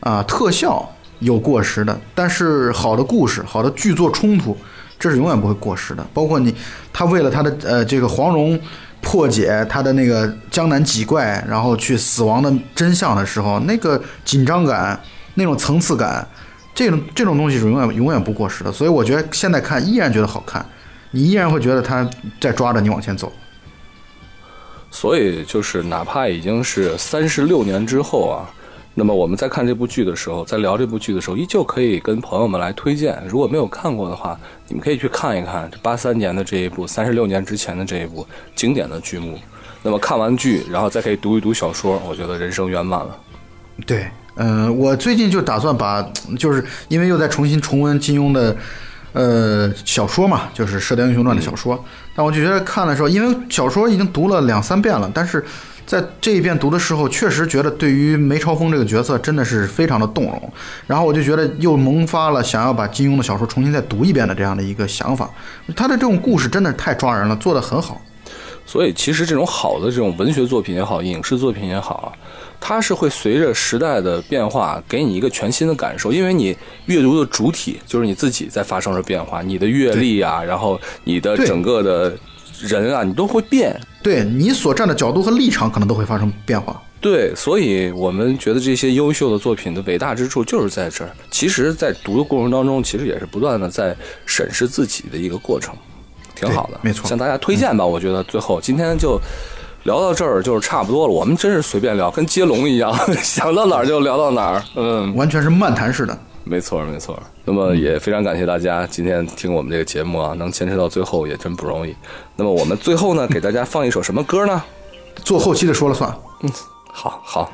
[0.00, 4.56] 啊特效有过时的，但是好的故事、好的剧作冲突，
[4.98, 6.06] 这是永远不会过时的。
[6.14, 6.54] 包括你
[6.90, 8.58] 他为了他的呃这个黄蓉
[9.02, 14.98] 破解他的那个江南几怪，然后去死亡的真相的时候，那个紧张感、
[15.34, 16.26] 那种层次感，
[16.80, 18.72] 这种这种东西是永远永远不过时的。
[18.72, 20.64] 所以我觉得现在看依然觉得好看，
[21.10, 22.08] 你依然会觉得它
[22.40, 23.30] 在抓着你往前走。
[24.90, 28.48] 所以就是哪怕已经是三十六年之后啊，
[28.94, 33.22] 那么我们在看这部剧的时候，在聊这部剧的时候，依旧可以跟朋友们来推荐。
[33.28, 38.26] 如果没有看过的话，你们可以去看一看八三年的这一部，三十六年之前的这一部
[38.56, 39.38] 经典的剧目。
[39.82, 43.20] 那么看完剧，然后再可以读一读小说，我觉得人生圆满了。
[43.86, 44.06] 对，
[44.42, 46.00] 嗯、我最近就打算把，
[46.38, 48.56] 就是因为又在重新重温金庸的，
[49.12, 51.84] 呃，小说嘛，就是《射雕英雄传》的小说。
[52.14, 55.44] 但我就觉得看的时候，因为小说已经读了两三遍了，但是
[55.84, 60.52] 在这一遍读的时候，确实觉得对于梅超风这个角色真的是非常的动容。
[60.86, 65.28] 然后我就觉得又萌发了想要把金庸的小说重新再读一遍的这样的一个想法。
[65.76, 68.00] 他的这种故事真的是太抓人了，做得很好。
[68.64, 72.08] 所以，其实这种好的这种文学作品也好，影视作品也好啊，
[72.60, 76.12] 它是会随着时代的变化，给你一个全新的感受。
[76.12, 76.56] 因为你
[76.86, 82.14] 阅读的主体就是你自己在发生着变化，你的阅历啊，然后你的整个的
[82.60, 83.80] 人啊，你都会变。
[84.02, 86.80] 对你所站的角度和立场可能都会发生变化。
[87.02, 91.10] 对，所以我们觉得这些优秀的作品的伟大之处就是在这儿。
[91.30, 93.96] 其实，在读的过程当中，其实也是不断的在
[94.26, 95.74] 审视自己的一个过程，
[96.34, 96.78] 挺好的。
[96.82, 97.86] 没错向大家推荐吧。
[97.86, 99.18] 我觉得最后今天就
[99.84, 101.12] 聊到这儿，就是差不多了。
[101.12, 104.62] 我们真是随便聊，跟接龙一样， 想到哪儿就聊到哪儿。
[104.76, 106.16] 嗯，完全是漫谈式的。
[106.44, 107.18] 没错，没错。
[107.44, 111.94] 那么也非常感谢大家今天听我们这个节目啊，能坚持到最后也真不容易。
[112.36, 114.62] 那么我们最后呢，给大家放一首什么歌呢？
[115.24, 116.12] 做后期的说了算。
[116.42, 116.50] 嗯
[116.92, 117.52] 好好，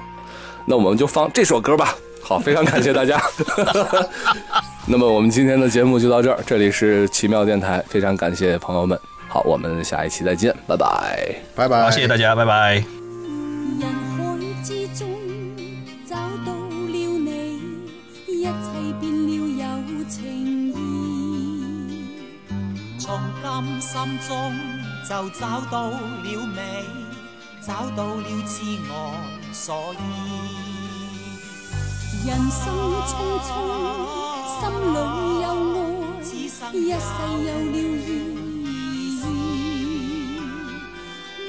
[0.65, 1.95] 那我们就放这首歌吧。
[2.23, 3.21] 好，非常感谢大家。
[4.87, 8.99] 那么我们今天的节目就到这儿，这里是奇妙电台，非常感谢朋友们。
[9.37, 11.37] 好，我们下一期再见，拜拜。
[11.55, 11.83] 拜拜。
[11.83, 12.77] 好，谢谢大家，拜拜。
[12.77, 12.83] 人
[14.17, 14.25] 海
[14.65, 15.07] 之中
[16.09, 17.61] 找到了你，
[18.27, 18.51] 一切
[18.99, 19.31] 變了
[19.61, 20.73] 有情意。
[22.99, 24.55] 從今心中
[25.07, 26.87] 就找到了美，
[27.61, 29.13] 找到了知我
[29.53, 30.01] 所依。
[32.27, 32.65] 人生
[33.05, 33.13] 匆
[33.45, 33.53] 匆，
[34.57, 34.65] 心
[34.95, 34.97] 裏
[35.43, 35.45] 有
[36.23, 37.05] 愛，一世
[37.45, 38.09] 有了意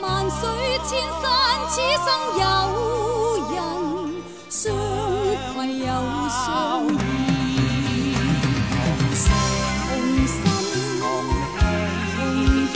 [0.07, 0.39] 万水
[0.87, 0.89] 千
[1.21, 1.27] 山，
[1.69, 1.75] 此
[2.05, 2.07] 生
[2.39, 2.43] 有
[3.51, 3.55] 人
[4.49, 4.55] 相
[5.53, 5.85] 携又
[6.29, 6.39] 相
[6.87, 6.95] 依。
[8.71, 8.75] 同
[9.13, 9.25] 心
[11.01, 11.03] 同
[12.73, 12.75] 意，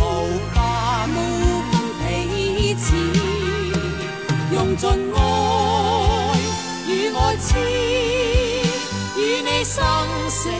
[0.00, 0.02] 無
[0.52, 0.56] 法
[1.06, 1.16] 無
[1.70, 2.02] 分彼
[2.74, 2.84] 此，
[4.52, 4.82] 用尽
[5.14, 5.16] 爱
[6.88, 7.48] 与爱痴，
[9.16, 9.76] 与你生
[10.28, 10.50] 死